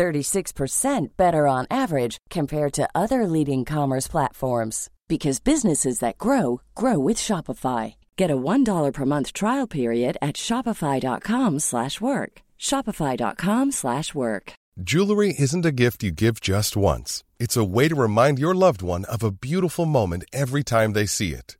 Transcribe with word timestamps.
36% 0.00 1.08
better 1.18 1.46
on 1.46 1.66
average 1.70 2.16
compared 2.30 2.72
to 2.72 2.88
other 2.94 3.26
leading 3.26 3.66
commerce 3.66 4.08
platforms 4.08 4.88
because 5.08 5.40
businesses 5.40 5.98
that 5.98 6.16
grow 6.16 6.62
grow 6.74 6.98
with 6.98 7.18
Shopify. 7.18 7.94
Get 8.16 8.30
a 8.30 8.42
$1 8.52 8.92
per 8.94 9.04
month 9.04 9.32
trial 9.32 9.66
period 9.66 10.16
at 10.22 10.36
shopify.com/work. 10.36 12.32
shopify.com/work. 12.68 14.52
Jewelry 14.90 15.34
isn't 15.38 15.66
a 15.66 15.78
gift 15.82 16.02
you 16.04 16.10
give 16.12 16.36
just 16.40 16.76
once. 16.76 17.22
It's 17.38 17.56
a 17.56 17.70
way 17.76 17.88
to 17.88 18.02
remind 18.06 18.38
your 18.38 18.54
loved 18.54 18.82
one 18.82 19.04
of 19.14 19.22
a 19.22 19.36
beautiful 19.48 19.86
moment 19.86 20.24
every 20.32 20.62
time 20.62 20.92
they 20.92 21.06
see 21.06 21.32
it. 21.40 21.59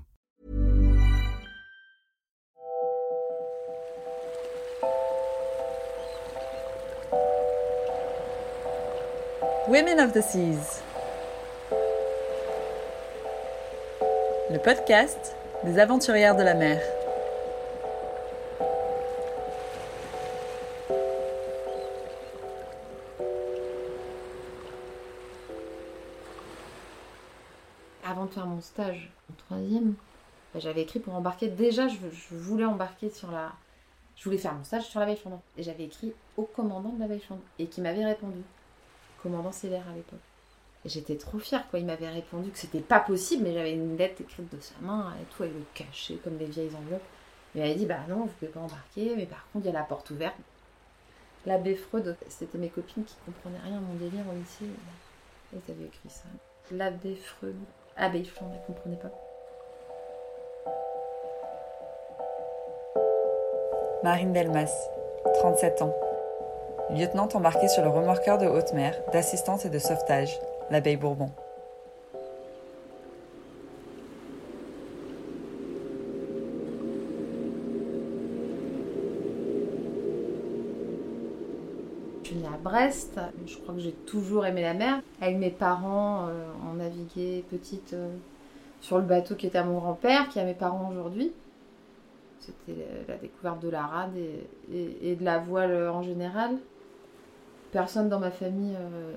Women 9.71 10.01
of 10.01 10.11
the 10.11 10.21
Seas. 10.21 10.83
Le 14.51 14.57
podcast 14.57 15.33
des 15.63 15.79
aventurières 15.79 16.35
de 16.35 16.43
la 16.43 16.55
mer. 16.55 16.81
Avant 28.05 28.25
de 28.25 28.31
faire 28.31 28.45
mon 28.45 28.59
stage 28.59 29.09
en 29.31 29.35
troisième, 29.37 29.93
bah, 30.53 30.59
j'avais 30.59 30.81
écrit 30.81 30.99
pour 30.99 31.15
embarquer. 31.15 31.47
Déjà, 31.47 31.87
je, 31.87 31.95
voulais 32.31 32.65
embarquer 32.65 33.09
sur 33.09 33.31
la. 33.31 33.53
Je 34.17 34.25
voulais 34.25 34.37
faire 34.37 34.53
mon 34.53 34.65
stage 34.65 34.83
sur 34.83 34.99
la 34.99 35.05
baie 35.05 35.15
fondante. 35.15 35.43
Et 35.57 35.63
j'avais 35.63 35.85
écrit 35.85 36.11
au 36.35 36.43
commandant 36.43 36.89
de 36.89 36.99
la 36.99 37.07
baie 37.07 37.19
fondante. 37.19 37.45
Et 37.57 37.67
qui 37.67 37.79
m'avait 37.79 38.03
répondu. 38.03 38.43
Commandant 39.21 39.51
Sévère 39.51 39.83
à 39.91 39.95
l'époque. 39.95 40.19
Et 40.83 40.89
j'étais 40.89 41.15
trop 41.15 41.37
fière, 41.37 41.69
quoi. 41.69 41.79
Il 41.79 41.85
m'avait 41.85 42.09
répondu 42.09 42.49
que 42.49 42.57
c'était 42.57 42.79
pas 42.79 42.99
possible, 42.99 43.43
mais 43.43 43.53
j'avais 43.53 43.73
une 43.73 43.97
lettre 43.97 44.21
écrite 44.21 44.53
de 44.53 44.59
sa 44.59 44.73
main 44.81 45.13
et 45.21 45.25
tout, 45.25 45.43
avec 45.43 45.53
le 45.53 45.63
cachet, 45.73 46.15
comme 46.23 46.37
des 46.37 46.45
vieilles 46.45 46.75
enveloppes. 46.75 47.03
Il 47.53 47.61
m'avait 47.61 47.75
dit, 47.75 47.85
bah 47.85 47.99
non, 48.07 48.21
vous 48.21 48.27
pouvez 48.39 48.51
pas 48.51 48.61
embarquer, 48.61 49.13
mais 49.15 49.25
par 49.25 49.45
contre, 49.51 49.65
il 49.65 49.71
y 49.71 49.75
a 49.75 49.79
la 49.79 49.85
porte 49.85 50.09
ouverte. 50.09 50.35
La 51.45 51.57
baie 51.57 51.75
Freud, 51.75 52.15
c'était 52.29 52.57
mes 52.57 52.69
copines 52.69 53.03
qui 53.03 53.15
comprenaient 53.25 53.59
rien 53.63 53.77
à 53.77 53.81
mon 53.81 53.93
délire 53.95 54.23
au 54.31 54.35
lycée. 54.35 54.65
Elles 55.53 55.73
avaient 55.73 55.85
écrit 55.85 56.09
ça. 56.09 56.25
La 56.71 56.91
baie 56.91 57.15
Freud. 57.15 57.55
Baie 57.97 58.23
Freud, 58.23 58.49
elles 58.53 58.65
comprenaient 58.65 58.97
pas. 58.97 59.11
Marine 64.03 64.33
Delmas, 64.33 64.71
37 65.35 65.81
ans. 65.83 66.10
Lieutenante 66.93 67.37
embarquée 67.37 67.69
sur 67.69 67.83
le 67.83 67.89
remorqueur 67.89 68.37
de 68.37 68.47
haute 68.47 68.73
mer, 68.73 68.93
d'assistance 69.13 69.63
et 69.63 69.69
de 69.69 69.79
sauvetage, 69.79 70.37
l'abeille 70.69 70.97
Bourbon. 70.97 71.29
Je 82.23 82.27
suis 82.27 82.35
née 82.35 82.47
à 82.47 82.57
Brest. 82.61 83.17
Je 83.45 83.57
crois 83.57 83.73
que 83.73 83.79
j'ai 83.79 83.93
toujours 83.93 84.45
aimé 84.45 84.61
la 84.61 84.73
mer. 84.73 85.01
Avec 85.21 85.37
mes 85.37 85.49
parents, 85.49 86.27
euh, 86.27 86.43
on 86.69 86.73
naviguait 86.73 87.45
petite 87.49 87.93
euh, 87.93 88.09
sur 88.81 88.97
le 88.97 89.03
bateau 89.03 89.35
qui 89.35 89.47
était 89.47 89.59
à 89.59 89.63
mon 89.63 89.77
grand-père, 89.77 90.27
qui 90.27 90.41
a 90.41 90.43
mes 90.43 90.53
parents 90.53 90.89
aujourd'hui. 90.91 91.31
C'était 92.41 92.81
la 93.07 93.15
découverte 93.15 93.61
de 93.61 93.69
la 93.69 93.83
rade 93.83 94.15
et, 94.73 95.15
de 95.15 95.23
la 95.23 95.37
voile 95.37 95.71
euh, 95.71 95.91
en 95.91 96.01
général. 96.01 96.57
Personne 97.71 98.09
dans 98.09 98.19
ma 98.19 98.31
famille 98.31 98.75
euh, 98.75 99.13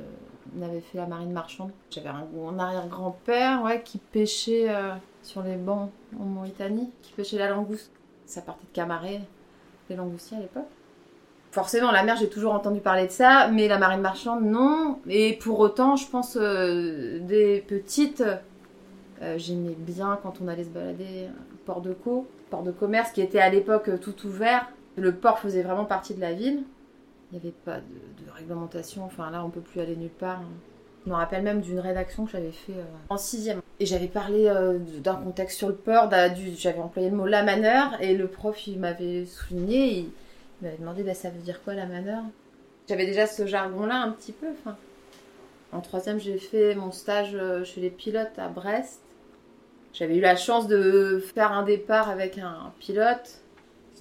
n'avait 0.54 0.80
fait 0.80 0.98
la 0.98 1.06
marine 1.06 1.32
marchande. 1.32 1.70
J'avais 1.90 2.08
un, 2.08 2.58
arrière-grand-père 2.58 3.62
ouais, 3.62 3.82
qui 3.82 3.98
pêchait 3.98 4.66
euh, 4.68 4.92
sur 5.22 5.42
les 5.42 5.56
bancs 5.56 5.90
en 6.20 6.24
Mauritanie, 6.24 6.90
qui 7.02 7.12
pêchait 7.12 7.38
la 7.38 7.48
langouste. 7.48 7.90
Ça 8.26 8.40
partait 8.42 8.64
de 8.64 8.72
Camaret, 8.72 9.20
les 9.90 9.96
langoustiers 9.96 10.36
à 10.36 10.40
l'époque. 10.40 10.68
Forcément, 11.50 11.90
la 11.90 12.04
mer, 12.04 12.16
j'ai 12.16 12.28
toujours 12.28 12.52
entendu 12.52 12.80
parler 12.80 13.06
de 13.06 13.12
ça, 13.12 13.48
mais 13.48 13.68
la 13.68 13.78
marine 13.78 14.00
marchande, 14.00 14.44
non. 14.44 14.98
Et 15.08 15.34
pour 15.34 15.58
autant, 15.58 15.96
je 15.96 16.08
pense, 16.08 16.36
euh, 16.40 17.18
des 17.20 17.60
petites, 17.60 18.24
j'aimais 19.36 19.76
bien 19.78 20.18
quand 20.22 20.34
on 20.42 20.48
allait 20.48 20.64
se 20.64 20.68
balader 20.68 21.28
Port 21.64 21.80
de 21.80 21.94
Co, 21.94 22.26
port 22.50 22.62
de 22.62 22.72
commerce, 22.72 23.10
qui 23.12 23.22
était 23.22 23.38
à 23.38 23.48
l'époque 23.48 23.90
tout 24.00 24.26
ouvert. 24.26 24.68
Le 24.96 25.14
port 25.14 25.38
faisait 25.38 25.62
vraiment 25.62 25.86
partie 25.86 26.14
de 26.14 26.20
la 26.20 26.32
ville. 26.32 26.62
Il 27.30 27.38
n'y 27.38 27.44
avait 27.44 27.54
pas 27.64 27.78
de, 27.78 28.30
réglementation, 28.32 29.04
enfin 29.04 29.30
là, 29.30 29.44
on 29.44 29.50
peut 29.50 29.60
plus 29.60 29.80
aller 29.80 29.96
nulle 29.96 30.10
part. 30.10 30.42
Je 31.04 31.10
me 31.10 31.14
rappelle 31.14 31.42
même 31.42 31.60
d'une 31.60 31.80
rédaction 31.80 32.24
que 32.24 32.32
j'avais 32.32 32.52
fait 32.52 32.72
euh, 32.72 32.84
en 33.08 33.16
sixième. 33.16 33.60
Et 33.80 33.86
j'avais 33.86 34.08
parlé 34.08 34.46
euh, 34.46 34.78
d'un 35.00 35.16
contexte 35.16 35.58
sur 35.58 35.68
le 35.68 35.74
port, 35.74 36.08
j'avais 36.56 36.78
employé 36.78 37.10
le 37.10 37.16
mot 37.16 37.26
la 37.26 37.42
manœuvre, 37.42 38.00
et 38.00 38.14
le 38.14 38.28
prof, 38.28 38.66
il 38.66 38.78
m'avait 38.78 39.26
souligné, 39.26 39.98
il, 39.98 40.10
m'avait 40.62 40.78
demandé 40.78 41.02
bah, 41.02 41.14
ça 41.14 41.30
veut 41.30 41.42
dire 41.42 41.62
quoi 41.62 41.74
la 41.74 41.86
manœuvre? 41.86 42.26
J'avais 42.88 43.06
déjà 43.06 43.26
ce 43.26 43.46
jargon-là 43.46 43.96
un 43.96 44.10
petit 44.12 44.32
peu. 44.32 44.46
Enfin. 44.60 44.76
En 45.72 45.80
troisième, 45.80 46.20
j'ai 46.20 46.38
fait 46.38 46.76
mon 46.76 46.92
stage 46.92 47.34
euh, 47.34 47.64
chez 47.64 47.80
les 47.80 47.90
pilotes 47.90 48.38
à 48.38 48.48
Brest. 48.48 49.00
J'avais 49.92 50.16
eu 50.16 50.20
la 50.20 50.36
chance 50.36 50.68
de 50.68 51.22
faire 51.34 51.52
un 51.52 51.64
départ 51.64 52.08
avec 52.08 52.38
un 52.38 52.72
pilote. 52.78 53.40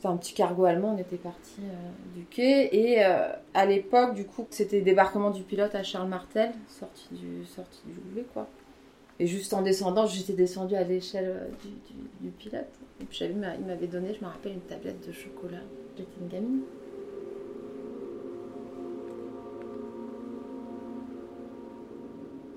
C'était 0.04 0.14
un 0.14 0.18
petit 0.18 0.34
cargo 0.34 0.66
allemand, 0.66 0.96
on 0.96 0.98
était 0.98 1.16
parti 1.16 1.62
euh, 1.62 2.14
du 2.14 2.26
quai. 2.26 2.76
Et 2.76 3.06
euh, 3.06 3.30
à 3.54 3.66
l'époque, 3.66 4.16
du 4.16 4.26
coup, 4.26 4.46
c'était 4.50 4.82
débarquement 4.82 5.30
du 5.30 5.44
pilote 5.44 5.74
à 5.76 5.84
Charles 5.84 6.10
Martel, 6.10 6.52
sorti 6.68 7.08
du, 7.12 7.46
sorti 7.46 7.80
du 7.86 8.24
quoi. 8.34 8.50
Et 9.22 9.28
juste 9.28 9.54
en 9.54 9.62
descendant, 9.62 10.06
j'étais 10.06 10.34
descendue 10.34 10.76
à 10.76 10.84
l'échelle 10.84 11.34
euh, 11.34 11.48
du, 12.20 12.32
pilote. 12.32 12.68
Et 13.00 13.06
puis 13.06 13.18
j'avais, 13.18 13.34
il 13.34 13.66
m'avait 13.66 13.88
donné, 13.88 14.14
je 14.14 14.26
me 14.26 14.30
rappelle, 14.30 14.52
une 14.52 14.60
tablette 14.60 15.08
de 15.08 15.14
chocolat. 15.14 15.62
J'étais 15.96 16.10
une 16.20 16.28
gamine. 16.28 16.62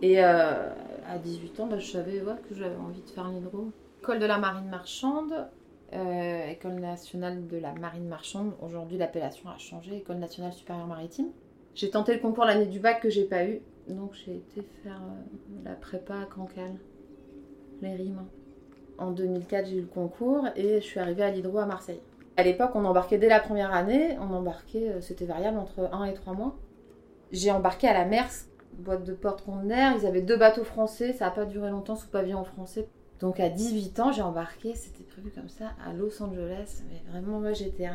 Et 0.03 0.19
à 0.19 0.75
18 1.23 1.61
ans, 1.61 1.67
bah, 1.69 1.79
je 1.79 1.93
savais 1.93 2.25
que 2.49 2.57
j'avais 2.57 2.75
envie 2.75 3.03
de 3.03 3.11
faire 3.11 3.29
l'hydro. 3.29 3.71
École 4.03 4.19
de 4.19 4.27
la 4.27 4.39
marine 4.39 4.69
marchande, 4.69 5.47
euh, 5.93 6.49
École 6.49 6.75
nationale 6.75 7.47
de 7.47 7.57
la 7.57 7.73
marine 7.75 8.09
marchande. 8.09 8.53
Aujourd'hui, 8.61 8.99
l'appellation 8.99 9.49
a 9.49 9.59
changé, 9.59 9.99
École 9.99 10.19
nationale 10.19 10.53
supérieure 10.53 10.87
maritime. 10.87 11.29
J'ai 11.75 11.91
tenté 11.91 12.15
le 12.15 12.21
concours 12.21 12.45
l'année 12.45 12.67
du 12.67 12.81
bac 12.81 13.01
que 13.01 13.11
j'ai 13.11 13.25
pas 13.25 13.45
eu, 13.45 13.61
donc 13.89 14.15
j'ai 14.15 14.37
été 14.37 14.63
faire 14.83 15.01
euh, 15.03 15.65
la 15.65 15.75
prépa 15.75 16.15
à 16.15 16.25
Cancale, 16.25 16.77
les 17.83 17.95
rimes. 17.95 18.25
En 18.99 19.11
2004, 19.11 19.67
j'ai 19.67 19.77
eu 19.77 19.81
le 19.83 19.87
concours 19.87 20.47
et 20.57 20.81
je 20.81 20.87
suis 20.87 20.99
arrivée 20.99 21.23
à 21.23 21.31
l'hydro 21.31 21.59
à 21.59 21.67
Marseille. 21.67 22.01
À 22.39 22.43
l'époque, 22.43 22.71
on 22.75 22.85
embarquait 22.85 23.19
dès 23.19 23.29
la 23.29 23.41
première 23.41 23.73
année, 23.73 24.17
on 24.21 24.33
embarquait, 24.33 24.91
euh, 24.91 25.01
c'était 25.01 25.27
variable 25.27 25.59
entre 25.59 25.89
1 25.93 26.05
et 26.05 26.15
3 26.15 26.35
mois. 26.35 26.57
J'ai 27.33 27.51
embarqué 27.51 27.89
à 27.89 27.93
la 27.93 28.05
Merce, 28.05 28.49
boîte 28.79 29.05
de 29.05 29.13
porte-conteneurs. 29.13 29.95
Ils 30.01 30.07
avaient 30.07 30.23
deux 30.23 30.37
bateaux 30.37 30.65
français, 30.65 31.13
ça 31.13 31.27
n'a 31.27 31.31
pas 31.31 31.45
duré 31.45 31.71
longtemps 31.71 31.97
sous 31.97 32.09
pavillon 32.09 32.45
français. 32.45 32.89
Donc 33.21 33.41
à 33.41 33.49
18 33.49 34.01
ans, 34.01 34.13
j'ai 34.13 34.23
embarqué, 34.23 34.75
c'était 34.75 35.05
prévu 35.05 35.31
comme 35.31 35.49
ça, 35.49 35.73
à 35.87 35.93
Los 35.93 36.23
Angeles. 36.23 36.83
Mais 36.91 37.03
vraiment, 37.11 37.41
moi 37.41 37.53
j'étais 37.53 37.89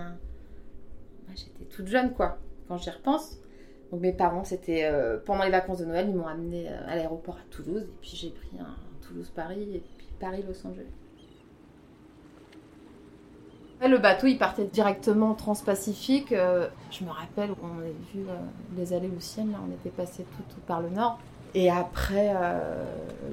j'étais 1.35 1.65
toute 1.65 1.88
jeune 1.88 2.13
quoi, 2.13 2.38
quand 2.68 2.77
j'y 2.77 2.89
repense. 2.89 3.38
Donc 3.91 4.01
mes 4.01 4.13
parents, 4.13 4.44
c'était 4.44 4.85
euh, 4.85 5.18
pendant 5.23 5.44
les 5.44 5.51
vacances 5.51 5.79
de 5.79 5.85
Noël, 5.85 6.07
ils 6.09 6.15
m'ont 6.15 6.27
amené 6.27 6.69
euh, 6.69 6.88
à 6.88 6.95
l'aéroport 6.95 7.35
à 7.35 7.44
Toulouse. 7.51 7.83
Et 7.83 7.97
puis 8.01 8.12
j'ai 8.15 8.29
pris 8.29 8.57
un 8.59 8.75
Toulouse-Paris 9.06 9.75
et 9.75 9.83
puis 9.97 10.07
Paris-Los 10.19 10.65
Angeles. 10.65 10.85
Le 13.81 13.97
bateau, 13.97 14.27
il 14.27 14.38
partait 14.38 14.65
directement 14.65 15.33
transpacifique. 15.33 16.31
Euh, 16.31 16.68
je 16.91 17.03
me 17.03 17.09
rappelle, 17.09 17.50
on 17.63 17.79
avait 17.79 17.95
vu 18.13 18.23
les 18.77 18.94
allées 18.94 19.07
Luciennes, 19.07 19.51
là, 19.51 19.57
on 19.68 19.73
était 19.73 19.89
passé 19.89 20.23
tout, 20.23 20.59
par 20.68 20.81
le 20.81 20.89
nord. 20.89 21.19
Et 21.53 21.69
après, 21.69 22.33
euh, 22.36 22.83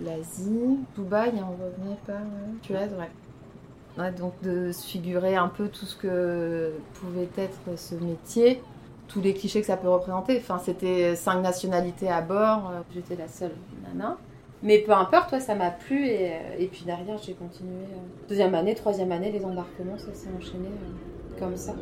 l'Asie, 0.04 0.78
Dubaï, 0.96 1.32
on 1.36 1.52
revenait 1.52 1.96
par 2.06 2.20
Suez, 2.62 2.88
ouais. 2.98 4.12
Donc 4.12 4.34
de 4.42 4.70
se 4.70 4.86
figurer 4.86 5.34
un 5.34 5.48
peu 5.48 5.68
tout 5.68 5.84
ce 5.84 5.96
que 5.96 6.72
pouvait 6.94 7.28
être 7.36 7.58
ce 7.76 7.96
métier, 7.96 8.62
tous 9.08 9.20
les 9.20 9.34
clichés 9.34 9.60
que 9.60 9.66
ça 9.66 9.76
peut 9.76 9.88
représenter. 9.88 10.38
Enfin, 10.38 10.60
c'était 10.64 11.16
cinq 11.16 11.40
nationalités 11.40 12.08
à 12.08 12.20
bord, 12.20 12.72
j'étais 12.94 13.16
la 13.16 13.26
seule 13.26 13.54
nana. 13.82 14.16
Mais 14.62 14.78
peu 14.78 14.92
importe, 14.92 15.28
toi, 15.30 15.40
ça 15.40 15.54
m'a 15.54 15.70
plu 15.70 16.06
et, 16.06 16.32
euh, 16.32 16.36
et, 16.58 16.66
puis 16.66 16.82
derrière, 16.84 17.16
j'ai 17.18 17.34
continué. 17.34 17.84
Euh, 17.84 18.28
deuxième 18.28 18.54
année, 18.54 18.74
troisième 18.74 19.12
année, 19.12 19.30
les 19.30 19.44
embarquements, 19.44 19.98
ça 19.98 20.12
s'est 20.12 20.30
enchaîné 20.36 20.66
euh, 20.66 21.38
comme 21.38 21.56
ça. 21.56 21.74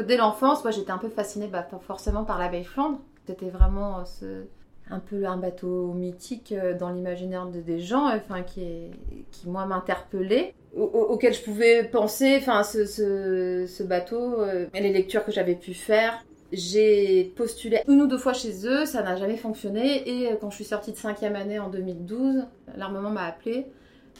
Dès 0.00 0.16
l'enfance, 0.16 0.64
moi, 0.64 0.70
j'étais 0.70 0.90
un 0.90 0.98
peu 0.98 1.08
fascinée, 1.08 1.48
bah, 1.48 1.66
forcément 1.80 2.24
par 2.24 2.38
la 2.38 2.48
baie 2.48 2.64
Flandre. 2.64 2.98
C'était 3.26 3.50
vraiment 3.50 4.04
ce, 4.04 4.44
un 4.90 5.00
peu 5.00 5.26
un 5.26 5.36
bateau 5.36 5.92
mythique 5.92 6.54
dans 6.78 6.90
l'imaginaire 6.90 7.46
des 7.46 7.80
gens, 7.80 8.08
enfin, 8.08 8.42
qui, 8.42 8.90
qui 9.30 9.48
moi, 9.48 9.66
m'interpellait 9.66 10.54
auquel 10.76 11.34
je 11.34 11.42
pouvais 11.42 11.84
penser, 11.84 12.36
enfin 12.38 12.62
ce, 12.62 13.82
bateau, 13.82 14.40
euh, 14.40 14.66
et 14.74 14.80
les 14.80 14.92
lectures 14.92 15.24
que 15.24 15.32
j'avais 15.32 15.54
pu 15.54 15.74
faire. 15.74 16.24
J'ai 16.50 17.32
postulé 17.36 17.82
une 17.88 18.00
ou 18.00 18.06
deux 18.06 18.16
fois 18.16 18.32
chez 18.32 18.66
eux, 18.66 18.86
ça 18.86 19.02
n'a 19.02 19.16
jamais 19.16 19.36
fonctionné. 19.36 20.08
Et 20.08 20.32
euh, 20.32 20.36
quand 20.40 20.50
je 20.50 20.56
suis 20.56 20.64
sortie 20.64 20.92
de 20.92 20.96
cinquième 20.96 21.36
année 21.36 21.58
en 21.58 21.68
2012, 21.68 22.46
l'armement 22.76 23.10
m'a 23.10 23.24
appelé 23.24 23.66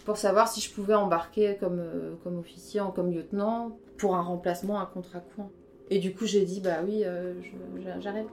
pour 0.04 0.16
savoir 0.16 0.48
si 0.48 0.60
je 0.60 0.72
pouvais 0.72 0.94
embarquer 0.94 1.56
comme, 1.58 1.80
euh, 1.80 2.14
comme 2.22 2.38
officier 2.38 2.80
ou 2.80 2.90
comme 2.90 3.10
lieutenant 3.10 3.76
pour 3.96 4.14
un 4.14 4.22
remplacement 4.22 4.80
à 4.80 4.86
contrat 4.86 5.20
court. 5.20 5.50
Et 5.90 5.98
du 5.98 6.14
coup, 6.14 6.26
j'ai 6.26 6.44
dit, 6.44 6.60
bah 6.60 6.80
oui, 6.84 7.04
j'arrive. 8.00 8.26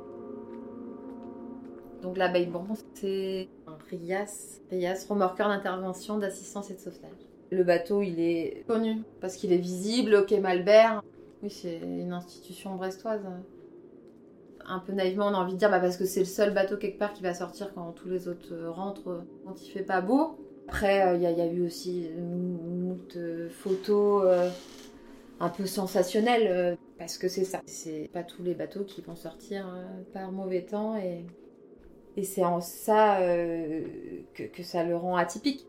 Donc 2.05 2.17
la 2.17 2.27
Baie 2.27 2.45
Bourbon, 2.45 2.75
c'est 2.93 3.47
un 3.65 3.77
RIAS, 3.89 4.59
RIAS, 4.69 5.07
remorqueur 5.09 5.47
d'intervention, 5.47 6.19
d'assistance 6.19 6.69
et 6.69 6.75
de 6.75 6.79
sauvetage. 6.79 7.09
Le 7.49 7.63
bateau, 7.63 8.03
il 8.03 8.19
est 8.19 8.63
connu 8.67 9.01
parce 9.21 9.35
qu'il 9.35 9.51
est 9.51 9.57
visible 9.57 10.13
au 10.13 10.23
quai 10.23 10.39
Malbert. 10.39 11.03
Oui, 11.41 11.49
c'est 11.49 11.77
une 11.77 12.13
institution 12.13 12.75
brestoise. 12.75 13.21
Un 14.67 14.79
peu 14.79 14.93
naïvement, 14.93 15.27
on 15.27 15.33
a 15.33 15.37
envie 15.37 15.53
de 15.53 15.57
dire 15.57 15.71
bah, 15.71 15.79
parce 15.79 15.97
que 15.97 16.05
c'est 16.05 16.19
le 16.19 16.27
seul 16.27 16.53
bateau 16.53 16.77
quelque 16.77 16.99
part 16.99 17.13
qui 17.13 17.23
va 17.23 17.33
sortir 17.33 17.73
quand 17.73 17.91
tous 17.91 18.07
les 18.07 18.27
autres 18.27 18.53
euh, 18.53 18.69
rentrent, 18.69 19.09
euh, 19.09 19.21
quand 19.43 19.59
il 19.63 19.71
fait 19.71 19.83
pas 19.83 20.01
beau. 20.01 20.37
Après, 20.67 21.07
euh, 21.07 21.15
il 21.15 21.21
y, 21.21 21.41
a 21.41 21.47
eu 21.47 21.65
aussi 21.65 22.07
une 22.15 22.97
photos 23.49 24.25
un 25.39 25.49
peu 25.49 25.65
sensationnelles 25.65 26.77
parce 26.97 27.17
que 27.17 27.27
c'est 27.27 27.43
ça. 27.43 27.61
C'est 27.65 28.09
pas 28.13 28.23
tous 28.23 28.43
les 28.43 28.53
bateaux 28.53 28.83
qui 28.83 29.01
vont 29.01 29.15
sortir 29.15 29.65
par 30.13 30.31
mauvais 30.31 30.61
temps 30.61 30.97
et, 30.97 31.25
c'est 32.23 32.45
en 32.45 32.61
ça 32.61 33.19
que 34.33 34.63
ça 34.63 34.83
le 34.83 34.95
rend 34.95 35.17
atypique. 35.17 35.65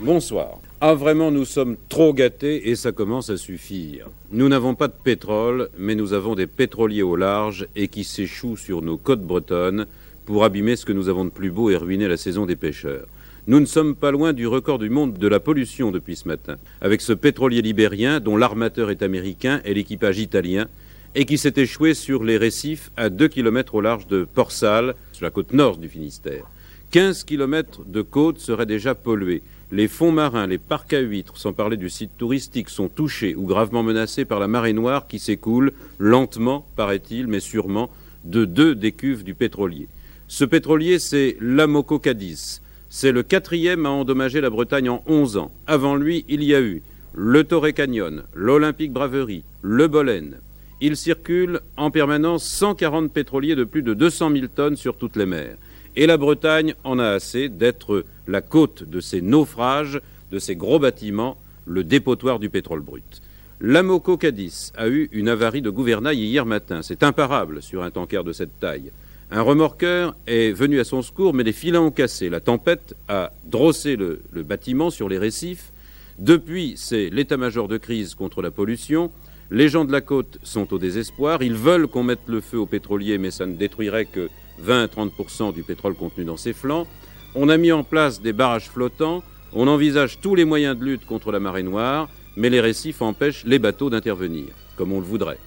Bonsoir. 0.00 0.60
Ah 0.82 0.92
vraiment, 0.92 1.30
nous 1.30 1.46
sommes 1.46 1.78
trop 1.88 2.12
gâtés 2.12 2.68
et 2.68 2.76
ça 2.76 2.92
commence 2.92 3.30
à 3.30 3.38
suffire. 3.38 4.10
Nous 4.32 4.50
n'avons 4.50 4.74
pas 4.74 4.88
de 4.88 4.92
pétrole, 4.92 5.70
mais 5.78 5.94
nous 5.94 6.12
avons 6.12 6.34
des 6.34 6.46
pétroliers 6.46 7.02
au 7.02 7.16
large 7.16 7.66
et 7.74 7.88
qui 7.88 8.04
s'échouent 8.04 8.58
sur 8.58 8.82
nos 8.82 8.98
côtes 8.98 9.22
bretonnes 9.22 9.86
pour 10.26 10.44
abîmer 10.44 10.76
ce 10.76 10.84
que 10.84 10.92
nous 10.92 11.08
avons 11.08 11.24
de 11.24 11.30
plus 11.30 11.50
beau 11.50 11.70
et 11.70 11.76
ruiner 11.76 12.06
la 12.06 12.18
saison 12.18 12.44
des 12.44 12.54
pêcheurs. 12.54 13.06
Nous 13.46 13.60
ne 13.60 13.66
sommes 13.66 13.94
pas 13.94 14.10
loin 14.10 14.32
du 14.32 14.46
record 14.46 14.78
du 14.78 14.88
monde 14.88 15.18
de 15.18 15.28
la 15.28 15.38
pollution 15.38 15.90
depuis 15.90 16.16
ce 16.16 16.26
matin, 16.26 16.56
avec 16.80 17.02
ce 17.02 17.12
pétrolier 17.12 17.60
libérien 17.60 18.18
dont 18.18 18.38
l'armateur 18.38 18.90
est 18.90 19.02
américain 19.02 19.60
et 19.66 19.74
l'équipage 19.74 20.18
italien, 20.18 20.66
et 21.14 21.26
qui 21.26 21.36
s'est 21.36 21.52
échoué 21.56 21.92
sur 21.92 22.24
les 22.24 22.38
récifs 22.38 22.90
à 22.96 23.10
2 23.10 23.28
km 23.28 23.74
au 23.74 23.82
large 23.82 24.06
de 24.06 24.24
Port-Salle, 24.24 24.94
sur 25.12 25.24
la 25.24 25.30
côte 25.30 25.52
nord 25.52 25.76
du 25.76 25.90
Finistère. 25.90 26.46
15 26.90 27.24
km 27.24 27.82
de 27.86 28.00
côte 28.00 28.38
seraient 28.38 28.64
déjà 28.64 28.94
pollués. 28.94 29.42
Les 29.70 29.88
fonds 29.88 30.12
marins, 30.12 30.46
les 30.46 30.56
parcs 30.56 30.94
à 30.94 31.00
huîtres, 31.00 31.36
sans 31.36 31.52
parler 31.52 31.76
du 31.76 31.90
site 31.90 32.16
touristique, 32.16 32.70
sont 32.70 32.88
touchés 32.88 33.34
ou 33.34 33.44
gravement 33.44 33.82
menacés 33.82 34.24
par 34.24 34.40
la 34.40 34.48
marée 34.48 34.72
noire 34.72 35.06
qui 35.06 35.18
s'écoule 35.18 35.72
lentement, 35.98 36.66
paraît-il, 36.76 37.26
mais 37.26 37.40
sûrement, 37.40 37.90
de 38.24 38.46
deux 38.46 38.74
des 38.74 38.92
cuves 38.92 39.22
du 39.22 39.34
pétrolier. 39.34 39.86
Ce 40.28 40.46
pétrolier, 40.46 40.98
c'est 40.98 41.36
l'Amoco 41.40 41.98
Cadiz. 41.98 42.62
C'est 42.96 43.10
le 43.10 43.24
quatrième 43.24 43.86
à 43.86 43.90
endommager 43.90 44.40
la 44.40 44.50
Bretagne 44.50 44.88
en 44.88 45.02
11 45.08 45.36
ans. 45.36 45.50
Avant 45.66 45.96
lui, 45.96 46.24
il 46.28 46.44
y 46.44 46.54
a 46.54 46.60
eu 46.60 46.80
le 47.12 47.42
Torrey 47.42 47.72
Canyon, 47.72 48.22
l'Olympique 48.34 48.92
Braverie, 48.92 49.42
le 49.62 49.88
Bolène. 49.88 50.36
Il 50.80 50.96
circule 50.96 51.58
en 51.76 51.90
permanence 51.90 52.44
140 52.44 53.10
pétroliers 53.12 53.56
de 53.56 53.64
plus 53.64 53.82
de 53.82 53.94
200 53.94 54.30
000 54.30 54.46
tonnes 54.46 54.76
sur 54.76 54.96
toutes 54.96 55.16
les 55.16 55.26
mers. 55.26 55.56
Et 55.96 56.06
la 56.06 56.16
Bretagne 56.16 56.76
en 56.84 57.00
a 57.00 57.08
assez 57.08 57.48
d'être 57.48 58.04
la 58.28 58.42
côte 58.42 58.84
de 58.84 59.00
ces 59.00 59.20
naufrages, 59.20 60.00
de 60.30 60.38
ces 60.38 60.54
gros 60.54 60.78
bâtiments, 60.78 61.36
le 61.66 61.82
dépotoir 61.82 62.38
du 62.38 62.48
pétrole 62.48 62.80
brut. 62.80 63.22
L'Amoco 63.60 64.16
Cadiz 64.16 64.72
a 64.76 64.86
eu 64.86 65.08
une 65.10 65.28
avarie 65.28 65.62
de 65.62 65.70
gouvernail 65.70 66.22
hier 66.22 66.46
matin. 66.46 66.82
C'est 66.82 67.02
imparable 67.02 67.60
sur 67.60 67.82
un 67.82 67.90
tanker 67.90 68.22
de 68.22 68.32
cette 68.32 68.60
taille. 68.60 68.92
Un 69.30 69.42
remorqueur 69.42 70.14
est 70.26 70.52
venu 70.52 70.80
à 70.80 70.84
son 70.84 71.02
secours, 71.02 71.34
mais 71.34 71.42
les 71.42 71.52
filets 71.52 71.78
ont 71.78 71.90
cassé. 71.90 72.28
La 72.28 72.40
tempête 72.40 72.94
a 73.08 73.32
drossé 73.44 73.96
le, 73.96 74.20
bâtiment 74.42 74.90
sur 74.90 75.08
les 75.08 75.18
récifs. 75.18 75.72
Depuis, 76.18 76.74
c'est 76.76 77.10
l'état-major 77.10 77.66
de 77.66 77.76
crise 77.78 78.14
contre 78.14 78.42
la 78.42 78.50
pollution. 78.50 79.10
Les 79.50 79.68
gens 79.68 79.84
de 79.84 79.92
la 79.92 80.00
côte 80.00 80.38
sont 80.42 80.72
au 80.72 80.78
désespoir. 80.78 81.42
Ils 81.42 81.54
veulent 81.54 81.88
qu'on 81.88 82.02
mette 82.02 82.26
le 82.28 82.40
feu 82.40 82.58
au 82.58 82.66
pétrolier, 82.66 83.18
mais 83.18 83.30
ça 83.30 83.46
ne 83.46 83.56
détruirait 83.56 84.04
que 84.04 84.28
20 84.58 84.84
à 84.84 84.86
30% 84.86 85.52
du 85.52 85.62
pétrole 85.62 85.94
contenu 85.94 86.24
dans 86.24 86.36
ses 86.36 86.52
flancs. 86.52 86.86
On 87.34 87.48
a 87.48 87.56
mis 87.56 87.72
en 87.72 87.82
place 87.82 88.20
des 88.20 88.32
barrages 88.32 88.70
flottants. 88.70 89.22
On 89.52 89.66
envisage 89.68 90.20
tous 90.20 90.34
les 90.34 90.44
moyens 90.44 90.78
de 90.78 90.84
lutte 90.84 91.06
contre 91.06 91.32
la 91.32 91.40
marée 91.40 91.62
noire, 91.62 92.08
mais 92.36 92.50
les 92.50 92.60
récifs 92.60 93.02
empêchent 93.02 93.44
les 93.44 93.58
bateaux 93.58 93.90
d'intervenir, 93.90 94.46
comme 94.76 94.92
on 94.92 95.00
le 95.00 95.06
voudrait. 95.06 95.38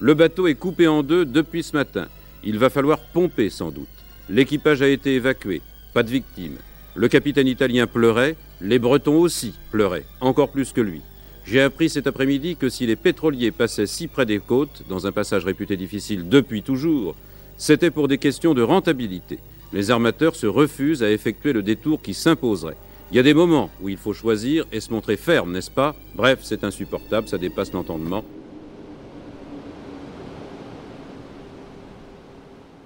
Le 0.00 0.14
bateau 0.14 0.46
est 0.46 0.54
coupé 0.54 0.88
en 0.88 1.02
deux 1.02 1.24
depuis 1.24 1.62
ce 1.62 1.76
matin. 1.76 2.08
Il 2.48 2.58
va 2.58 2.70
falloir 2.70 3.00
pomper 3.00 3.50
sans 3.50 3.72
doute. 3.72 3.88
L'équipage 4.30 4.80
a 4.80 4.88
été 4.88 5.16
évacué, 5.16 5.62
pas 5.92 6.04
de 6.04 6.10
victimes. 6.10 6.58
Le 6.94 7.08
capitaine 7.08 7.48
italien 7.48 7.88
pleurait, 7.88 8.36
les 8.60 8.78
Bretons 8.78 9.18
aussi 9.18 9.52
pleuraient, 9.72 10.06
encore 10.20 10.52
plus 10.52 10.72
que 10.72 10.80
lui. 10.80 11.00
J'ai 11.44 11.60
appris 11.60 11.90
cet 11.90 12.06
après-midi 12.06 12.54
que 12.54 12.68
si 12.68 12.86
les 12.86 12.94
pétroliers 12.94 13.50
passaient 13.50 13.86
si 13.86 14.06
près 14.06 14.26
des 14.26 14.38
côtes, 14.38 14.84
dans 14.88 15.08
un 15.08 15.12
passage 15.12 15.44
réputé 15.44 15.76
difficile 15.76 16.28
depuis 16.28 16.62
toujours, 16.62 17.16
c'était 17.56 17.90
pour 17.90 18.06
des 18.06 18.18
questions 18.18 18.54
de 18.54 18.62
rentabilité. 18.62 19.40
Les 19.72 19.90
armateurs 19.90 20.36
se 20.36 20.46
refusent 20.46 21.02
à 21.02 21.10
effectuer 21.10 21.52
le 21.52 21.64
détour 21.64 22.00
qui 22.00 22.14
s'imposerait. 22.14 22.76
Il 23.10 23.16
y 23.16 23.20
a 23.20 23.24
des 23.24 23.34
moments 23.34 23.70
où 23.80 23.88
il 23.88 23.96
faut 23.96 24.12
choisir 24.12 24.66
et 24.70 24.78
se 24.78 24.92
montrer 24.92 25.16
ferme, 25.16 25.52
n'est-ce 25.52 25.70
pas? 25.70 25.96
Bref, 26.14 26.40
c'est 26.42 26.62
insupportable, 26.62 27.26
ça 27.28 27.38
dépasse 27.38 27.72
l'entendement. 27.72 28.24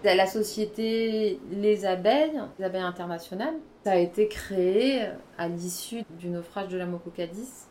La 0.03 0.27
société 0.27 1.39
Les 1.51 1.85
Abeilles, 1.85 2.41
les 2.59 2.65
Abeilles 2.65 2.83
Internationales, 2.83 3.55
a 3.85 3.97
été 3.97 4.29
créé 4.29 5.03
à 5.39 5.49
l'issue 5.49 6.03
du 6.19 6.29
naufrage 6.29 6.69
de 6.69 6.79
la 6.79 6.87
Mococadis. 6.87 7.67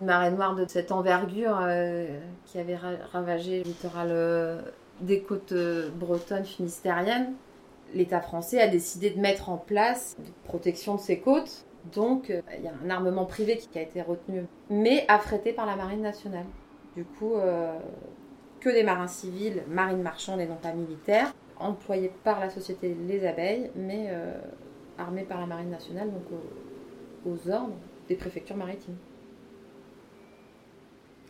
Une 0.00 0.06
marée 0.06 0.30
noire 0.30 0.54
de 0.54 0.64
cette 0.66 0.90
envergure 0.90 1.58
euh, 1.62 2.18
qui 2.46 2.58
avait 2.58 2.76
ravagé 3.12 3.58
le 3.58 3.64
littoral 3.64 4.08
euh, 4.10 4.62
des 5.00 5.22
côtes 5.22 5.52
euh, 5.52 5.90
bretonnes 5.90 6.44
finistériennes, 6.44 7.34
l'État 7.94 8.20
français 8.20 8.60
a 8.60 8.68
décidé 8.68 9.10
de 9.10 9.20
mettre 9.20 9.48
en 9.48 9.56
place 9.56 10.16
une 10.18 10.32
protection 10.44 10.94
de 10.96 11.00
ces 11.00 11.20
côtes. 11.20 11.64
Donc, 11.94 12.30
euh, 12.30 12.40
il 12.56 12.64
y 12.64 12.68
a 12.68 12.72
un 12.84 12.90
armement 12.90 13.26
privé 13.26 13.56
qui 13.56 13.78
a 13.78 13.82
été 13.82 14.02
retenu, 14.02 14.46
mais 14.70 15.04
affrété 15.08 15.52
par 15.52 15.66
la 15.66 15.76
marine 15.76 16.00
nationale. 16.00 16.46
Du 16.96 17.04
coup, 17.04 17.34
euh, 17.34 17.78
que 18.64 18.70
des 18.70 18.82
marins 18.82 19.08
civils, 19.08 19.62
marines 19.68 20.00
marchandes 20.00 20.40
et 20.40 20.46
non 20.46 20.56
pas 20.56 20.72
militaires, 20.72 21.34
employés 21.58 22.10
par 22.24 22.40
la 22.40 22.48
société 22.48 22.96
Les 23.06 23.26
Abeilles, 23.26 23.70
mais 23.76 24.08
armés 24.96 25.24
par 25.24 25.38
la 25.38 25.44
marine 25.46 25.68
nationale, 25.68 26.10
donc 26.10 26.22
aux, 27.26 27.50
ordres 27.50 27.74
des 28.08 28.14
préfectures 28.14 28.56
maritimes. 28.56 28.96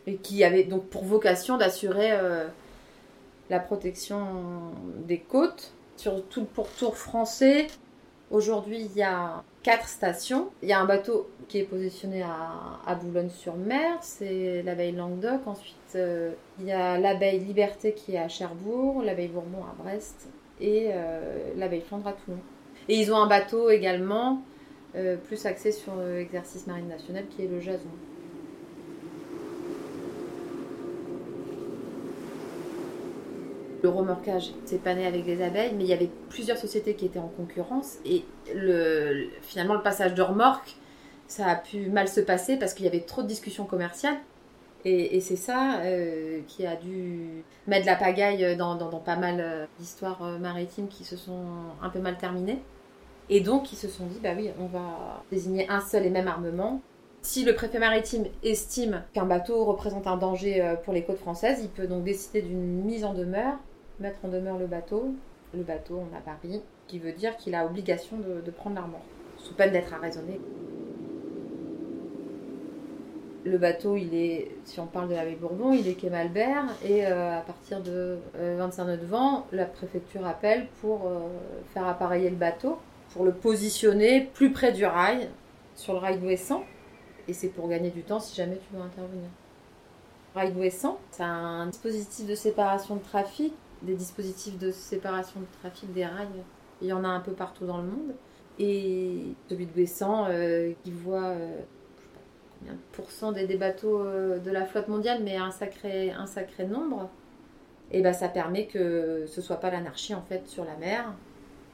Et 0.07 0.15
qui 0.15 0.45
avaient 0.45 0.63
donc 0.63 0.85
pour 0.87 1.03
vocation 1.03 1.57
d'assurer 1.57 2.17
la 3.49 3.59
protection 3.59 4.71
des 5.05 5.19
côtes 5.19 5.73
sur 5.97 6.25
tout 6.27 6.39
le 6.39 6.45
pourtour 6.45 6.95
français 6.95 7.67
Aujourd'hui, 8.31 8.81
il 8.81 8.97
y 8.97 9.03
a 9.03 9.43
quatre 9.61 9.87
stations. 9.87 10.49
Il 10.63 10.69
y 10.69 10.73
a 10.73 10.79
un 10.79 10.85
bateau 10.85 11.29
qui 11.47 11.59
est 11.59 11.63
positionné 11.63 12.23
à, 12.23 12.95
Boulogne-sur-Mer, 12.95 13.97
c'est 14.01 14.63
l'abeille 14.63 14.93
Languedoc. 14.93 15.41
Ensuite, 15.45 15.75
euh, 15.95 16.31
il 16.59 16.65
y 16.65 16.71
a 16.71 16.97
l'abeille 16.97 17.39
Liberté 17.39 17.93
qui 17.93 18.15
est 18.15 18.19
à 18.19 18.27
Cherbourg, 18.27 19.03
l'abeille 19.03 19.27
Bourbon 19.27 19.63
à 19.63 19.81
Brest 19.81 20.27
et 20.59 20.89
euh, 20.91 21.53
l'abeille 21.55 21.81
Flandre 21.81 22.07
à 22.07 22.13
Toulon. 22.13 22.39
Et 22.89 22.95
ils 22.95 23.11
ont 23.11 23.17
un 23.17 23.27
bateau 23.27 23.69
également 23.69 24.41
euh, 24.95 25.17
plus 25.17 25.45
axé 25.45 25.71
sur 25.71 25.95
l'exercice 25.95 26.65
marine 26.67 26.87
national 26.87 27.25
qui 27.27 27.43
est 27.43 27.47
le 27.47 27.59
Jason. 27.59 27.89
Le 33.85 33.89
remorquage 33.89 34.49
s'est 34.65 34.79
pané 34.79 35.05
avec 35.05 35.27
les 35.27 35.43
abeilles, 35.43 35.73
mais 35.77 35.83
il 35.83 35.89
y 35.89 35.93
avait 35.93 36.09
plusieurs 36.29 36.57
sociétés 36.57 36.95
qui 36.95 37.05
étaient 37.05 37.19
en 37.19 37.27
concurrence 37.27 37.99
et 38.03 38.25
le, 38.55 39.27
finalement 39.43 39.75
le 39.75 39.83
passage 39.83 40.15
de 40.15 40.23
remorque, 40.23 40.75
ça 41.27 41.45
a 41.45 41.55
pu 41.55 41.89
mal 41.91 42.07
se 42.07 42.19
passer 42.19 42.57
parce 42.57 42.73
qu'il 42.73 42.85
y 42.85 42.89
avait 42.89 43.01
trop 43.01 43.21
de 43.21 43.27
discussions 43.27 43.65
commerciales. 43.65 44.17
Et, 44.87 45.19
c'est 45.19 45.35
ça 45.35 45.79
euh, 45.81 46.41
qui 46.47 46.65
a 46.65 46.75
dû 46.75 47.43
mettre 47.65 47.87
la 47.87 47.95
pagaille 47.95 48.55
dans, 48.55 48.77
pas 48.99 49.15
mal 49.15 49.37
euh, 49.39 49.65
d'histoires 49.79 50.23
euh, 50.23 50.37
maritimes 50.37 50.87
qui 50.87 51.03
se 51.03 51.15
sont 51.15 51.43
un 51.81 51.89
peu 51.89 51.99
mal 51.99 52.17
terminées. 52.17 52.59
Et 53.29 53.41
donc 53.41 53.71
ils 53.71 53.77
se 53.77 53.87
sont 53.87 54.05
dit, 54.05 54.19
bah 54.21 54.33
oui, 54.35 54.49
on 54.59 54.65
va 54.65 55.23
désigner 55.31 55.67
un 55.69 55.81
seul 55.81 56.05
et 56.05 56.11
même 56.11 56.27
armement. 56.27 56.81
Si 57.21 57.43
le 57.43 57.55
préfet 57.55 57.79
maritime 57.79 58.25
estime 58.43 59.03
qu'un 59.13 59.25
bateau 59.25 59.65
représente 59.65 60.05
un 60.05 60.17
danger 60.17 60.75
pour 60.83 60.93
les 60.93 61.03
côtes 61.03 61.17
françaises, 61.17 61.59
il 61.63 61.69
peut 61.69 61.87
donc 61.87 62.03
décider 62.03 62.43
d'une 62.43 62.83
mise 62.83 63.03
en 63.03 63.15
demeure 63.15 63.55
mettre 63.99 64.19
en 64.23 64.27
demeure 64.27 64.57
le 64.57 64.67
bateau. 64.67 65.13
Le 65.53 65.63
bateau, 65.63 66.01
on 66.11 66.15
a 66.15 66.19
Paris, 66.19 66.61
qui 66.87 66.99
veut 66.99 67.13
dire 67.13 67.37
qu'il 67.37 67.55
a 67.55 67.65
obligation 67.65 68.17
de, 68.17 68.51
prendre 68.51 68.75
l'armement, 68.75 69.01
sous 69.37 69.53
peine 69.53 69.71
d'être 69.71 69.93
arraisonné. 69.93 70.39
Le 73.45 73.57
bateau, 73.59 73.95
il 73.95 74.15
est, 74.15 74.51
si 74.65 74.79
on 74.79 74.87
parle 74.87 75.07
de 75.07 75.13
la 75.13 75.23
baie 75.23 75.35
Bourbon, 75.35 75.71
il 75.71 75.87
est 75.87 75.93
quai 75.93 76.09
Malbert, 76.09 76.65
et 76.83 77.05
euh, 77.05 77.37
à 77.37 77.41
partir 77.41 77.79
de 77.81 78.17
25 78.33 78.83
euh, 78.83 78.85
nœuds 78.87 78.97
de 78.97 79.05
vent, 79.05 79.45
la 79.51 79.65
préfecture 79.65 80.25
appelle 80.25 80.65
pour 80.81 81.05
euh, 81.05 81.19
faire 81.73 81.87
appareiller 81.87 82.31
le 82.31 82.35
bateau, 82.35 82.79
pour 83.13 83.23
le 83.23 83.31
positionner 83.31 84.21
plus 84.33 84.51
près 84.51 84.71
du 84.71 84.83
rail, 84.83 85.29
sur 85.75 85.93
le 85.93 85.99
rail 85.99 86.17
d'Ouessant, 86.17 86.63
et 87.27 87.33
c'est 87.33 87.49
pour 87.49 87.69
gagner 87.69 87.91
du 87.91 88.01
temps 88.01 88.19
si 88.19 88.35
jamais 88.35 88.57
tu 88.57 88.75
veux 88.75 88.81
intervenir. 88.81 89.29
Rail 90.33 90.51
d'Ouessant, 90.51 90.99
c'est 91.11 91.23
un 91.23 91.67
dispositif 91.67 92.25
de 92.25 92.35
séparation 92.35 92.95
de 92.95 93.01
trafic 93.01 93.53
des 93.85 93.95
dispositifs 93.95 94.57
de 94.57 94.71
séparation 94.71 95.39
de 95.39 95.45
trafic 95.61 95.91
des 95.93 96.05
rails. 96.05 96.43
Il 96.81 96.87
y 96.87 96.93
en 96.93 97.03
a 97.03 97.07
un 97.07 97.19
peu 97.21 97.31
partout 97.31 97.65
dans 97.65 97.77
le 97.77 97.85
monde. 97.85 98.15
Et 98.57 99.35
celui 99.49 99.65
de 99.65 99.71
euh, 100.01 100.73
qui 100.83 100.91
voit 100.91 101.25
euh, 101.25 101.59
combien 102.59 102.73
de 102.73 102.79
pourcents 102.93 103.31
des, 103.33 103.45
bateaux 103.57 103.99
euh, 103.99 104.39
de 104.39 104.49
la 104.49 104.65
flotte 104.65 104.87
mondiale, 104.87 105.21
mais 105.23 105.35
un 105.35 105.51
sacré, 105.51 106.11
un 106.11 106.25
sacré 106.25 106.65
nombre, 106.65 107.09
et 107.91 108.01
ben 108.01 108.13
ça 108.13 108.29
permet 108.29 108.65
que 108.65 109.25
ce 109.27 109.41
soit 109.41 109.57
pas 109.57 109.69
l'anarchie 109.71 110.15
en 110.15 110.21
fait 110.21 110.47
sur 110.47 110.63
la 110.63 110.75
mer 110.77 111.13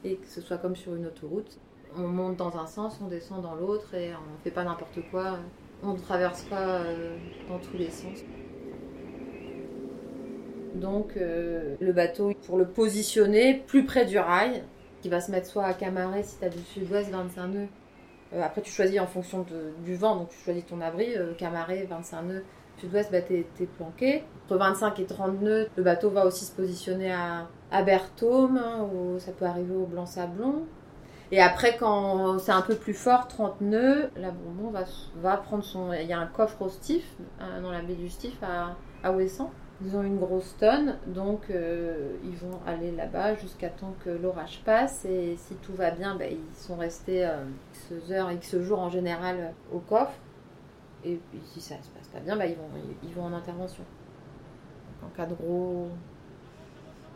et 0.04 0.16
que 0.16 0.26
ce 0.26 0.40
soit 0.40 0.58
comme 0.58 0.74
sur 0.74 0.94
une 0.96 1.06
autoroute. 1.06 1.58
On 1.96 2.08
monte 2.08 2.36
dans 2.36 2.56
un 2.56 2.66
sens, 2.66 2.98
on 3.00 3.06
descend 3.06 3.42
dans 3.42 3.54
l'autre 3.54 3.94
et 3.94 4.12
on 4.12 4.42
fait 4.42 4.50
pas 4.50 4.64
n'importe 4.64 4.98
quoi. 5.10 5.38
On 5.84 5.94
ne 5.94 5.98
traverse 5.98 6.42
pas 6.42 6.80
dans 7.48 7.58
tous 7.58 7.76
les 7.76 7.90
sens. 7.90 8.18
Donc 10.74 11.16
euh, 11.16 11.76
le 11.80 11.92
bateau, 11.92 12.32
pour 12.46 12.56
le 12.56 12.66
positionner 12.66 13.62
plus 13.66 13.84
près 13.84 14.06
du 14.06 14.18
rail, 14.18 14.62
qui 15.00 15.08
va 15.08 15.20
se 15.20 15.30
mettre 15.30 15.46
soit 15.46 15.64
à 15.64 15.74
Camaret 15.74 16.22
si 16.22 16.38
tu 16.38 16.44
as 16.44 16.48
du 16.48 16.60
sud-ouest 16.60 17.10
25 17.10 17.46
nœuds. 17.48 17.66
Euh, 18.32 18.42
après 18.42 18.62
tu 18.62 18.72
choisis 18.72 19.00
en 19.00 19.06
fonction 19.06 19.44
du 19.84 19.94
vent, 19.96 20.16
donc 20.16 20.30
tu 20.30 20.38
choisis 20.38 20.64
ton 20.64 20.80
abri, 20.80 21.14
euh, 21.16 21.34
Camaret 21.34 21.86
25 21.88 22.22
nœuds. 22.22 22.44
Sud-ouest, 22.78 23.12
bah, 23.12 23.20
tu 23.20 23.34
es, 23.34 23.66
planqué. 23.76 24.24
Entre 24.46 24.56
25 24.56 24.98
et 24.98 25.04
30 25.04 25.42
nœuds, 25.42 25.68
le 25.76 25.82
bateau 25.82 26.08
va 26.10 26.24
aussi 26.24 26.46
se 26.46 26.52
positionner 26.52 27.12
à, 27.12 27.46
à 27.70 27.80
hein, 27.80 28.88
ou 28.92 29.18
ça 29.18 29.30
peut 29.32 29.44
arriver 29.44 29.74
au 29.74 29.84
Blanc-Sablon. 29.84 30.64
Et 31.30 31.40
après, 31.40 31.76
quand 31.76 32.38
c'est 32.38 32.52
un 32.52 32.62
peu 32.62 32.74
plus 32.74 32.94
fort, 32.94 33.28
30 33.28 33.60
nœuds, 33.60 34.10
la 34.16 34.30
Bourbon 34.30 34.70
va, 34.70 34.84
va 35.16 35.36
prendre 35.36 35.62
son. 35.62 35.92
Il 35.92 36.06
y 36.06 36.12
a 36.12 36.18
un 36.18 36.26
coffre 36.26 36.62
au 36.62 36.68
Stif, 36.70 37.04
dans 37.62 37.70
la 37.70 37.82
baie 37.82 37.94
du 37.94 38.08
Stif 38.08 38.42
à, 38.42 38.74
à 39.02 39.12
Ouessant. 39.12 39.52
Ils 39.84 39.96
ont 39.96 40.02
une 40.02 40.18
grosse 40.18 40.56
tonne, 40.58 40.96
donc 41.06 41.50
euh, 41.50 42.14
ils 42.24 42.36
vont 42.36 42.60
aller 42.66 42.92
là-bas 42.92 43.34
jusqu'à 43.36 43.68
temps 43.68 43.94
que 44.04 44.10
l'orage 44.10 44.62
passe. 44.64 45.04
Et 45.04 45.36
si 45.36 45.54
tout 45.56 45.72
va 45.74 45.90
bien, 45.90 46.14
ben, 46.14 46.30
ils 46.30 46.56
sont 46.56 46.76
restés 46.76 47.26
euh, 47.26 47.44
X 47.90 48.10
heures, 48.10 48.30
X 48.30 48.58
jours 48.60 48.80
en 48.80 48.90
général 48.90 49.54
au 49.72 49.78
coffre. 49.78 50.14
Et 51.04 51.18
puis 51.30 51.40
si 51.46 51.60
ça 51.60 51.74
se 51.82 51.88
passe 51.90 52.06
pas 52.12 52.20
bien, 52.20 52.36
ben, 52.36 52.44
ils, 52.44 52.56
vont, 52.56 52.68
ils, 53.02 53.14
vont 53.14 53.24
en 53.24 53.32
intervention. 53.32 53.82
En 55.04 55.08
cas 55.16 55.26
de 55.26 55.34
gros, 55.34 55.88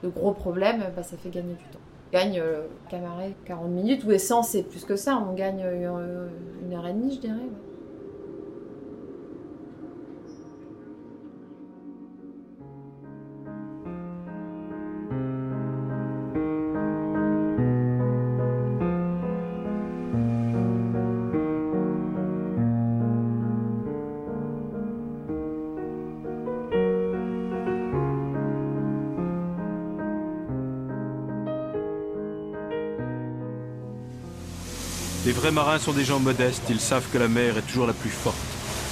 de 0.03 0.09
gros 0.09 0.33
problèmes, 0.33 0.85
ben, 0.95 1.03
ça 1.03 1.17
fait 1.17 1.31
gagner 1.31 1.55
du 1.55 1.65
temps. 1.65 1.79
On 2.09 2.19
gagne 2.19 2.41
euh, 2.41 2.67
Camaret 2.89 3.35
40 3.45 3.69
minutes, 3.69 4.05
ou 4.05 4.11
essence, 4.11 4.49
c'est 4.49 4.63
plus 4.65 4.85
que 4.85 4.97
ça. 4.97 5.23
On 5.29 5.35
gagne 5.35 5.61
une 5.61 6.75
heure 6.75 6.87
et 6.87 6.93
demie, 6.93 7.15
je 7.15 7.21
dirais. 7.21 7.49
Vrais 35.47 35.55
marins 35.55 35.79
sont 35.79 35.93
des 35.93 36.05
gens 36.05 36.19
modestes, 36.19 36.65
ils 36.71 36.81
savent 36.81 37.07
que 37.13 37.19
la 37.19 37.29
mer 37.29 37.57
est 37.57 37.63
toujours 37.63 37.87
la 37.87 37.93
plus 37.93 38.11
forte. 38.11 38.35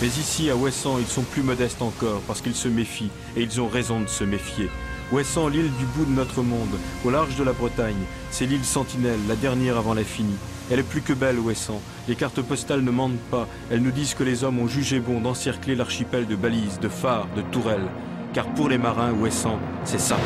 Mais 0.00 0.06
ici, 0.06 0.50
à 0.50 0.54
Ouessant, 0.54 0.99
ils 1.00 1.06
sont 1.06 1.23
plus 1.23 1.42
modestes 1.42 1.82
encore, 1.82 2.20
parce 2.28 2.42
qu'ils 2.42 2.54
se 2.54 2.68
méfient, 2.68 3.11
et 3.37 3.42
ils 3.42 3.61
ont 3.61 3.66
raison 3.66 3.99
de 3.99 4.06
se 4.06 4.23
méfier. 4.23 4.70
Ouessant, 5.11 5.49
l'île 5.49 5.73
du 5.80 5.84
bout 5.96 6.04
de 6.04 6.14
notre 6.14 6.42
monde, 6.42 6.78
au 7.04 7.11
large 7.11 7.34
de 7.34 7.42
la 7.42 7.52
Bretagne, 7.52 8.04
c'est 8.30 8.46
l'île 8.46 8.64
Sentinelle, 8.64 9.18
la 9.26 9.34
dernière 9.34 9.78
avant 9.78 9.94
la 9.94 10.04
finie. 10.04 10.38
Elle 10.70 10.78
est 10.78 10.84
plus 10.84 11.02
que 11.02 11.12
belle, 11.12 11.40
Ouessant. 11.40 11.82
Les 12.06 12.14
cartes 12.14 12.40
postales 12.40 12.82
ne 12.82 12.92
mentent 12.92 13.18
pas. 13.32 13.49
Elles 13.73 13.82
nous 13.82 13.90
disent 13.90 14.14
que 14.14 14.23
les 14.23 14.44
hommes 14.44 14.61
ont 14.61 14.68
jugé 14.68 15.00
bon 15.00 15.20
d'encercler 15.20 15.75
l'archipel 15.75 16.28
de 16.28 16.37
balises, 16.37 16.78
de 16.78 16.88
phares, 16.88 17.26
de 17.34 17.42
tourelles. 17.42 17.90
Car 18.32 18.46
pour 18.54 18.68
les 18.68 18.78
marins, 18.78 19.11
Ouessant, 19.11 19.58
c'est 19.84 20.00
ça. 20.00 20.18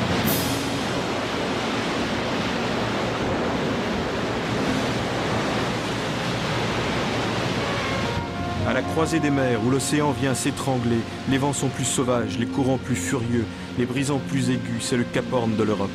la 8.79 8.85
croisée 8.99 9.21
des 9.21 9.31
mers 9.31 9.65
où 9.65 9.71
l'océan 9.71 10.11
vient 10.11 10.35
s'étrangler, 10.35 10.99
les 11.31 11.39
vents 11.39 11.53
sont 11.53 11.69
plus 11.69 11.85
sauvages, 11.85 12.37
les 12.37 12.47
courants 12.47 12.79
plus 12.79 12.97
furieux, 12.97 13.45
les 13.79 13.87
brisants 13.87 14.21
plus 14.29 14.51
aigus, 14.51 14.81
c'est 14.81 14.97
le 14.97 15.05
Cap 15.05 15.33
Horn 15.33 15.55
de 15.55 15.63
l'Europe. 15.63 15.89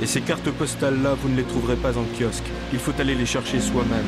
Et 0.00 0.06
ces 0.06 0.22
cartes 0.22 0.50
postales-là, 0.52 1.16
vous 1.20 1.28
ne 1.28 1.36
les 1.36 1.42
trouverez 1.42 1.76
pas 1.76 1.98
en 1.98 2.04
kiosque, 2.18 2.50
il 2.72 2.78
faut 2.78 2.98
aller 2.98 3.14
les 3.14 3.26
chercher 3.26 3.60
soi-même. 3.60 4.06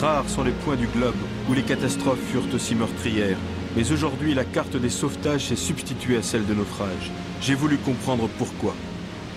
Rares 0.00 0.28
sont 0.28 0.42
les 0.42 0.50
points 0.50 0.74
du 0.74 0.88
globe 0.88 1.14
où 1.48 1.54
les 1.54 1.62
catastrophes 1.62 2.26
furent 2.32 2.52
aussi 2.52 2.74
meurtrières, 2.74 3.38
mais 3.76 3.92
aujourd'hui 3.92 4.34
la 4.34 4.44
carte 4.44 4.76
des 4.76 4.90
sauvetages 4.90 5.46
s'est 5.46 5.54
substituée 5.54 6.16
à 6.16 6.22
celle 6.22 6.44
de 6.44 6.54
naufrage. 6.54 7.12
J'ai 7.40 7.54
voulu 7.54 7.76
comprendre 7.76 8.28
pourquoi. 8.36 8.74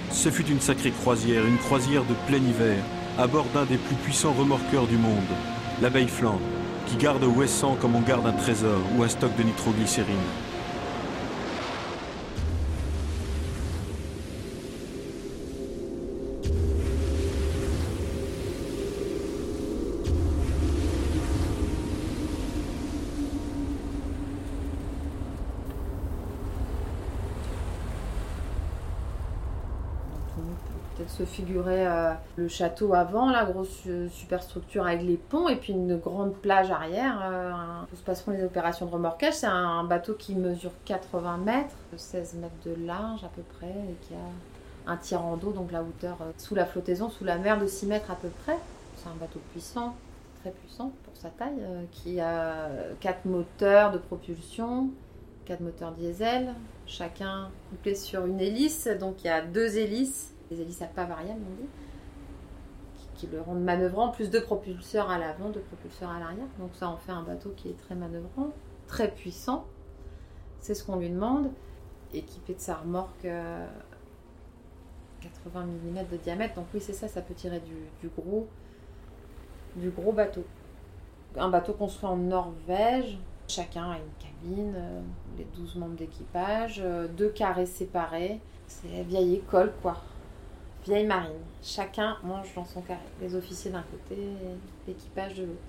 Ce 0.10 0.32
fut 0.32 0.48
une 0.48 0.60
sacrée 0.60 0.90
croisière, 0.90 1.46
une 1.46 1.60
croisière 1.60 2.06
de 2.06 2.16
plein 2.26 2.38
hiver, 2.38 2.84
à 3.20 3.28
bord 3.28 3.46
d'un 3.54 3.66
des 3.66 3.78
plus 3.78 3.96
puissants 3.98 4.34
remorqueurs 4.34 4.88
du 4.88 4.98
monde, 4.98 5.20
l'abeille 5.84 6.08
Flandre 6.08 6.40
qui 6.88 6.98
garde 6.98 7.24
Ouessant 7.24 7.76
comme 7.80 7.96
on 7.96 8.02
garde 8.02 8.26
un 8.26 8.34
trésor 8.34 8.80
ou 8.98 9.04
un 9.04 9.08
stock 9.08 9.36
de 9.38 9.44
nitroglycérine. 9.44 10.16
se 31.20 31.26
figurer 31.26 31.86
euh, 31.86 32.09
le 32.36 32.48
château 32.48 32.94
avant, 32.94 33.30
la 33.30 33.46
grosse 33.46 33.84
euh, 33.88 34.08
superstructure 34.10 34.86
avec 34.86 35.04
les 35.04 35.18
ponts, 35.18 35.48
et 35.48 35.56
puis 35.56 35.74
une 35.74 35.98
grande 35.98 36.34
plage 36.36 36.72
arrière 36.72 37.20
euh, 37.24 37.52
où 37.92 37.96
se 37.96 38.04
passeront 38.04 38.32
les 38.32 38.44
opérations 38.44 38.86
de 38.86 38.92
remorquage. 38.92 39.34
C'est 39.34 39.48
un, 39.48 39.84
bateau 39.84 40.14
qui 40.14 40.36
mesure 40.36 40.72
80 40.86 41.38
mètres, 41.38 41.76
16 41.96 42.36
mètres 42.36 42.54
de 42.66 42.86
large 42.86 43.24
à 43.24 43.30
peu 43.30 43.42
près, 43.58 43.68
et 43.68 44.08
qui 44.08 44.14
a 44.14 44.92
un 44.92 44.98
tirant 44.98 45.38
d'eau, 45.38 45.52
donc 45.52 45.72
la 45.72 45.82
hauteur 45.82 46.18
euh, 46.22 46.32
sous 46.38 46.56
la 46.56 46.66
flottaison, 46.66 47.10
sous 47.10 47.24
la 47.24 47.38
mer 47.38 47.60
de 47.60 47.68
6 47.68 47.88
mètres 47.88 48.12
à 48.12 48.16
peu 48.16 48.30
près. 48.44 48.58
C'est 48.96 49.10
un 49.10 49.16
bateau 49.20 49.40
puissant, 49.52 49.96
très 50.42 50.52
puissant 50.52 50.92
pour 51.04 51.16
sa 51.16 51.30
taille, 51.30 51.60
euh, 51.62 51.84
qui 51.92 52.20
a 52.20 52.70
quatre 53.00 53.26
moteurs 53.26 53.92
de 53.92 53.98
propulsion, 53.98 54.90
quatre 55.46 55.62
moteurs 55.62 55.92
diesel, 55.92 56.54
chacun 56.86 57.50
couplé 57.70 57.96
sur 57.96 58.26
une 58.26 58.40
hélice. 58.40 58.88
Donc 59.00 59.24
il 59.24 59.28
y 59.28 59.30
a 59.30 59.42
deux 59.42 59.78
hélices, 59.78 60.34
des 60.50 60.62
hélices 60.62 60.82
à 60.82 60.86
pas 60.86 61.06
variables 61.06 61.42
on 61.42 61.62
dit, 61.62 61.70
qui, 63.20 63.28
le 63.28 63.42
rendent 63.42 63.64
manœuvrant, 63.64 64.10
plus 64.10 64.30
deux 64.30 64.42
propulseurs 64.42 65.10
à 65.10 65.18
l'avant, 65.18 65.50
deux 65.50 65.60
propulseurs 65.62 66.10
à 66.10 66.20
l'arrière. 66.20 66.48
Donc 66.60 66.72
ça 66.74 66.88
en 66.88 66.98
fait 66.98 67.12
un 67.12 67.24
bateau 67.24 67.54
qui 67.56 67.70
est 67.70 67.78
très 67.78 67.96
manœuvrant, 67.96 68.52
très 68.88 69.12
puissant. 69.12 69.66
C'est 70.62 70.74
ce 70.74 70.84
qu'on 70.84 70.98
lui 70.98 71.10
demande, 71.10 71.52
équipé 72.14 72.54
de 72.54 72.60
sa 72.60 72.76
remorque. 72.76 73.26
euh, 73.26 73.68
80 75.22 75.66
mm 75.66 76.08
de 76.12 76.18
diamètre, 76.18 76.56
donc 76.56 76.66
oui 76.74 76.82
c'est 76.82 76.94
ça, 76.94 77.08
ça 77.08 77.22
peut 77.22 77.34
tirer 77.34 77.60
du, 77.60 77.76
du 78.02 78.10
gros, 78.16 78.48
du 79.76 79.90
gros 79.90 80.12
bateau. 80.12 80.46
Un 81.38 81.50
bateau 81.50 81.74
construit 81.74 82.10
en 82.10 82.18
Norvège, 82.18 83.20
chacun 83.48 83.92
a 83.92 83.98
une 83.98 84.14
cabine, 84.20 84.74
euh, 84.76 85.02
les 85.38 85.46
12 85.56 85.76
membres 85.76 85.96
d'équipage, 85.96 86.82
euh, 86.84 87.08
deux 87.08 87.30
carrés 87.30 87.66
séparés, 87.66 88.40
c'est 88.68 89.04
vieille 89.04 89.36
école 89.36 89.74
quoi, 89.82 89.98
vieille 90.86 91.06
marine. 91.08 91.32
Chacun 91.62 92.18
mange 92.24 92.54
dans 92.56 92.66
son 92.66 92.82
carré, 92.82 93.00
les 93.22 93.36
officiers 93.36 93.72
d'un 93.72 93.84
côté, 93.84 94.18
l'équipage 94.88 95.36
de 95.36 95.44
l'autre. 95.44 95.60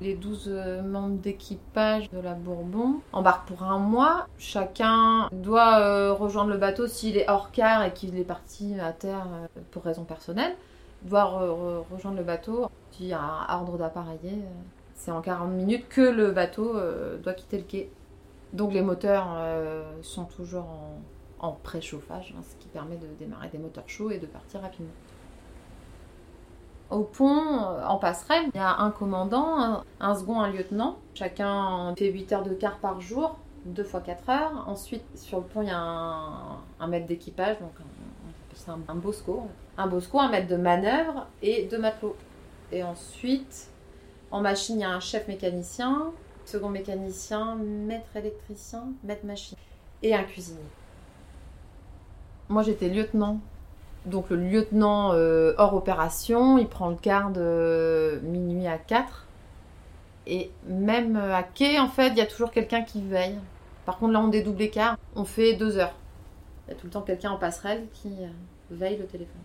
Les 0.00 0.14
12 0.14 0.44
euh, 0.48 0.82
membres 0.82 1.18
d'équipage 1.18 2.08
de 2.10 2.20
la 2.20 2.32
Bourbon 2.32 3.00
embarquent 3.12 3.48
pour 3.48 3.62
un 3.64 3.78
mois. 3.78 4.26
Chacun 4.38 5.28
doit 5.30 5.78
euh, 5.80 6.14
rejoindre 6.14 6.50
le 6.50 6.56
bateau 6.56 6.86
s'il 6.86 7.18
est 7.18 7.28
hors 7.28 7.50
quart 7.50 7.84
et 7.84 7.92
qu'il 7.92 8.18
est 8.18 8.24
parti 8.24 8.80
à 8.80 8.92
terre 8.92 9.26
euh, 9.30 9.60
pour 9.70 9.82
raison 9.84 10.04
personnelle. 10.04 10.54
Doit 11.02 11.24
re- 11.24 11.48
re- 11.50 11.84
rejoindre 11.92 12.16
le 12.16 12.24
bateau. 12.24 12.70
Il 12.98 13.06
y 13.08 13.12
un 13.14 13.46
ordre 13.50 13.76
d'appareiller. 13.76 14.38
C'est 14.94 15.10
en 15.10 15.20
40 15.20 15.50
minutes 15.52 15.88
que 15.88 16.00
le 16.02 16.30
bateau 16.32 16.74
doit 17.22 17.32
quitter 17.32 17.56
le 17.56 17.64
quai. 17.64 17.90
Donc 18.52 18.74
les 18.74 18.82
moteurs 18.82 19.28
sont 20.02 20.24
toujours 20.24 20.64
en, 20.64 20.98
en 21.40 21.52
préchauffage, 21.52 22.34
hein, 22.36 22.42
ce 22.42 22.54
qui 22.56 22.68
permet 22.68 22.96
de 22.96 23.06
démarrer 23.18 23.48
des 23.48 23.58
moteurs 23.58 23.88
chauds 23.88 24.10
et 24.10 24.18
de 24.18 24.26
partir 24.26 24.60
rapidement. 24.60 24.92
Au 26.90 27.02
pont, 27.02 27.28
euh, 27.28 27.84
en 27.86 27.98
passerelle, 27.98 28.50
il 28.52 28.56
y 28.56 28.60
a 28.60 28.78
un 28.78 28.90
commandant, 28.90 29.82
un, 30.00 30.14
second, 30.14 30.40
un 30.40 30.50
lieutenant. 30.50 30.98
Chacun 31.14 31.94
fait 31.96 32.10
8 32.10 32.32
heures 32.32 32.42
de 32.42 32.52
quart 32.52 32.78
par 32.78 33.00
jour, 33.00 33.38
2 33.64 33.84
fois 33.84 34.00
4 34.00 34.28
heures. 34.28 34.64
Ensuite, 34.66 35.04
sur 35.14 35.38
le 35.38 35.44
pont, 35.44 35.62
il 35.62 35.68
y 35.68 35.72
a 35.72 35.78
un, 35.78 36.86
maître 36.88 37.06
d'équipage, 37.06 37.58
donc 37.60 37.72
un, 38.68 38.78
un 38.88 38.94
bosco. 38.96 39.46
Un 39.78 39.86
bosco, 39.86 40.18
un 40.18 40.30
maître 40.30 40.48
de 40.48 40.56
manœuvre 40.56 41.26
et 41.42 41.66
deux 41.70 41.78
matelots. 41.78 42.16
Et 42.72 42.82
ensuite, 42.82 43.70
en 44.30 44.40
machine, 44.40 44.76
il 44.76 44.82
y 44.82 44.84
a 44.84 44.90
un 44.90 45.00
chef 45.00 45.26
mécanicien, 45.28 46.12
second 46.44 46.68
mécanicien, 46.68 47.54
maître 47.54 48.14
électricien, 48.16 48.84
maître 49.04 49.24
machine 49.24 49.56
et 50.02 50.14
un 50.14 50.24
cuisinier. 50.24 50.60
Moi, 52.50 52.62
j'étais 52.62 52.88
lieutenant 52.88 53.40
donc 54.06 54.30
le 54.30 54.36
lieutenant 54.36 55.12
euh, 55.12 55.52
hors 55.58 55.74
opération, 55.74 56.58
il 56.58 56.66
prend 56.66 56.88
le 56.88 56.96
quart 56.96 57.30
de 57.30 58.20
minuit 58.22 58.66
à 58.66 58.78
4. 58.78 59.26
Et 60.26 60.50
même 60.66 61.16
euh, 61.16 61.34
à 61.34 61.42
quai, 61.42 61.78
en 61.78 61.88
fait, 61.88 62.08
il 62.08 62.16
y 62.16 62.20
a 62.20 62.26
toujours 62.26 62.50
quelqu'un 62.50 62.82
qui 62.82 63.02
veille. 63.02 63.38
Par 63.84 63.98
contre, 63.98 64.12
là, 64.12 64.20
on 64.20 64.28
dédouble 64.28 64.70
quarts, 64.70 64.96
on 65.16 65.24
fait 65.24 65.54
deux 65.54 65.78
heures. 65.78 65.94
Il 66.66 66.70
y 66.70 66.74
a 66.74 66.76
tout 66.76 66.86
le 66.86 66.92
temps 66.92 67.02
quelqu'un 67.02 67.30
en 67.30 67.36
passerelle 67.36 67.86
qui 67.92 68.08
euh, 68.20 68.28
veille 68.70 68.96
le 68.96 69.06
téléphone. 69.06 69.42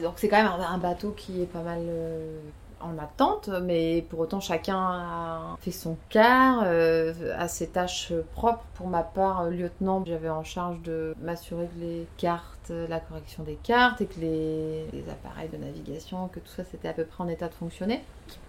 Donc 0.00 0.14
c'est 0.16 0.28
quand 0.28 0.42
même 0.42 0.50
un, 0.50 0.78
bateau 0.78 1.10
qui 1.10 1.42
est 1.42 1.46
pas 1.46 1.60
mal 1.62 1.80
euh, 1.82 2.40
en 2.80 2.98
attente, 2.98 3.48
mais 3.62 4.04
pour 4.08 4.20
autant 4.20 4.40
chacun 4.40 4.78
a 4.78 5.56
fait 5.60 5.70
son 5.70 5.96
quart, 6.08 6.62
euh, 6.64 7.12
a 7.38 7.48
ses 7.48 7.68
tâches 7.68 8.12
propres. 8.34 8.64
Pour 8.74 8.86
ma 8.88 9.02
part, 9.02 9.42
euh, 9.42 9.50
lieutenant, 9.50 10.02
j'avais 10.06 10.30
en 10.30 10.44
charge 10.44 10.80
de 10.82 11.14
m'assurer 11.20 11.66
que 11.66 11.80
les 11.80 12.06
cartes, 12.16 12.72
la 12.88 13.00
correction 13.00 13.42
des 13.42 13.56
cartes 13.56 14.00
et 14.00 14.06
que 14.06 14.20
les, 14.20 14.84
appareils 15.10 15.48
de 15.48 15.56
navigation, 15.56 16.28
que 16.28 16.40
tout 16.40 16.52
ça 16.56 16.62
c'était 16.70 16.88
à 16.88 16.92
peu 16.92 17.04
près 17.04 17.24
en 17.24 17.28
état 17.28 17.48
de 17.48 17.54
fonctionner. 17.54 18.02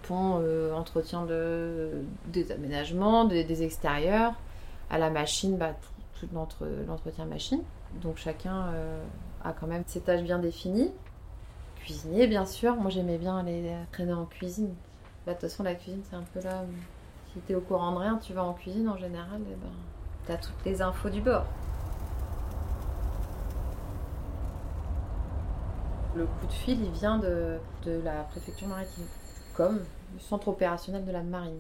Pont, 0.04 0.40
euh, 0.42 0.74
entretien 0.74 1.26
de, 1.26 1.92
des 2.28 2.52
aménagements, 2.52 3.26
des, 3.26 3.64
extérieurs, 3.64 4.34
à 4.90 4.98
la 4.98 5.10
machine, 5.10 5.58
bah, 5.58 5.72
tout, 6.20 6.28
tout 6.28 6.34
l'entre- 6.34 6.68
l'entretien 6.88 7.26
machine. 7.26 7.62
Donc 8.02 8.18
chacun 8.18 8.68
euh, 8.74 9.04
a 9.44 9.54
quand 9.54 9.68
même 9.68 9.84
ses 9.88 10.02
tâches 10.02 10.24
bien 10.24 10.40
définies. 10.40 10.92
Cuisinier, 11.84 12.28
bien 12.28 12.46
sûr. 12.46 12.76
Moi, 12.76 12.90
j'aimais 12.90 13.18
bien 13.18 13.38
aller 13.38 13.72
traîner 13.92 14.14
en 14.14 14.26
cuisine. 14.26 14.74
Bah, 15.26 15.34
de 15.34 15.40
toute 15.40 15.50
façon, 15.50 15.64
la 15.64 15.76
cuisine, 15.76 16.02
c'est 16.10 16.16
un 16.16 16.24
peu 16.34 16.42
là. 16.42 16.64
Si 17.34 17.40
t'es 17.42 17.56
au 17.56 17.62
courant 17.62 17.94
de 17.94 17.98
rien, 17.98 18.18
tu 18.18 18.34
vas 18.34 18.44
en 18.44 18.54
cuisine 18.54 18.90
en 18.90 18.98
général, 18.98 19.40
et 19.42 19.56
ben, 19.56 19.72
t'as 20.26 20.38
toutes 20.38 20.66
les 20.66 20.82
infos 20.82 21.10
du 21.10 21.22
bord. 21.22 21.46
Le 26.14 26.26
coup 26.26 26.46
de 26.46 26.52
fil, 26.52 26.78
il 26.84 26.92
vient 26.92 27.20
de, 27.20 27.58
la 28.04 28.24
préfecture 28.24 28.68
maritime, 28.68 29.06
comme 29.56 29.80
le 30.14 30.20
centre 30.20 30.50
opérationnel 30.50 31.06
de 31.06 31.12
la 31.12 31.24
marine. 31.24 31.60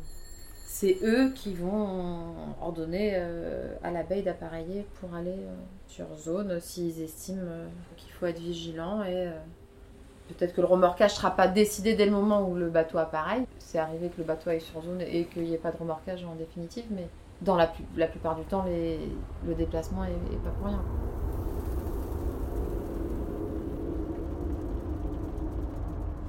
C'est 0.65 0.97
eux 1.03 1.31
qui 1.34 1.53
vont 1.53 2.34
ordonner 2.62 3.13
euh, 3.15 3.75
à 3.84 3.91
l'abeille 3.91 4.23
d'appareiller 4.23 4.86
pour 4.99 5.13
aller 5.13 5.31
euh, 5.31 5.55
sur 5.88 6.13
zone 6.17 6.60
s'ils 6.60 7.01
estiment 7.01 7.41
euh, 7.43 7.67
qu'il 7.97 8.12
faut 8.12 8.25
être 8.25 8.39
vigilant 8.39 9.03
et 9.03 9.31
Peut-être 10.38 10.54
que 10.54 10.62
le 10.62 10.67
remorquage 10.67 11.12
ne 11.12 11.15
sera 11.15 11.32
pas 11.32 11.48
décidé 11.48 11.94
dès 11.94 12.06
le 12.06 12.12
moment 12.12 12.48
où 12.48 12.56
le 12.56 12.70
bateau 12.70 12.98
appareille. 12.98 13.46
C'est 13.60 13.80
arrivé 13.80 14.10
que 14.10 14.17
le 14.17 14.24
bateau 14.24 14.50
aille 14.50 14.62
sur 14.62 14.82
zone 14.82 15.02
et 15.02 15.26
qu'il 15.26 15.44
n'y 15.44 15.54
ait 15.54 15.58
pas 15.58 15.72
de 15.72 15.78
remorquage 15.78 16.24
en 16.26 16.36
définitive, 16.36 16.86
mais 16.91 17.08
dans 17.41 17.56
la, 17.56 17.67
plupart 17.67 18.36
du 18.36 18.44
temps, 18.44 18.65
le 19.48 19.54
déplacement 19.56 20.04
est, 20.06 20.10
est 20.10 20.44
pas 20.44 20.52
pour 20.60 20.67
rien. 20.67 20.82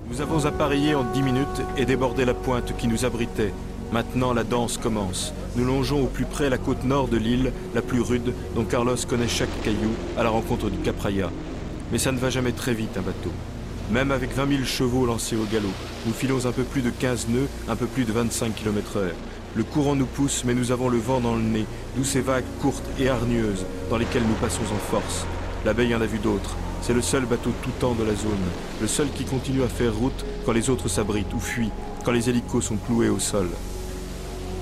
Nous 0.08 0.20
avons 0.20 0.44
appareillé 0.44 0.94
en 0.94 1.04
dix 1.04 1.22
minutes 1.22 1.62
et 1.76 1.86
débordé 1.86 2.24
la 2.24 2.34
pointe 2.34 2.76
qui 2.76 2.86
nous 2.86 3.04
abritait. 3.04 3.52
Maintenant, 3.92 4.32
la 4.32 4.44
danse 4.44 4.78
commence. 4.78 5.34
Nous 5.56 5.64
longeons 5.64 6.04
au 6.04 6.06
plus 6.06 6.24
près 6.24 6.48
la 6.48 6.58
côte 6.58 6.84
nord 6.84 7.08
de 7.08 7.18
l'île, 7.18 7.52
la 7.74 7.82
plus 7.82 8.00
rude, 8.00 8.32
dont 8.54 8.64
Carlos 8.64 8.96
connaît 9.08 9.28
chaque 9.28 9.62
caillou, 9.62 9.90
à 10.16 10.22
la 10.22 10.30
rencontre 10.30 10.70
du 10.70 10.78
Capraia. 10.78 11.30
Mais 11.90 11.98
ça 11.98 12.10
ne 12.10 12.18
va 12.18 12.30
jamais 12.30 12.52
très 12.52 12.72
vite, 12.72 12.96
un 12.96 13.02
bateau. 13.02 13.30
Même 13.90 14.10
avec 14.10 14.34
20 14.34 14.48
000 14.48 14.64
chevaux 14.64 15.06
lancés 15.06 15.36
au 15.36 15.44
galop, 15.44 15.68
nous 16.06 16.12
filons 16.12 16.46
un 16.46 16.52
peu 16.52 16.62
plus 16.62 16.82
de 16.82 16.90
15 16.90 17.28
nœuds, 17.28 17.48
un 17.68 17.76
peu 17.76 17.86
plus 17.86 18.04
de 18.04 18.12
25 18.12 18.54
km 18.54 18.96
heure. 18.96 19.14
Le 19.54 19.64
courant 19.64 19.94
nous 19.94 20.06
pousse, 20.06 20.44
mais 20.46 20.54
nous 20.54 20.72
avons 20.72 20.88
le 20.88 20.98
vent 20.98 21.20
dans 21.20 21.34
le 21.34 21.42
nez, 21.42 21.66
d'où 21.94 22.04
ces 22.04 22.22
vagues 22.22 22.44
courtes 22.62 22.88
et 22.98 23.08
hargneuses 23.08 23.66
dans 23.90 23.98
lesquelles 23.98 24.26
nous 24.26 24.34
passons 24.34 24.62
en 24.62 24.90
force. 24.90 25.26
L'abeille 25.66 25.94
en 25.94 26.00
a 26.00 26.06
vu 26.06 26.18
d'autres. 26.18 26.56
C'est 26.80 26.94
le 26.94 27.02
seul 27.02 27.26
bateau 27.26 27.50
tout 27.62 27.70
temps 27.78 27.94
de 27.94 28.02
la 28.02 28.14
zone, 28.14 28.32
le 28.80 28.86
seul 28.86 29.08
qui 29.10 29.24
continue 29.24 29.62
à 29.62 29.68
faire 29.68 29.94
route 29.94 30.24
quand 30.46 30.52
les 30.52 30.70
autres 30.70 30.88
s'abritent 30.88 31.32
ou 31.34 31.38
fuient, 31.38 31.70
quand 32.04 32.12
les 32.12 32.28
hélicos 32.30 32.64
sont 32.64 32.76
cloués 32.76 33.08
au 33.08 33.18
sol. 33.18 33.48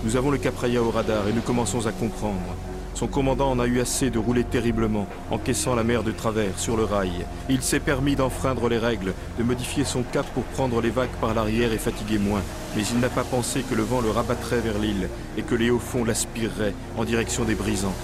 Nous 0.04 0.16
avons 0.16 0.30
le 0.30 0.38
Capraia 0.38 0.82
au 0.82 0.90
radar 0.90 1.28
et 1.28 1.32
nous 1.32 1.40
commençons 1.40 1.86
à 1.86 1.92
comprendre. 1.92 2.56
Son 3.00 3.06
commandant 3.06 3.52
en 3.52 3.58
a 3.58 3.66
eu 3.66 3.80
assez 3.80 4.10
de 4.10 4.18
rouler 4.18 4.44
terriblement, 4.44 5.06
encaissant 5.30 5.74
la 5.74 5.84
mer 5.84 6.02
de 6.02 6.10
travers 6.10 6.58
sur 6.58 6.76
le 6.76 6.84
rail. 6.84 7.24
Il 7.48 7.62
s'est 7.62 7.80
permis 7.80 8.14
d'enfreindre 8.14 8.68
les 8.68 8.76
règles, 8.76 9.14
de 9.38 9.42
modifier 9.42 9.86
son 9.86 10.02
cap 10.02 10.26
pour 10.34 10.42
prendre 10.42 10.82
les 10.82 10.90
vagues 10.90 11.16
par 11.18 11.32
l'arrière 11.32 11.72
et 11.72 11.78
fatiguer 11.78 12.18
moins. 12.18 12.42
Mais 12.76 12.82
il 12.92 13.00
n'a 13.00 13.08
pas 13.08 13.24
pensé 13.24 13.62
que 13.62 13.74
le 13.74 13.84
vent 13.84 14.02
le 14.02 14.10
rabattrait 14.10 14.60
vers 14.60 14.78
l'île 14.78 15.08
et 15.38 15.42
que 15.42 15.54
les 15.54 15.70
hauts 15.70 15.78
fonds 15.78 16.04
l'aspireraient 16.04 16.74
en 16.98 17.04
direction 17.04 17.44
des 17.44 17.54
brisants. 17.54 17.94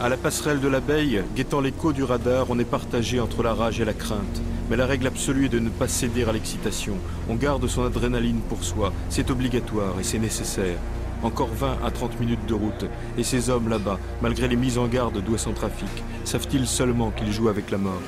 À 0.00 0.08
la 0.08 0.16
passerelle 0.16 0.60
de 0.60 0.68
l'abeille, 0.68 1.22
guettant 1.36 1.60
l'écho 1.60 1.92
du 1.92 2.04
radar, 2.04 2.46
on 2.48 2.58
est 2.58 2.64
partagé 2.64 3.20
entre 3.20 3.42
la 3.42 3.52
rage 3.52 3.82
et 3.82 3.84
la 3.84 3.92
crainte. 3.92 4.40
Mais 4.70 4.76
la 4.78 4.86
règle 4.86 5.08
absolue 5.08 5.44
est 5.44 5.50
de 5.50 5.58
ne 5.58 5.68
pas 5.68 5.88
céder 5.88 6.24
à 6.24 6.32
l'excitation. 6.32 6.94
On 7.28 7.34
garde 7.34 7.66
son 7.66 7.84
adrénaline 7.84 8.40
pour 8.48 8.64
soi. 8.64 8.94
C'est 9.10 9.30
obligatoire 9.30 10.00
et 10.00 10.04
c'est 10.04 10.18
nécessaire. 10.18 10.78
Encore 11.22 11.50
20 11.54 11.78
à 11.84 11.90
30 11.90 12.18
minutes 12.20 12.46
de 12.46 12.54
route. 12.54 12.84
Et 13.16 13.22
ces 13.22 13.48
hommes 13.48 13.68
là-bas, 13.68 13.98
malgré 14.20 14.48
les 14.48 14.56
mises 14.56 14.78
en 14.78 14.86
garde 14.86 15.22
d'Ouest 15.22 15.52
Trafic, 15.54 15.88
savent-ils 16.24 16.66
seulement 16.66 17.10
qu'ils 17.10 17.32
jouent 17.32 17.48
avec 17.48 17.70
la 17.70 17.78
mort? 17.78 18.02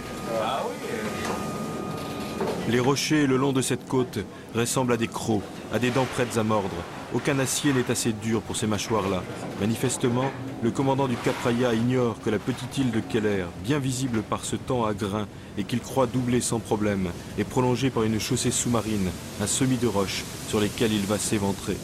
Les 2.68 2.80
rochers 2.80 3.26
le 3.26 3.36
long 3.36 3.52
de 3.52 3.60
cette 3.60 3.86
côte 3.86 4.18
ressemblent 4.54 4.94
à 4.94 4.96
des 4.96 5.06
crocs, 5.06 5.42
à 5.72 5.78
des 5.78 5.90
dents 5.90 6.06
prêtes 6.14 6.38
à 6.38 6.42
mordre. 6.42 6.70
Aucun 7.14 7.38
acier 7.38 7.72
n'est 7.72 7.90
assez 7.90 8.12
dur 8.12 8.40
pour 8.40 8.56
ces 8.56 8.66
mâchoires-là. 8.66 9.22
Manifestement, 9.60 10.30
le 10.62 10.70
commandant 10.70 11.06
du 11.06 11.14
Capraia 11.14 11.74
ignore 11.74 12.16
que 12.24 12.30
la 12.30 12.38
petite 12.38 12.78
île 12.78 12.90
de 12.90 13.00
Keller, 13.00 13.44
bien 13.62 13.78
visible 13.78 14.22
par 14.22 14.44
ce 14.44 14.56
temps 14.56 14.86
à 14.86 14.94
grains 14.94 15.28
et 15.58 15.64
qu'il 15.64 15.80
croit 15.80 16.06
doubler 16.06 16.40
sans 16.40 16.58
problème, 16.58 17.10
est 17.38 17.44
prolongée 17.44 17.90
par 17.90 18.02
une 18.02 18.18
chaussée 18.18 18.50
sous-marine, 18.50 19.10
un 19.40 19.46
semis 19.46 19.76
de 19.76 19.86
roches 19.86 20.24
sur 20.48 20.58
lesquelles 20.58 20.92
il 20.92 21.04
va 21.06 21.18
s'éventrer. 21.18 21.76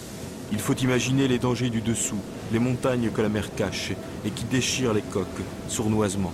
Il 0.53 0.59
faut 0.59 0.75
imaginer 0.75 1.29
les 1.29 1.39
dangers 1.39 1.71
du 1.71 1.81
dessous, 1.81 2.19
les 2.53 2.59
montagnes 2.59 3.11
que 3.11 3.23
la 3.23 3.29
mer 3.29 3.55
cache 3.55 3.93
et 4.25 4.31
qui 4.31 4.45
déchirent 4.45 4.93
les 4.93 5.03
coques 5.03 5.27
sournoisement. 5.69 6.33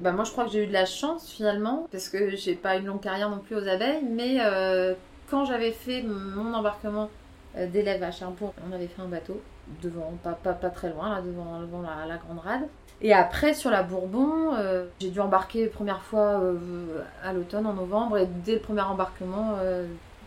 Bah 0.00 0.12
moi 0.12 0.24
je 0.24 0.30
crois 0.32 0.44
que 0.44 0.50
j'ai 0.50 0.64
eu 0.64 0.66
de 0.66 0.72
la 0.72 0.86
chance 0.86 1.30
finalement 1.30 1.86
parce 1.90 2.08
que 2.08 2.34
j'ai 2.34 2.54
pas 2.54 2.76
une 2.76 2.86
longue 2.86 3.00
carrière 3.00 3.30
non 3.30 3.38
plus 3.38 3.54
aux 3.54 3.68
abeilles 3.68 4.02
mais 4.02 4.38
euh, 4.40 4.94
quand 5.30 5.44
j'avais 5.44 5.70
fait 5.70 6.02
mon 6.02 6.54
embarquement 6.54 7.08
euh, 7.56 7.68
d'élèves 7.68 8.02
à 8.02 8.10
Cherbourg 8.10 8.52
on 8.68 8.72
avait 8.72 8.88
fait 8.88 9.00
un 9.00 9.06
bateau 9.06 9.40
devant 9.80 10.12
pas, 10.24 10.32
pas, 10.32 10.54
pas 10.54 10.70
très 10.70 10.90
loin 10.90 11.08
là 11.08 11.22
devant, 11.22 11.60
devant 11.60 11.82
la, 11.82 12.16
grande 12.16 12.40
rade 12.40 12.68
et 13.00 13.12
après 13.12 13.54
sur 13.54 13.70
la 13.70 13.84
Bourbon 13.84 14.54
euh, 14.54 14.86
j'ai 14.98 15.10
dû 15.10 15.20
embarquer 15.20 15.66
première 15.66 16.02
fois 16.02 16.40
à 17.22 17.32
l'automne 17.32 17.66
en 17.66 17.74
novembre 17.74 18.18
et 18.18 18.26
dès 18.44 18.54
le 18.54 18.60
premier 18.60 18.82
embarquement 18.82 19.56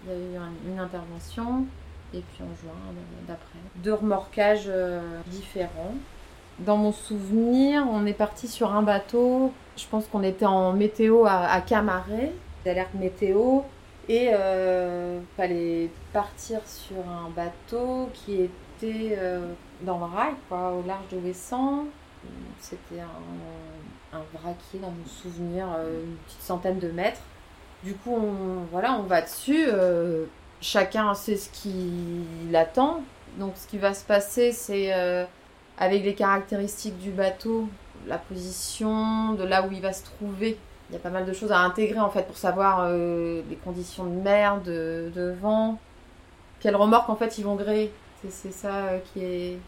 il 0.06 0.12
y 0.12 0.14
a 0.14 0.18
eu 0.18 0.38
un- 0.38 0.72
une 0.74 0.80
intervention 0.80 1.66
et 2.14 2.20
puis 2.20 2.44
en 2.44 2.56
juin 2.62 2.74
euh, 2.90 3.28
d'après 3.28 3.60
deux 3.78 3.94
remorquages 3.94 4.66
euh, 4.68 5.02
différents 5.28 5.94
dans 6.60 6.78
mon 6.78 6.94
souvenir, 6.94 7.86
on 7.92 8.06
est 8.06 8.14
parti 8.14 8.48
sur 8.48 8.74
un 8.74 8.82
bateau. 8.82 9.52
Je 9.76 9.86
pense 9.88 10.06
qu'on 10.08 10.24
était 10.24 10.46
en 10.46 10.72
météo 10.72 11.26
à, 11.26 11.48
à 11.52 11.60
Camaret, 11.60 12.32
d'alerte 12.64 12.94
météo. 12.94 13.60
Et 14.08 14.30
euh, 14.32 15.20
fallait 15.36 15.90
partir 16.14 16.60
sur 16.66 16.96
un 17.10 17.30
bateau 17.36 18.10
qui 18.14 18.36
était 18.44 19.18
euh, 19.18 19.52
dans 19.82 19.98
le 19.98 20.06
rail, 20.06 20.34
quoi, 20.48 20.72
au 20.72 20.88
large 20.88 21.04
de 21.12 21.18
Ouessant. 21.18 21.86
C'était 22.62 23.02
un, 23.02 24.18
un 24.18 24.22
dans 24.80 24.92
mon 24.92 25.06
souvenir, 25.08 25.66
une 25.66 26.16
petite 26.26 26.42
centaine 26.42 26.80
de 26.80 26.90
mètres. 26.90 27.20
Du 27.86 27.94
coup, 27.94 28.16
on, 28.16 28.66
voilà, 28.72 28.94
on 28.94 29.04
va 29.04 29.22
dessus. 29.22 29.68
euh, 29.68 30.26
chacun 30.60 31.14
sait 31.14 31.38
ce 31.38 31.50
qu'il 31.52 32.56
attend. 32.56 33.04
Donc, 33.38 33.54
ce 33.56 33.68
qui 33.68 33.78
va 33.78 33.94
se 33.94 34.04
passer, 34.04 34.52
c'est 34.52 34.92
euh, 34.92 35.24
avec 35.78 36.04
les 36.04 36.16
caractéristiques 36.16 36.98
du 36.98 37.12
bateau, 37.12 37.70
la 38.08 38.18
position, 38.18 39.34
de 39.34 39.44
là 39.44 39.68
où 39.68 39.72
il 39.72 39.82
va 39.82 39.94
se 39.94 40.04
trouver. 40.04 40.58
Il 40.90 40.94
y 40.94 40.96
a 40.96 41.00
pas 41.00 41.12
mal 41.12 41.26
de 41.26 41.34
choses 41.34 41.52
à 41.52 41.60
intégrer 41.60 42.00
en 42.00 42.10
fait 42.10 42.24
pour 42.24 42.38
savoir 42.38 42.88
euh, 42.90 43.44
les 43.50 43.56
conditions 43.56 44.06
de 44.06 44.20
mer, 44.20 44.62
de, 44.62 45.36
vent, 45.40 45.78
quelle 46.60 46.76
remorque 46.76 47.10
en 47.10 47.16
fait 47.16 47.38
ils 47.38 47.46
vont 47.46 47.56
gréer. 47.56 47.92
C'est, 48.28 48.52
ça 48.52 48.94
qui 49.14 49.24
est 49.24 49.60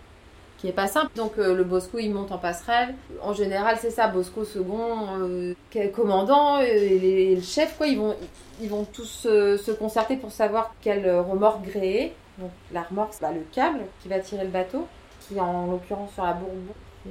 qui 0.58 0.68
est 0.68 0.74
pas 0.74 0.88
simple. 0.88 1.12
Donc 1.16 1.34
euh, 1.38 1.54
le 1.56 1.64
Bosco 1.64 2.00
il 2.00 2.14
monte 2.14 2.32
en 2.32 2.38
passerelle. 2.38 2.96
En 3.22 3.34
général 3.34 3.78
c'est 3.80 3.92
ça, 3.92 4.08
Bosco 4.08 4.44
second, 4.44 5.08
euh, 5.20 5.54
commandant 5.94 6.60
et, 6.60 6.98
les- 7.00 7.36
le 7.36 7.42
chef 7.42 7.78
quoi, 7.78 7.88
ils 7.88 7.98
vont 7.98 8.16
ils 8.60 8.70
vont 8.70 8.86
tous 8.86 9.28
euh, 9.28 9.58
se 9.58 9.72
concerter 9.72 10.18
pour 10.18 10.32
savoir 10.32 10.74
quelle 10.82 11.10
remorque 11.20 11.64
gréer. 11.64 12.14
Donc 12.40 12.52
la 12.72 12.84
remorque, 12.84 13.14
c'est 13.14 13.22
bah, 13.22 13.32
le 13.32 13.42
câble 13.52 13.80
qui 14.02 14.10
va 14.10 14.20
tirer 14.20 14.44
le 14.44 14.50
bateau 14.52 14.88
qui 15.28 15.40
en 15.40 15.68
l'occurrence 15.68 16.14
sur 16.14 16.24
la 16.24 16.34
Bourbon 16.34 16.74
euh, 17.08 17.10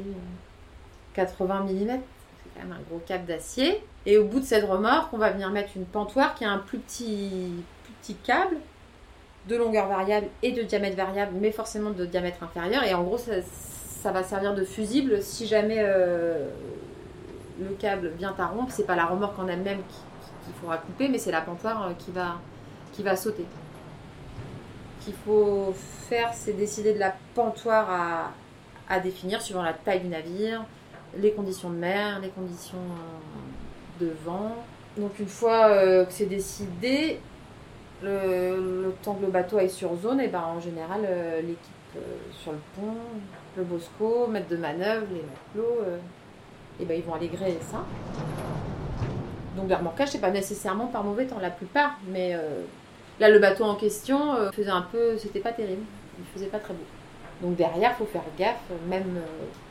80 1.15 1.61
mm. 1.65 1.69
C'est 1.69 2.61
quand 2.61 2.69
même 2.69 2.73
un 2.79 2.83
gros 2.89 3.01
câble 3.07 3.27
d'acier. 3.27 3.83
Et 4.07 4.19
au 4.19 4.25
bout 4.25 4.41
de 4.41 4.45
cette 4.45 4.65
remorque, 4.65 5.13
on 5.13 5.19
va 5.19 5.31
venir 5.31 5.51
mettre 5.51 5.71
une 5.77 5.85
pantoire 5.85 6.35
qui 6.35 6.45
a 6.45 6.51
un 6.51 6.59
plus 6.59 6.79
petit, 6.79 7.53
plus 7.85 7.93
petit 8.01 8.15
câble 8.15 8.57
de 9.49 9.57
longueur 9.57 9.87
variable 9.89 10.27
et 10.43 10.53
de 10.53 10.63
diamètre 10.63 10.97
variable, 10.97 11.33
mais 11.41 11.53
forcément 11.53 11.91
de 11.91 12.05
diamètre 12.05 12.43
inférieur. 12.43 12.83
Et 12.85 12.95
en 12.95 13.03
gros, 13.05 13.19
ça, 13.19 14.13
va 14.13 14.23
servir 14.23 14.55
de 14.55 14.65
fusible 14.65 15.23
si 15.23 15.47
jamais 15.47 15.79
euh, 15.81 16.49
le 17.61 17.71
câble 17.79 18.13
vient 18.19 18.35
à 18.39 18.47
rompre. 18.47 18.73
C'est 18.73 18.87
pas 18.87 18.97
la 18.97 19.07
remorque 19.07 19.39
en 19.39 19.49
elle-même 19.49 19.79
qui- 19.89 20.45
qu'il 20.45 20.55
faudra 20.61 20.79
couper, 20.79 21.09
mais 21.09 21.19
c'est 21.19 21.33
la 21.33 21.41
pantoire 21.41 21.89
euh, 21.89 21.93
qui 21.99 23.03
va, 23.03 23.17
sauter 23.17 23.45
qu'il 25.01 25.15
faut 25.25 25.73
faire, 26.09 26.33
c'est 26.35 26.53
décider 26.55 26.93
de 26.93 26.99
la 26.99 27.15
pantoire 27.35 27.89
à, 27.91 28.33
à 28.89 28.99
définir 29.01 29.41
suivant 29.41 29.63
la 29.63 29.73
taille 29.73 30.01
du 30.01 30.09
navire, 30.09 30.65
les 31.17 31.33
conditions 31.33 31.71
de 31.71 31.77
mer, 31.77 32.19
les 32.21 32.29
conditions 32.31 32.79
euh, 32.79 34.05
de 34.05 34.13
vent. 34.25 34.57
Donc 34.97 35.19
une 35.21 35.29
fois 35.29 35.69
que 36.05 36.11
c'est 36.11 36.27
décidé, 36.27 37.21
le, 38.03 38.95
temps 39.03 39.15
que 39.15 39.25
le 39.25 39.31
bateau 39.31 39.59
aille 39.59 39.71
sur 39.71 39.95
zone, 39.97 40.21
et 40.21 40.29
ben 40.29 40.43
en 40.43 40.61
général 40.61 41.01
euh, 41.05 41.41
l'équipe 41.41 41.59
euh, 41.97 42.01
sur 42.43 42.53
le 42.53 42.59
pont, 42.75 42.97
le 43.57 43.65
bosco, 43.65 44.27
maître 44.27 44.49
de 44.49 44.57
manœuvre, 44.57 45.07
les 45.13 45.23
matelots, 45.23 45.81
euh, 45.87 45.99
et 46.81 46.85
ben 46.85 46.97
ils 46.99 47.05
vont 47.05 47.15
aller 47.15 47.29
gréer 47.29 47.59
ça. 47.61 47.85
Donc 49.57 49.69
le 49.69 49.75
remorquage, 49.75 50.09
c'est 50.09 50.21
pas 50.21 50.31
nécessairement 50.31 50.87
par 50.87 51.05
mauvais 51.05 51.27
temps, 51.27 51.39
la 51.41 51.51
plupart, 51.51 51.99
mais 52.09 52.37
Là, 53.19 53.31
le 53.31 53.39
bateau 53.39 53.65
en 53.65 53.77
question 53.77 54.35
faisait 54.53 54.69
un 54.69 54.83
peu. 54.83 55.17
C'était 55.17 55.41
pas 55.41 55.53
terrible. 55.53 55.81
Il 56.19 56.25
faisait 56.35 56.51
pas 56.51 56.59
très 56.59 56.75
beau. 56.75 56.85
Donc 57.41 57.57
derrière, 57.57 57.97
faut 57.97 58.05
faire 58.05 58.21
gaffe. 58.39 58.61
Même 58.91 59.23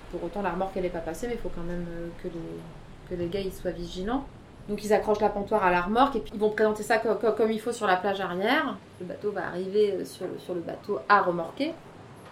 pour 0.10 0.24
autant, 0.24 0.42
la 0.42 0.50
remorque, 0.50 0.76
n'est 0.78 0.90
pas 0.90 0.98
passée, 0.98 1.28
mais 1.28 1.36
il 1.36 1.40
faut 1.40 1.52
quand 1.54 1.62
même 1.62 1.86
que, 2.24 2.28
les, 2.28 3.08
que 3.08 3.22
les 3.22 3.30
gars 3.30 3.42
ils 3.42 3.54
soient 3.54 3.70
vigilants. 3.70 4.26
Donc 4.68 4.84
ils 4.84 4.94
accrochent 4.94 5.22
la 5.22 5.30
pantoire 5.30 5.64
à 5.64 5.70
la 5.72 5.82
remorque 5.82 6.16
et 6.16 6.20
puis 6.20 6.32
ils 6.34 6.40
vont 6.40 6.50
présenter 6.50 6.82
ça 6.84 6.98
co- 6.98 7.16
co- 7.16 7.34
comme 7.34 7.52
il 7.52 7.60
faut 7.62 7.72
sur 7.72 7.86
la 7.86 7.98
plage 7.98 8.20
arrière. 8.20 8.78
Le 9.00 9.06
bateau 9.06 9.32
va 9.32 9.46
arriver 9.48 9.92
euh, 9.94 10.06
sur 10.06 10.56
le, 10.56 10.62
bateau 10.62 11.00
à 11.08 11.22
remorquer. 11.22 11.74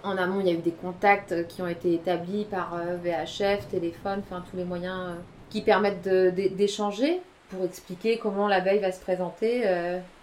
En 0.04 0.18
amont, 0.18 0.40
il 0.42 0.48
y 0.48 0.50
a 0.50 0.54
eu 0.54 0.58
des 0.58 0.72
contacts 0.72 1.32
euh, 1.32 1.44
qui 1.44 1.62
ont 1.62 1.68
été 1.68 1.94
établis 1.94 2.46
par 2.46 2.74
euh, 2.76 2.98
VHF, 3.04 3.68
téléphone, 3.70 4.22
enfin 4.28 4.44
tous 4.50 4.58
les 4.58 4.64
moyens 4.66 5.16
qui 5.52 5.62
permettent 5.62 6.08
d'échanger 6.08 7.22
pour 7.50 7.64
expliquer 7.66 8.18
comment 8.18 8.48
l'abeille 8.48 8.80
va 8.80 8.92
se 8.92 9.00
présenter, 9.00 9.62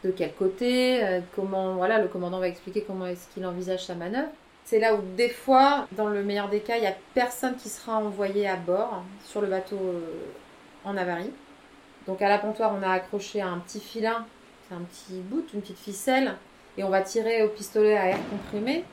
de 0.02 0.10
quel 0.10 0.32
côté, 0.34 1.00
comment 1.36 1.74
voilà 1.74 2.00
le 2.00 2.08
commandant 2.08 2.40
va 2.40 2.48
expliquer 2.48 2.82
comment 2.84 3.06
est-ce 3.06 3.28
qu'il 3.32 3.46
envisage 3.46 3.84
sa 3.84 3.94
manœuvre. 3.94 4.26
C'est 4.64 4.80
là 4.80 4.96
où 4.96 4.98
des 5.16 5.28
fois, 5.28 5.86
dans 5.92 6.08
le 6.08 6.24
meilleur 6.24 6.48
des 6.48 6.58
cas, 6.58 6.74
il 6.76 6.80
n'y 6.80 6.88
a 6.88 6.94
personne 7.14 7.54
qui 7.54 7.68
sera 7.68 7.98
envoyé 7.98 8.48
à 8.48 8.56
bord 8.56 9.04
sur 9.24 9.40
le 9.40 9.46
bateau 9.46 9.78
en 10.84 10.96
avarie. 10.96 11.30
Donc 12.06 12.22
à 12.22 12.28
la 12.28 12.38
pontoire, 12.38 12.74
on 12.78 12.82
a 12.82 12.90
accroché 12.90 13.40
un 13.40 13.58
petit 13.58 13.80
filin, 13.80 14.26
c'est 14.68 14.74
un 14.74 14.80
petit 14.80 15.20
bout, 15.20 15.44
une 15.54 15.60
petite 15.60 15.78
ficelle, 15.78 16.34
et 16.76 16.84
on 16.84 16.88
va 16.88 17.02
tirer 17.02 17.42
au 17.42 17.48
pistolet 17.48 17.96
à 17.96 18.08
air 18.08 18.18
comprimé. 18.30 18.84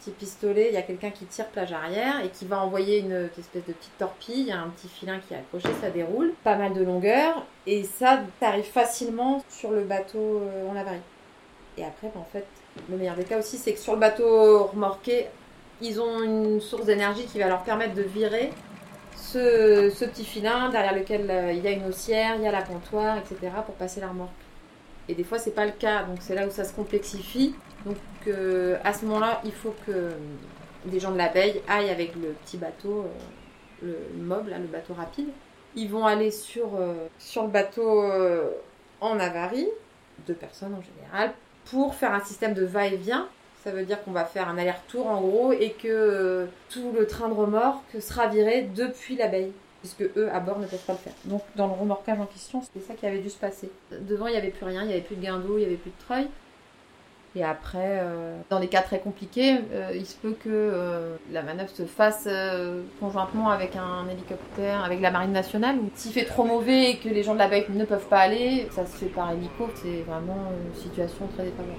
Petit 0.00 0.10
pistolet, 0.12 0.68
il 0.68 0.74
y 0.74 0.76
a 0.76 0.82
quelqu'un 0.82 1.10
qui 1.10 1.24
tire 1.24 1.48
plage 1.48 1.72
arrière 1.72 2.24
et 2.24 2.28
qui 2.28 2.44
va 2.46 2.62
envoyer 2.62 3.00
une 3.00 3.28
espèce 3.38 3.64
de 3.66 3.72
petite 3.72 3.98
torpille, 3.98 4.40
il 4.40 4.46
y 4.46 4.52
a 4.52 4.60
un 4.60 4.68
petit 4.68 4.88
filin 4.88 5.18
qui 5.18 5.34
est 5.34 5.38
accroché, 5.38 5.68
ça 5.80 5.90
déroule, 5.90 6.32
pas 6.44 6.54
mal 6.54 6.72
de 6.72 6.82
longueur, 6.82 7.44
et 7.66 7.82
ça, 7.82 8.20
t'arrives 8.38 8.70
facilement 8.70 9.44
sur 9.48 9.72
le 9.72 9.82
bateau 9.82 10.40
euh, 10.40 10.68
en 10.70 10.76
avarie. 10.76 11.00
Et 11.76 11.84
après, 11.84 12.10
ben, 12.14 12.20
en 12.20 12.28
fait, 12.32 12.46
le 12.88 12.96
meilleur 12.96 13.16
des 13.16 13.24
cas 13.24 13.38
aussi, 13.38 13.58
c'est 13.58 13.72
que 13.72 13.78
sur 13.80 13.94
le 13.94 13.98
bateau 13.98 14.64
remorqué, 14.64 15.26
ils 15.80 16.00
ont 16.00 16.22
une 16.22 16.60
source 16.60 16.86
d'énergie 16.86 17.24
qui 17.26 17.38
va 17.38 17.48
leur 17.48 17.62
permettre 17.62 17.94
de 17.94 18.02
virer 18.02 18.50
ce, 19.32 20.04
petit 20.04 20.24
filin 20.24 20.70
derrière 20.70 20.94
lequel 20.94 21.30
euh, 21.30 21.52
il 21.52 21.62
y 21.62 21.68
a 21.68 21.70
une 21.70 21.86
haussière, 21.86 22.36
il 22.36 22.42
y 22.42 22.46
a 22.46 22.52
la 22.52 22.60
etc. 22.60 23.52
pour 23.64 23.74
passer 23.74 24.00
la. 24.00 24.08
Et 25.08 25.14
des 25.14 25.24
fois, 25.24 25.38
c'est 25.38 25.54
pas 25.54 25.64
le 25.64 25.72
cas, 25.72 26.04
donc 26.04 26.18
c'est 26.20 26.34
là 26.34 26.46
où 26.46 26.50
ça 26.50 26.64
se 26.64 26.74
complexifie. 26.74 27.54
Donc 27.86 27.96
euh, 28.26 28.76
à 28.84 28.92
ce 28.92 29.04
moment-là, 29.06 29.40
il 29.44 29.52
faut 29.52 29.74
que 29.86 30.12
des 30.84 31.00
gens 31.00 31.12
de 31.12 31.18
l'abeille 31.18 31.60
aillent 31.68 31.90
avec 31.90 32.14
le 32.14 32.32
petit 32.44 32.56
bateau, 32.56 33.00
euh, 33.00 33.08
le, 33.82 33.98
le 34.16 34.24
mob, 34.24 34.46
le 34.48 34.66
bateau 34.66 34.94
rapide. 34.94 35.28
Ils 35.74 35.88
vont 35.88 36.06
aller 36.06 36.30
sur, 36.30 36.76
euh, 36.76 37.06
sur 37.18 37.44
le 37.44 37.50
bateau 37.50 38.02
euh, 38.02 38.50
en 39.00 39.18
avarie, 39.18 39.68
deux 40.26 40.34
personnes 40.34 40.74
en 40.74 40.82
général, 40.82 41.32
pour 41.70 41.94
faire 41.94 42.14
un 42.14 42.24
système 42.24 42.54
de 42.54 42.64
va-et-vient. 42.64 43.28
Ça 43.64 43.72
veut 43.72 43.84
dire 43.84 44.02
qu'on 44.02 44.12
va 44.12 44.24
faire 44.24 44.48
un 44.48 44.56
aller-retour 44.56 45.06
en 45.06 45.20
gros 45.20 45.52
et 45.52 45.70
que 45.70 45.88
euh, 45.88 46.46
tout 46.70 46.92
le 46.96 47.06
train 47.06 47.28
de 47.28 47.34
remorque 47.34 48.00
sera 48.00 48.28
viré 48.28 48.62
depuis 48.74 49.16
l'abeille. 49.16 49.52
Puisque 49.80 50.02
eux, 50.16 50.28
à 50.32 50.40
bord, 50.40 50.58
ne 50.58 50.66
peuvent 50.66 50.84
pas 50.84 50.92
le 50.92 50.98
faire. 50.98 51.12
Donc, 51.24 51.42
dans 51.54 51.68
le 51.68 51.72
remorquage 51.72 52.18
en 52.18 52.26
question, 52.26 52.60
c'était 52.62 52.84
ça 52.84 52.94
qui 52.94 53.06
avait 53.06 53.18
dû 53.18 53.30
se 53.30 53.38
passer. 53.38 53.70
Devant, 53.92 54.26
il 54.26 54.32
n'y 54.32 54.36
avait 54.36 54.50
plus 54.50 54.64
rien, 54.64 54.82
il 54.82 54.88
n'y 54.88 54.92
avait 54.92 55.02
plus 55.02 55.14
de 55.14 55.22
guindeau, 55.22 55.56
il 55.56 55.60
n'y 55.60 55.66
avait 55.66 55.76
plus 55.76 55.90
de 55.90 56.04
treuil. 56.04 56.26
Et 57.36 57.44
après, 57.44 58.00
euh, 58.02 58.36
dans 58.50 58.58
des 58.58 58.66
cas 58.66 58.82
très 58.82 58.98
compliqués, 58.98 59.58
euh, 59.72 59.92
il 59.94 60.04
se 60.04 60.16
peut 60.16 60.34
que 60.42 61.16
la 61.30 61.42
manœuvre 61.42 61.70
se 61.70 61.84
fasse 61.84 62.28
conjointement 62.98 63.50
avec 63.50 63.76
un 63.76 64.08
hélicoptère, 64.08 64.82
avec 64.82 65.00
la 65.00 65.12
marine 65.12 65.32
nationale. 65.32 65.76
Ou 65.76 65.90
s'il 65.94 66.12
fait 66.12 66.24
trop 66.24 66.44
mauvais 66.44 66.90
et 66.90 66.96
que 66.96 67.08
les 67.08 67.22
gens 67.22 67.34
de 67.34 67.38
la 67.38 67.48
baie 67.48 67.64
ne 67.68 67.84
peuvent 67.84 68.08
pas 68.08 68.18
aller, 68.20 68.66
ça 68.72 68.84
se 68.84 68.96
fait 68.96 69.06
par 69.06 69.30
hélico. 69.30 69.68
C'est 69.76 70.02
vraiment 70.02 70.38
une 70.66 70.80
situation 70.80 71.28
très 71.36 71.44
défavorable. 71.44 71.78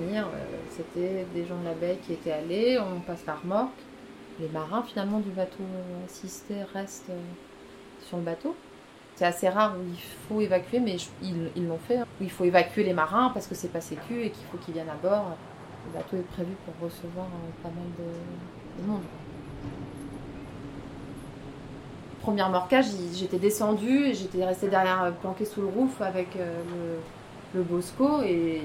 Euh, 0.00 0.22
c'était 0.70 1.26
des 1.34 1.44
gens 1.46 1.58
de 1.60 1.64
la 1.64 1.74
baie 1.74 1.98
qui 2.06 2.12
étaient 2.12 2.32
allés, 2.32 2.78
on 2.78 3.00
passe 3.00 3.24
la 3.26 3.34
remorque. 3.34 3.70
Les 4.40 4.48
marins 4.48 4.82
finalement 4.82 5.18
du 5.18 5.30
bateau 5.30 5.64
assisté 6.04 6.54
restent 6.72 7.10
euh, 7.10 7.20
sur 8.06 8.18
le 8.18 8.22
bateau. 8.22 8.54
C'est 9.16 9.24
assez 9.24 9.48
rare 9.48 9.74
où 9.76 9.82
il 9.82 9.98
faut 10.28 10.40
évacuer, 10.40 10.78
mais 10.78 10.96
ils 11.22 11.66
l'ont 11.66 11.78
fait. 11.78 11.98
hein. 11.98 12.06
Il 12.20 12.30
faut 12.30 12.44
évacuer 12.44 12.84
les 12.84 12.92
marins 12.92 13.30
parce 13.34 13.48
que 13.48 13.56
c'est 13.56 13.72
pas 13.72 13.80
sécu 13.80 14.22
et 14.22 14.30
qu'il 14.30 14.44
faut 14.46 14.58
qu'ils 14.58 14.74
viennent 14.74 14.88
à 14.88 14.94
bord. 14.94 15.36
Le 15.88 15.98
bateau 15.98 16.16
est 16.16 16.28
prévu 16.34 16.52
pour 16.64 16.88
recevoir 16.88 17.26
euh, 17.26 17.62
pas 17.62 17.70
mal 17.70 17.86
de, 17.98 18.82
de 18.82 18.88
monde. 18.88 19.02
Premier 22.20 22.42
remorquage, 22.42 22.86
j'étais 23.14 23.38
descendue 23.38 24.12
j'étais 24.12 24.44
restée 24.44 24.68
derrière, 24.68 25.12
planquée 25.22 25.46
sous 25.46 25.62
le 25.62 25.68
roof 25.68 26.00
avec 26.02 26.34
le, 26.34 26.98
le, 27.54 27.62
Bosco 27.62 28.20
et 28.22 28.60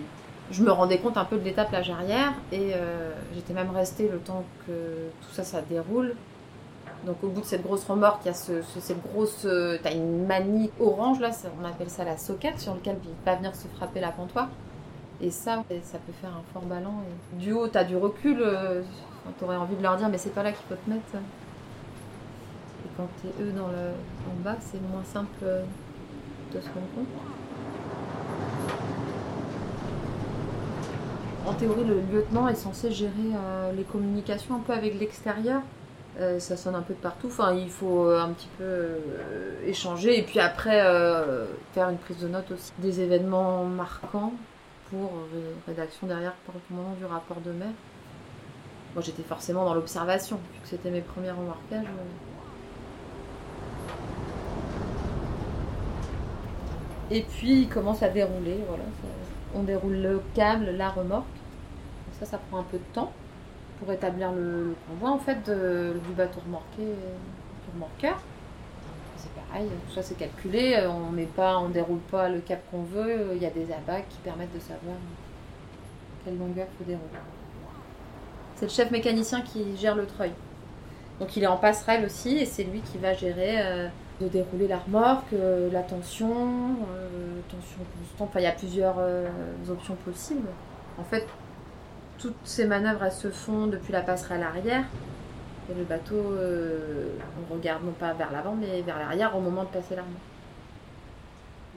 je 0.52 0.64
me 0.64 0.72
rendais 0.72 1.00
compte 1.00 1.18
un 1.18 1.26
peu 1.26 1.38
de 1.38 1.44
l'état 1.44 1.66
plage 1.66 1.90
arrière 1.90 2.34
et 2.52 2.72
euh, 2.74 3.12
j'étais 3.34 3.54
même 3.54 3.72
restée 3.72 4.10
le 4.10 4.20
temps 4.20 4.44
que 4.68 4.72
tout 5.22 5.34
ça, 5.34 5.44
ça 5.44 5.62
déroule. 5.62 6.16
Donc 7.06 7.18
au 7.24 7.28
bout 7.28 7.42
de 7.42 7.46
cette 7.46 7.64
grosse 7.64 7.84
remorque, 7.86 8.22
il 8.24 8.28
y 8.28 8.32
a 8.32 8.34
ce, 8.34 8.62
cette 8.80 9.02
grosse, 9.02 9.46
t'as 9.84 9.92
une 9.92 10.26
manie 10.26 10.72
orange 10.80 11.20
là, 11.20 11.32
on 11.62 11.66
appelle 11.66 11.90
ça 11.90 12.06
la 12.06 12.18
soquette 12.18 12.60
sur 12.60 12.74
lequel 12.74 12.98
il 13.04 13.26
va 13.26 13.36
venir 13.36 13.54
se 13.56 13.68
frapper 13.68 14.00
la 14.00 14.12
pontoise. 14.12 14.48
Et 15.20 15.30
ça, 15.30 15.64
ça 15.84 15.98
peut 15.98 16.14
faire 16.22 16.30
un 16.32 16.44
fort 16.54 16.64
ballon. 16.64 16.94
Et 17.04 17.42
du 17.42 17.52
haut, 17.52 17.68
t'as 17.68 17.84
du 17.84 17.98
recul, 17.98 18.38
tu 19.38 19.44
aurais 19.44 19.58
envie 19.58 19.76
de 19.76 19.84
leur 19.84 19.98
dire 19.98 20.08
mais 20.08 20.18
c'est 20.18 20.34
pas 20.34 20.44
là 20.44 20.52
qu'il 20.52 20.66
faut 20.70 20.76
te 20.76 20.90
mettre 20.90 21.04
quand 22.98 23.08
tu 23.22 23.28
es 23.28 23.46
eux 23.46 23.52
dans 23.52 23.68
le, 23.68 23.92
en 24.30 24.44
bas, 24.44 24.58
c'est 24.60 24.82
moins 24.82 25.04
simple 25.04 25.46
de 26.54 26.60
se 26.60 26.68
rendre 26.68 26.88
compte. 26.96 27.08
En 31.46 31.54
théorie, 31.54 31.84
le 31.84 32.00
lieutenant 32.00 32.48
est 32.48 32.56
censé 32.56 32.92
gérer 32.92 33.12
euh, 33.36 33.74
les 33.74 33.84
communications 33.84 34.56
un 34.56 34.60
peu 34.60 34.72
avec 34.72 34.98
l'extérieur. 34.98 35.62
Euh, 36.20 36.40
ça 36.40 36.56
sonne 36.56 36.76
un 36.76 36.82
peu 36.82 36.94
de 36.94 37.00
partout. 37.00 37.28
Enfin, 37.28 37.54
il 37.54 37.70
faut 37.70 38.06
euh, 38.06 38.22
un 38.22 38.30
petit 38.30 38.48
peu 38.58 38.98
échanger 39.66 40.18
et 40.18 40.24
puis 40.24 40.40
après 40.40 40.82
faire 41.74 41.90
une 41.90 41.98
prise 41.98 42.20
de 42.20 42.28
notes 42.30 42.52
aussi 42.52 42.72
des 42.78 43.02
événements 43.02 43.66
marquants 43.66 44.34
pour 44.90 45.12
rédaction 45.68 46.08
derrière 46.08 46.34
pour 46.46 46.54
le 46.56 46.76
moment 46.76 46.94
du 46.94 47.06
rapport 47.06 47.42
de 47.42 47.52
mer. 47.52 47.70
Moi, 48.94 49.04
j'étais 49.04 49.24
forcément 49.24 49.66
dans 49.66 49.74
l'observation, 49.74 50.40
puisque 50.52 50.68
c'était 50.68 50.92
mes 50.92 51.02
premiers 51.02 51.32
remarquages. 51.32 51.88
Et 57.12 57.22
puis 57.22 57.62
il 57.62 57.70
commence 57.70 58.02
à 58.02 58.10
dérouler. 58.10 58.60
Voilà, 58.68 58.84
on 59.56 59.64
déroule 59.64 59.98
le 59.98 60.22
câble, 60.34 60.72
la 60.72 60.90
remorque. 60.90 61.26
Ça, 62.20 62.26
ça 62.26 62.38
prend 62.38 62.60
un 62.60 62.64
peu 62.64 62.78
de 62.78 62.94
temps 62.94 63.12
pour 63.80 63.92
établir 63.92 64.32
le, 64.32 64.76
convoi 64.88 65.12
en 65.12 65.20
fait 65.20 65.50
du 65.50 66.14
bateau 66.16 66.40
remorqué, 66.46 66.84
du 66.84 67.74
remorqueur. 67.74 68.20
C'est 69.18 69.32
pareil, 69.34 69.68
tout 69.88 69.94
ça 69.94 70.02
c'est 70.02 70.18
calculé. 70.18 70.86
On 70.88 71.12
met 71.12 71.26
pas, 71.26 71.58
on 71.60 71.70
déroule 71.70 72.00
pas 72.00 72.30
le 72.30 72.40
câble 72.40 72.62
qu'on 72.72 72.84
veut. 72.84 73.32
Il 73.36 73.42
y 73.42 73.46
a 73.46 73.50
des 73.50 73.72
abacs 73.72 74.08
qui 74.10 74.18
permettent 74.18 74.54
de 74.54 74.60
savoir 74.60 74.96
quelle 76.24 76.38
longueur 76.38 76.68
faut 76.78 76.84
dérouler. 76.84 77.08
C'est 78.56 78.66
le 78.66 78.72
chef 78.72 78.92
mécanicien 78.92 79.42
qui 79.42 79.76
gère 79.78 79.96
le 79.96 80.06
treuil. 80.06 80.32
Donc 81.20 81.36
il 81.36 81.44
est 81.44 81.48
en 81.48 81.58
passerelle 81.58 82.06
aussi 82.06 82.38
et 82.38 82.46
c'est 82.46 82.64
lui 82.64 82.82
qui 82.82 82.98
va 82.98 83.14
gérer. 83.14 83.62
Euh, 83.62 83.88
de 84.22 84.28
dérouler 84.28 84.68
la 84.68 84.78
remorque, 84.78 85.34
euh, 85.34 85.72
la 85.72 85.82
tension, 85.82 86.30
euh, 86.30 87.40
tension 87.50 87.80
constante. 87.98 88.30
Enfin, 88.30 88.40
il 88.40 88.44
y 88.44 88.48
a 88.48 88.52
plusieurs 88.52 88.96
euh, 89.00 89.28
options 89.70 89.96
possibles. 89.96 90.48
En 91.00 91.04
fait, 91.04 91.28
toutes 92.20 92.36
ces 92.44 92.66
manœuvres, 92.66 93.04
elles 93.04 93.12
se 93.12 93.30
font 93.30 93.68
depuis 93.68 93.92
la 93.92 94.02
passerelle 94.02 94.44
arrière. 94.44 94.84
Et 95.70 95.74
le 95.74 95.86
bateau, 95.86 96.16
on 96.18 97.54
regarde 97.54 97.86
non 97.86 97.94
pas 97.94 98.12
vers 98.14 98.34
l'avant, 98.34 98.54
mais 98.54 98.82
vers 98.82 99.00
l'arrière 99.00 99.36
au 99.36 99.40
moment 99.40 99.64
de 99.64 99.70
passer 99.70 99.96
la 99.96 100.02
remorque. 100.02 100.20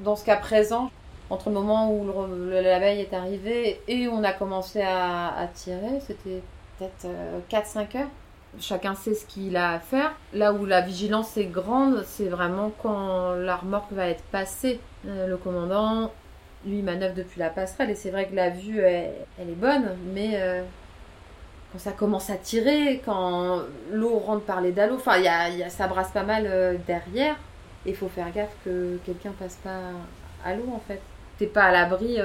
Dans 0.00 0.16
ce 0.16 0.24
cas 0.24 0.36
présent, 0.36 0.90
entre 1.30 1.50
le 1.50 1.54
moment 1.54 1.92
où 1.92 2.04
l'abeille 2.50 3.00
est 3.00 3.14
arrivée 3.14 3.80
et 3.86 4.08
où 4.08 4.10
on 4.10 4.24
a 4.24 4.32
commencé 4.32 4.82
à, 4.82 5.38
à 5.38 5.46
tirer, 5.46 6.00
c'était 6.00 6.42
peut-être 6.78 7.06
4-5 7.48 7.98
heures 7.98 8.08
chacun 8.60 8.94
sait 8.94 9.14
ce 9.14 9.26
qu'il 9.26 9.56
a 9.56 9.72
à 9.72 9.78
faire. 9.78 10.12
Là 10.32 10.52
où 10.52 10.64
la 10.64 10.80
vigilance 10.80 11.36
est 11.36 11.46
grande, 11.46 12.02
c'est 12.04 12.28
vraiment 12.28 12.72
quand 12.82 13.34
la 13.34 13.56
remorque 13.56 13.92
va 13.92 14.08
être 14.08 14.22
passée. 14.24 14.80
Euh, 15.06 15.26
le 15.26 15.36
commandant, 15.36 16.12
lui, 16.64 16.82
manœuvre 16.82 17.14
depuis 17.14 17.38
la 17.38 17.50
passerelle 17.50 17.90
et 17.90 17.94
c'est 17.94 18.10
vrai 18.10 18.26
que 18.26 18.34
la 18.34 18.50
vue, 18.50 18.80
elle, 18.80 19.14
est 19.38 19.56
bonne, 19.56 19.96
mais 20.12 20.32
euh, 20.34 20.62
quand 21.72 21.78
ça 21.78 21.92
commence 21.92 22.30
à 22.30 22.36
tirer, 22.36 23.02
quand 23.04 23.62
l'eau 23.92 24.18
rentre 24.18 24.44
par 24.44 24.60
les 24.60 24.72
dallots, 24.72 24.96
enfin, 24.96 25.18
y 25.18 25.28
a, 25.28 25.68
ça 25.70 25.86
brasse 25.86 26.10
pas 26.10 26.24
mal 26.24 26.44
euh, 26.46 26.76
derrière. 26.86 27.36
Et 27.84 27.90
il 27.90 27.96
faut 27.96 28.08
faire 28.08 28.32
gaffe 28.32 28.56
que 28.64 28.98
quelqu'un 29.06 29.32
passe 29.38 29.56
pas 29.62 29.78
à 30.44 30.54
l'eau 30.54 30.68
en 30.74 30.80
fait. 30.88 31.00
T'es 31.38 31.46
pas 31.46 31.64
à 31.64 31.70
l'abri 31.70 32.18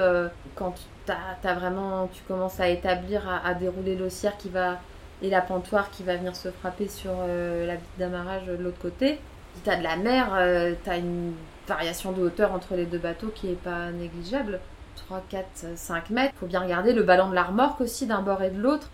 quand 0.56 0.74
tu 1.06 1.12
as, 1.12 1.54
vraiment, 1.54 2.08
tu 2.12 2.22
commences 2.22 2.58
à 2.58 2.68
établir, 2.68 3.28
à, 3.28 3.46
à 3.46 3.54
dérouler 3.54 3.94
l'ossière 3.94 4.36
qui 4.38 4.48
va 4.48 4.78
et 5.22 5.30
la 5.30 5.40
pantoire 5.40 5.90
qui 5.90 6.02
va 6.02 6.16
venir 6.16 6.34
se 6.34 6.50
frapper 6.50 6.88
sur 6.88 7.12
euh, 7.20 7.66
la 7.66 7.76
bite 7.76 7.98
d'amarrage 7.98 8.46
de 8.46 8.54
l'autre 8.54 8.80
côté. 8.80 9.20
Si 9.54 9.62
tu 9.62 9.70
as 9.70 9.76
de 9.76 9.82
la 9.82 9.96
mer, 9.96 10.34
euh, 10.34 10.74
tu 10.82 10.90
as 10.90 10.96
une 10.96 11.34
variation 11.68 12.12
de 12.12 12.22
hauteur 12.22 12.52
entre 12.52 12.74
les 12.74 12.86
deux 12.86 12.98
bateaux 12.98 13.28
qui 13.28 13.48
est 13.48 13.62
pas 13.62 13.90
négligeable. 13.92 14.60
3, 14.96 15.22
4, 15.28 15.46
5 15.76 16.10
mètres. 16.10 16.34
faut 16.38 16.46
bien 16.46 16.60
regarder 16.60 16.92
le 16.92 17.02
ballon 17.02 17.30
de 17.30 17.34
la 17.34 17.44
remorque 17.44 17.80
aussi 17.80 18.06
d'un 18.06 18.20
bord 18.20 18.42
et 18.42 18.50
de 18.50 18.60
l'autre. 18.60 18.90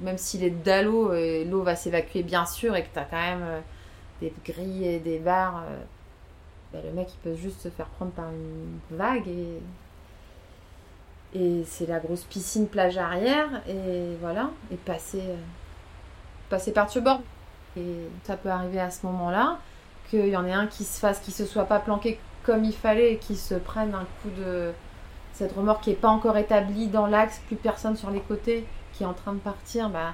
Même 0.00 0.18
s'il 0.18 0.44
est 0.44 0.50
d'allô 0.50 1.12
et 1.14 1.44
l'eau 1.44 1.62
va 1.62 1.74
s'évacuer 1.74 2.22
bien 2.22 2.46
sûr 2.46 2.76
et 2.76 2.82
que 2.82 2.92
tu 2.92 2.98
as 2.98 3.04
quand 3.04 3.16
même 3.16 3.42
euh, 3.42 3.60
des 4.20 4.32
grilles 4.44 4.86
et 4.86 4.98
des 5.00 5.18
barres, 5.18 5.64
ben, 6.72 6.82
le 6.84 6.92
mec 6.92 7.08
il 7.12 7.18
peut 7.18 7.36
juste 7.36 7.60
se 7.60 7.68
faire 7.68 7.86
prendre 7.86 8.12
par 8.12 8.28
une 8.30 8.78
vague 8.96 9.28
et 9.28 9.58
et 11.34 11.64
c'est 11.66 11.86
la 11.86 11.98
grosse 11.98 12.24
piscine 12.24 12.68
plage 12.68 12.98
arrière 12.98 13.62
et 13.66 14.16
voilà 14.20 14.50
et 14.70 14.76
passer 14.76 15.22
passer 16.52 16.72
par-dessus 16.72 17.00
bord. 17.00 17.22
Et 17.78 17.96
ça 18.24 18.36
peut 18.36 18.50
arriver 18.50 18.78
à 18.78 18.90
ce 18.90 19.06
moment-là 19.06 19.58
qu'il 20.10 20.28
y 20.28 20.36
en 20.36 20.44
ait 20.46 20.52
un 20.52 20.66
qui 20.66 20.84
se 20.84 21.00
fasse, 21.00 21.18
qui 21.20 21.32
se 21.32 21.46
soit 21.46 21.64
pas 21.64 21.78
planqué 21.78 22.20
comme 22.44 22.64
il 22.64 22.74
fallait 22.74 23.14
et 23.14 23.16
qui 23.16 23.36
se 23.36 23.54
prenne 23.54 23.94
un 23.94 24.04
coup 24.20 24.28
de 24.38 24.72
cette 25.32 25.52
remorque 25.56 25.84
qui 25.84 25.90
n'est 25.90 25.96
pas 25.96 26.10
encore 26.10 26.36
établie 26.36 26.88
dans 26.88 27.06
l'axe, 27.06 27.40
plus 27.46 27.56
personne 27.56 27.96
sur 27.96 28.10
les 28.10 28.20
côtés, 28.20 28.66
qui 28.92 29.04
est 29.04 29.06
en 29.06 29.14
train 29.14 29.32
de 29.32 29.38
partir, 29.38 29.88
bah, 29.88 30.12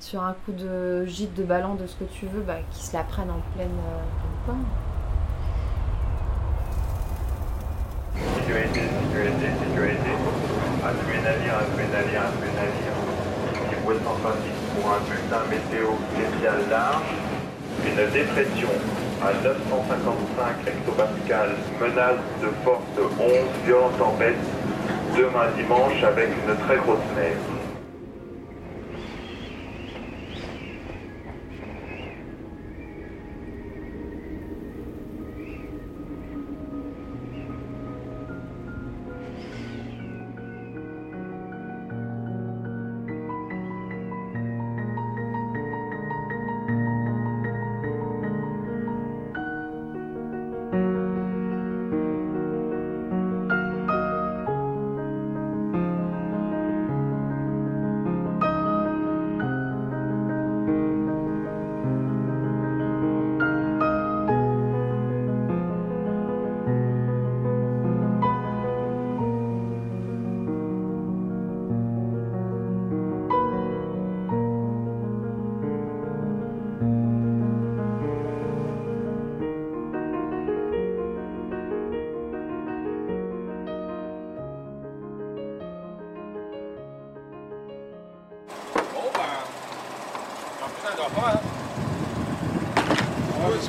sur 0.00 0.20
un 0.20 0.34
coup 0.44 0.50
de 0.50 1.04
gîte, 1.06 1.34
de 1.34 1.44
ballon, 1.44 1.74
de 1.74 1.86
ce 1.86 1.94
que 1.94 2.04
tu 2.04 2.26
veux, 2.26 2.40
bah, 2.40 2.56
qui 2.72 2.84
se 2.84 2.96
la 2.96 3.04
prenne 3.04 3.30
en 3.30 3.40
pleine, 3.54 3.68
euh, 3.68 4.52
Sécurité. 8.40 8.80
Pour 14.78 14.92
un 14.92 15.00
bulletin 15.10 15.42
météo 15.50 15.90
spécial 16.14 16.58
large. 16.70 17.02
Une 17.84 18.10
dépression 18.12 18.68
à 19.22 19.32
955 19.42 20.66
hectopascal, 20.66 21.50
menace 21.80 22.22
de 22.42 22.48
force 22.64 22.82
11, 23.18 23.30
violente 23.66 23.98
tempête, 23.98 24.36
demain 25.16 25.48
dimanche 25.56 26.02
avec 26.02 26.28
une 26.28 26.56
très 26.66 26.76
grosse 26.76 27.06
neige. 27.16 27.57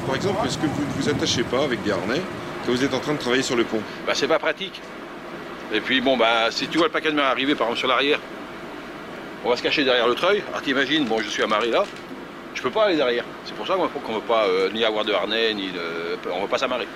Par 0.05 0.15
exemple, 0.15 0.47
est-ce 0.47 0.57
que 0.57 0.65
vous 0.65 0.81
ne 0.81 1.01
vous 1.01 1.09
attachez 1.09 1.43
pas 1.43 1.63
avec 1.63 1.83
des 1.83 1.91
harnais 1.91 2.21
quand 2.65 2.71
vous 2.71 2.83
êtes 2.83 2.93
en 2.93 2.99
train 2.99 3.13
de 3.13 3.19
travailler 3.19 3.43
sur 3.43 3.55
le 3.55 3.63
pont 3.63 3.81
Bah 4.05 4.13
c'est 4.15 4.27
pas 4.27 4.39
pratique. 4.39 4.81
Et 5.73 5.81
puis 5.81 6.01
bon 6.01 6.17
bah 6.17 6.47
si 6.49 6.67
tu 6.67 6.77
vois 6.77 6.87
le 6.87 6.91
paquet 6.91 7.11
de 7.11 7.15
mer 7.15 7.25
arriver 7.25 7.53
par 7.55 7.67
exemple 7.67 7.79
sur 7.79 7.87
l'arrière, 7.87 8.19
on 9.45 9.49
va 9.49 9.55
se 9.55 9.61
cacher 9.63 9.83
derrière 9.83 10.07
le 10.07 10.15
treuil. 10.15 10.43
Alors 10.49 10.61
t'imagines, 10.61 11.05
bon 11.05 11.19
je 11.21 11.29
suis 11.29 11.43
amarré 11.43 11.69
là, 11.69 11.85
Je 12.55 12.61
peux 12.61 12.71
pas 12.71 12.85
aller 12.85 12.97
derrière. 12.97 13.23
C'est 13.45 13.55
pour 13.55 13.67
ça 13.67 13.75
qu'on 13.75 14.11
ne 14.11 14.17
veut 14.17 14.25
pas 14.25 14.45
euh, 14.47 14.69
ni 14.73 14.83
avoir 14.83 15.05
de 15.05 15.13
harnais, 15.13 15.53
ni 15.53 15.71
de. 15.71 15.79
On 16.31 16.41
veut 16.41 16.47
pas 16.47 16.57
s'amarrer. 16.57 16.87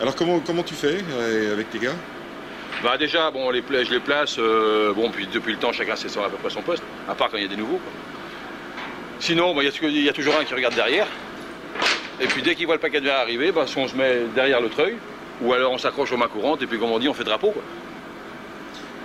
Alors 0.00 0.14
comment, 0.14 0.40
comment 0.40 0.62
tu 0.62 0.74
fais 0.74 0.98
euh, 1.12 1.52
avec 1.52 1.70
tes 1.70 1.78
gars? 1.78 1.94
Bah 2.82 2.96
déjà, 2.96 3.30
bon, 3.30 3.50
les 3.50 3.62
je 3.68 3.90
les 3.90 4.00
place, 4.00 4.36
euh, 4.38 4.92
bon, 4.92 5.10
puis 5.10 5.26
depuis 5.26 5.52
le 5.52 5.58
temps, 5.58 5.72
chacun 5.72 5.96
sait 5.96 6.06
à 6.18 6.28
peu 6.28 6.36
près 6.36 6.50
son 6.50 6.62
poste, 6.62 6.82
à 7.08 7.14
part 7.14 7.28
quand 7.30 7.36
il 7.36 7.42
y 7.42 7.46
a 7.46 7.48
des 7.48 7.56
nouveaux. 7.56 7.78
quoi. 7.78 7.92
Sinon, 9.20 9.54
bah, 9.54 9.62
il 9.62 9.66
y 9.66 9.68
a 9.68 9.72
toujours- 9.72 9.90
il 9.90 10.02
y, 10.04 10.08
a 10.08 10.12
toujours 10.12 10.36
un 10.40 10.44
qui 10.44 10.54
regarde 10.54 10.74
derrière. 10.74 11.06
Et 12.20 12.26
puis 12.26 12.42
dès 12.42 12.54
qu'il 12.54 12.66
voit 12.66 12.74
le 12.76 12.80
paquet 12.80 13.00
de 13.00 13.06
verre 13.06 13.18
arriver, 13.18 13.52
bah, 13.52 13.66
soit 13.66 13.82
on 13.82 13.88
se 13.88 13.96
met 13.96 14.22
derrière 14.34 14.60
le 14.60 14.68
treuil, 14.68 14.96
ou 15.40 15.52
alors 15.52 15.72
on 15.72 15.78
s'accroche 15.78 16.10
aux 16.12 16.16
mains 16.16 16.28
courantes, 16.28 16.62
et 16.62 16.66
puis 16.66 16.78
comme 16.78 16.90
on 16.90 16.98
dit, 16.98 17.08
on 17.08 17.14
fait 17.14 17.24
drapeau. 17.24 17.50
Quoi. 17.50 17.62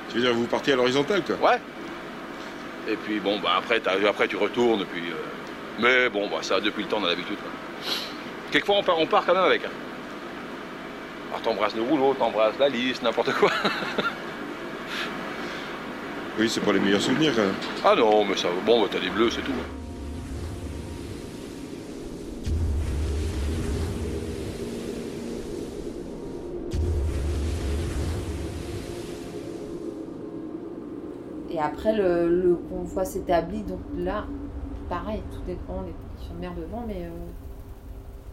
Tu 0.10 0.16
veux 0.18 0.22
dire, 0.24 0.34
vous 0.34 0.46
partez 0.48 0.74
à 0.74 0.76
l'horizontale, 0.76 1.24
quoi 1.24 1.52
Ouais. 1.52 1.58
Et 2.92 2.96
puis 2.96 3.20
bon, 3.20 3.40
bah, 3.40 3.52
après, 3.58 3.82
tu 4.28 4.36
retournes, 4.36 4.86
puis. 4.86 5.02
euh, 5.10 5.16
Mais 5.80 6.10
bon, 6.10 6.28
bah, 6.30 6.38
ça, 6.42 6.60
depuis 6.60 6.84
le 6.84 6.90
temps, 6.90 7.00
on 7.02 7.06
a 7.06 7.10
l'habitude. 7.10 7.38
Quelquefois, 8.52 8.76
on 8.78 8.84
part, 8.84 9.00
on 9.00 9.08
part 9.08 9.26
quand 9.26 9.34
même 9.34 9.44
avec. 9.44 9.66
hein. 9.66 9.70
Alors 11.30 11.42
t'embrasses 11.42 11.76
le 11.76 11.82
rouleau, 11.82 12.14
t'embrasses 12.14 12.54
la 12.60 12.70
liste, 12.70 13.02
n'importe 13.02 13.34
quoi. 13.34 13.50
Oui, 16.40 16.48
c'est 16.50 16.62
pas 16.62 16.74
les 16.74 16.80
meilleurs 16.80 17.02
souvenirs, 17.02 17.34
quand 17.36 17.42
même. 17.42 17.56
Ah 17.84 17.96
non, 17.96 18.26
mais 18.26 18.36
ça, 18.38 18.50
bon, 18.66 18.82
bah, 18.82 18.88
t'as 18.92 19.00
des 19.00 19.10
bleus, 19.10 19.30
c'est 19.32 19.42
tout. 19.42 19.52
hein. 19.52 19.83
Après, 31.64 31.96
le, 31.96 32.60
convoi 32.70 33.06
s'établit. 33.06 33.64
Donc 33.64 33.80
là, 33.98 34.26
pareil, 34.90 35.22
tout 35.32 35.42
dépend 35.46 35.82
des 35.82 35.94
conditions 35.94 36.36
de 36.36 36.40
mer 36.40 36.54
devant, 36.56 36.84
mais 36.88 37.10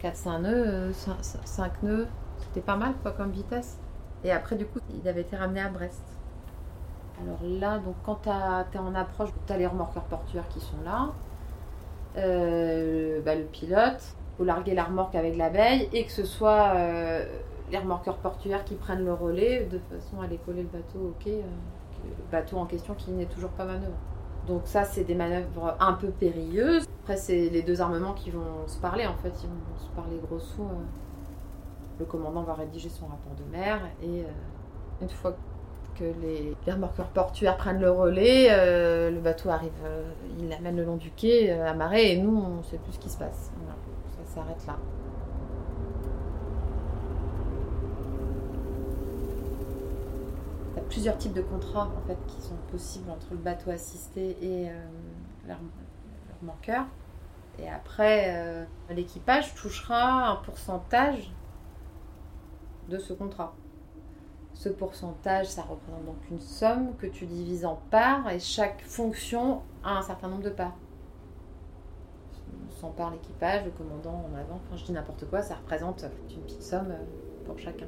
4-5 0.01 0.41
nœuds, 0.41 0.91
5 0.93 1.83
nœuds, 1.83 2.07
c'était 2.39 2.61
pas 2.61 2.75
mal 2.75 2.93
quoi 3.01 3.11
comme 3.11 3.31
vitesse. 3.31 3.79
Et 4.23 4.31
après, 4.31 4.55
du 4.55 4.65
coup, 4.65 4.79
il 4.89 5.07
avait 5.07 5.21
été 5.21 5.35
ramené 5.35 5.61
à 5.61 5.69
Brest. 5.69 6.03
Alors 7.21 7.39
là, 7.43 7.77
donc 7.79 7.95
quand 8.03 8.21
tu 8.23 8.29
es 8.29 8.79
en 8.79 8.95
approche, 8.95 9.29
tu 9.45 9.53
as 9.53 9.57
les 9.57 9.67
remorqueurs 9.67 10.03
portuaires 10.03 10.47
qui 10.49 10.59
sont 10.59 10.81
là, 10.83 11.11
euh, 12.17 13.21
bah, 13.21 13.35
le 13.35 13.43
pilote, 13.43 14.15
faut 14.37 14.43
larguer 14.43 14.73
la 14.73 14.83
remorque 14.85 15.15
avec 15.15 15.37
l'abeille 15.37 15.87
et 15.93 16.05
que 16.05 16.11
ce 16.11 16.25
soit 16.25 16.73
euh, 16.75 17.25
les 17.71 17.77
remorqueurs 17.77 18.17
portuaires 18.17 18.63
qui 18.65 18.75
prennent 18.75 19.05
le 19.05 19.13
relais 19.13 19.65
de 19.65 19.79
façon 19.89 20.19
à 20.21 20.25
aller 20.25 20.37
coller 20.45 20.63
le 20.63 20.67
bateau 20.67 20.99
au 20.99 21.15
quai, 21.23 21.35
euh, 21.35 21.47
bateau 22.31 22.57
en 22.57 22.65
question 22.65 22.93
qui 22.95 23.11
n'est 23.11 23.25
toujours 23.25 23.51
pas 23.51 23.65
manœuvre. 23.65 23.97
Donc 24.47 24.61
ça, 24.65 24.83
c'est 24.83 25.03
des 25.03 25.15
manœuvres 25.15 25.75
un 25.79 25.93
peu 25.93 26.07
périlleuses. 26.07 26.85
Après, 27.03 27.17
c'est 27.17 27.49
les 27.49 27.61
deux 27.61 27.81
armements 27.81 28.13
qui 28.13 28.31
vont 28.31 28.65
se 28.67 28.77
parler 28.79 29.05
en 29.07 29.15
fait, 29.15 29.33
ils 29.43 29.47
vont 29.49 29.77
se 29.77 29.89
parler 29.95 30.17
gros 30.27 30.39
sous. 30.39 30.63
euh. 30.63 30.85
Le 31.99 32.05
commandant 32.05 32.41
va 32.41 32.55
rédiger 32.55 32.89
son 32.89 33.05
rapport 33.05 33.33
de 33.37 33.43
mer 33.51 33.79
et 34.01 34.21
euh, 34.21 35.03
une 35.03 35.09
fois 35.09 35.35
que 35.93 36.05
les, 36.21 36.55
les 36.65 36.71
remorqueurs 36.73 37.09
portuaires 37.09 37.57
prennent 37.57 37.81
le 37.81 37.91
relais, 37.91 38.47
euh, 38.49 39.11
le 39.11 39.19
bateau 39.19 39.49
arrive, 39.49 39.71
il 40.39 40.49
l'amène 40.49 40.77
le 40.77 40.83
long 40.85 40.95
du 40.95 41.11
quai, 41.11 41.51
amarré, 41.51 42.13
et 42.13 42.17
nous, 42.17 42.35
on 42.35 42.57
ne 42.57 42.63
sait 42.63 42.77
plus 42.77 42.93
ce 42.93 42.99
qui 42.99 43.09
se 43.09 43.19
passe. 43.19 43.51
Ça 44.25 44.35
s'arrête 44.35 44.65
là. 44.65 44.77
Il 50.73 50.77
y 50.77 50.79
a 50.79 50.80
plusieurs 50.91 51.17
types 51.17 51.33
de 51.33 51.41
contrats 51.41 51.89
en 51.97 52.05
fait 52.07 52.17
qui 52.27 52.41
sont 52.41 52.57
possibles 52.69 53.09
entre 53.09 53.27
le 53.31 53.37
bateau 53.37 53.71
assisté 53.71 54.37
et 54.41 54.69
euh, 54.69 54.73
le 55.47 55.53
rem- 55.53 55.69
le 56.27 56.39
remorqueur. 56.41 56.85
Et 57.59 57.69
après, 57.69 58.35
euh, 58.35 58.65
l'équipage 58.89 59.55
touchera 59.55 60.29
un 60.31 60.35
pourcentage 60.37 61.31
de 62.89 62.97
ce 62.97 63.13
contrat. 63.13 63.53
Ce 64.53 64.67
pourcentage, 64.69 65.47
ça 65.47 65.61
représente 65.61 66.05
donc 66.05 66.17
une 66.29 66.39
somme 66.41 66.95
que 66.97 67.07
tu 67.07 67.25
divises 67.25 67.65
en 67.65 67.79
parts 67.89 68.29
et 68.29 68.39
chaque 68.39 68.81
fonction 68.81 69.61
a 69.83 69.97
un 69.97 70.01
certain 70.01 70.27
nombre 70.27 70.43
de 70.43 70.49
parts. 70.49 70.75
100 72.81 72.89
parts 72.91 73.11
l'équipage, 73.11 73.63
le 73.65 73.71
commandant 73.71 74.25
en 74.31 74.35
avant, 74.37 74.55
enfin 74.55 74.75
je 74.75 74.83
dis 74.85 74.91
n'importe 74.91 75.29
quoi, 75.29 75.41
ça 75.41 75.55
représente 75.55 76.03
une 76.35 76.41
petite 76.41 76.63
somme 76.63 76.91
euh, 76.91 77.45
pour 77.45 77.57
chacun. 77.59 77.85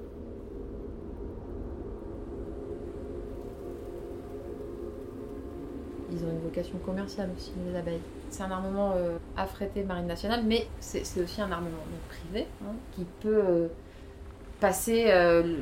Ils 6.13 6.23
ont 6.25 6.29
une 6.29 6.41
vocation 6.41 6.77
commerciale 6.79 7.29
aussi, 7.35 7.51
les 7.67 7.75
abeilles. 7.75 8.01
C'est 8.29 8.43
un 8.43 8.51
armement 8.51 8.93
euh, 8.95 9.17
affrété 9.35 9.83
Marine 9.83 10.05
nationale, 10.05 10.43
mais 10.45 10.67
c'est 10.79 11.01
aussi 11.21 11.41
un 11.41 11.51
armement 11.51 11.77
privé 12.09 12.47
hein, 12.63 12.73
qui 12.91 13.05
peut 13.21 13.43
euh, 13.43 13.67
passer 14.59 15.05
euh, 15.07 15.57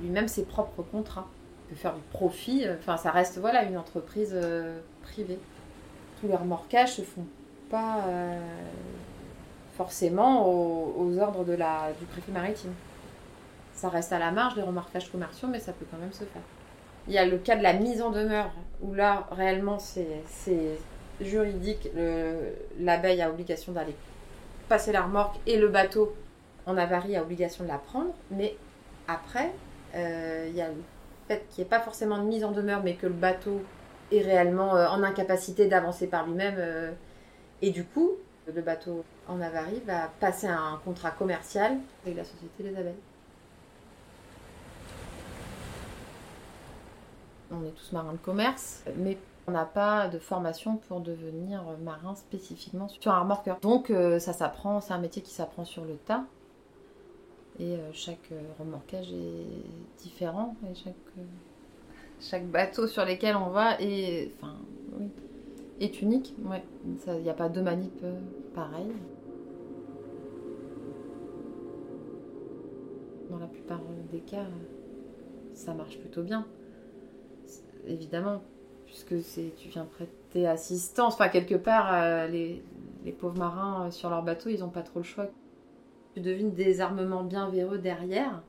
lui-même 0.00 0.28
ses 0.28 0.44
propres 0.44 0.82
contrats. 0.82 1.26
Peut 1.68 1.74
faire 1.74 1.94
du 1.94 2.02
profit, 2.12 2.64
euh, 2.64 2.76
enfin 2.78 2.96
ça 2.96 3.10
reste 3.10 3.38
voilà 3.38 3.64
une 3.64 3.76
entreprise 3.76 4.38
privée. 5.02 5.40
Tous 6.20 6.28
les 6.28 6.36
remorquages 6.36 6.94
se 6.94 7.02
font 7.02 7.26
pas 7.68 8.04
forcément 9.76 10.48
aux, 10.48 10.94
aux 10.98 11.18
ordres 11.18 11.44
de 11.44 11.52
la, 11.52 11.92
du 11.98 12.06
préfet 12.06 12.30
maritime. 12.30 12.72
Ça 13.74 13.88
reste 13.88 14.12
à 14.12 14.18
la 14.18 14.30
marge 14.30 14.54
des 14.54 14.62
remorquages 14.62 15.10
commerciaux, 15.10 15.48
mais 15.48 15.58
ça 15.58 15.72
peut 15.72 15.84
quand 15.90 15.98
même 15.98 16.12
se 16.12 16.24
faire. 16.24 16.42
Il 17.06 17.14
y 17.14 17.18
a 17.18 17.26
le 17.26 17.38
cas 17.38 17.56
de 17.56 17.62
la 17.62 17.72
mise 17.72 18.02
en 18.02 18.10
demeure, 18.10 18.50
où 18.80 18.94
là, 18.94 19.26
réellement, 19.30 19.78
c'est 19.78 20.78
juridique. 21.20 21.88
Le- 21.94 22.54
L'abeille 22.80 23.22
a 23.22 23.30
obligation 23.30 23.72
d'aller 23.72 23.96
passer 24.68 24.92
la 24.92 25.02
remorque 25.02 25.36
et 25.46 25.58
le 25.58 25.68
bateau 25.68 26.14
en 26.66 26.76
avarie 26.76 27.16
a 27.16 27.22
obligation 27.22 27.64
de 27.64 27.68
la 27.68 27.78
prendre. 27.78 28.14
Mais 28.30 28.56
après, 29.08 29.52
euh, 29.94 30.46
il 30.48 30.56
y 30.56 30.60
a 30.62 30.68
le 30.68 30.82
fait 31.28 31.46
qu'il 31.50 31.62
n'y 31.62 31.66
ait 31.66 31.70
pas 31.70 31.80
forcément 31.80 32.18
de 32.18 32.24
mise 32.24 32.44
en 32.44 32.52
demeure, 32.52 32.82
mais 32.84 32.96
que 32.96 33.06
le 33.06 33.12
bateau 33.14 33.62
est 34.12 34.22
réellement 34.22 34.76
euh, 34.76 34.88
en 34.88 35.02
incapacité 35.02 35.66
d'avancer 35.68 36.06
par 36.08 36.26
lui-même. 36.26 36.56
euh, 36.58 36.92
et 37.62 37.70
du 37.70 37.84
coup, 37.86 38.12
le 38.46 38.62
bateau 38.62 39.04
en 39.28 39.40
avarie 39.40 39.80
va 39.86 40.08
passer 40.20 40.46
un 40.48 40.80
contrat 40.84 41.10
commercial 41.12 41.78
avec 42.04 42.16
la 42.16 42.24
Société 42.24 42.62
des 42.64 42.76
abeilles. 42.76 42.94
On 47.50 47.64
est 47.64 47.70
tous 47.70 47.92
marins 47.92 48.12
de 48.12 48.18
commerce, 48.18 48.84
mais 48.96 49.18
on 49.46 49.52
n'a 49.52 49.64
pas 49.64 50.08
de 50.08 50.18
formation 50.18 50.76
pour 50.88 51.00
devenir 51.00 51.62
marin 51.82 52.14
spécifiquement 52.16 52.88
sur 52.88 53.12
un 53.12 53.20
remorqueur. 53.20 53.60
Donc 53.60 53.90
euh, 53.90 54.18
ça 54.18 54.32
s'apprend, 54.32 54.80
c'est 54.80 54.92
un 54.92 54.98
métier 54.98 55.22
qui 55.22 55.32
s'apprend 55.32 55.64
sur 55.64 55.84
le 55.84 55.94
tas. 55.94 56.24
Et 57.58 57.76
euh, 57.76 57.92
chaque 57.92 58.32
euh, 58.32 58.40
remorquage 58.58 59.12
est 59.12 60.02
différent. 60.02 60.56
Et 60.68 60.74
chaque, 62.20 62.46
bateau 62.46 62.86
sur 62.86 63.04
lesquels 63.04 63.36
on 63.36 63.50
va 63.50 63.80
est, 63.80 64.32
unique. 66.02 66.34
Il 67.06 67.22
n'y 67.22 67.30
a 67.30 67.34
pas 67.34 67.48
deux 67.48 67.62
manips 67.62 68.04
pareilles. 68.54 68.92
Dans 73.30 73.38
la 73.38 73.46
plupart 73.46 73.80
des 74.10 74.20
cas, 74.20 74.46
ça 75.54 75.72
marche 75.72 75.98
plutôt 75.98 76.22
bien 76.22 76.46
évidemment, 77.86 78.42
puisque 78.86 79.20
c'est 79.22 79.52
tu 79.56 79.68
viens 79.68 79.84
prêter 79.84 80.46
assistance. 80.46 81.14
Enfin, 81.14 81.28
quelque 81.28 81.54
part, 81.54 81.92
euh, 81.94 82.26
les, 82.28 82.62
les 83.04 83.12
pauvres 83.12 83.38
marins 83.38 83.86
euh, 83.86 83.90
sur 83.90 84.10
leur 84.10 84.22
bateau, 84.22 84.48
ils 84.50 84.60
n'ont 84.60 84.68
pas 84.70 84.82
trop 84.82 85.00
le 85.00 85.04
choix. 85.04 85.26
Tu 86.14 86.20
devines 86.20 86.52
des 86.52 86.80
armements 86.80 87.24
bien 87.24 87.48
véreux 87.50 87.78
derrière. 87.78 88.42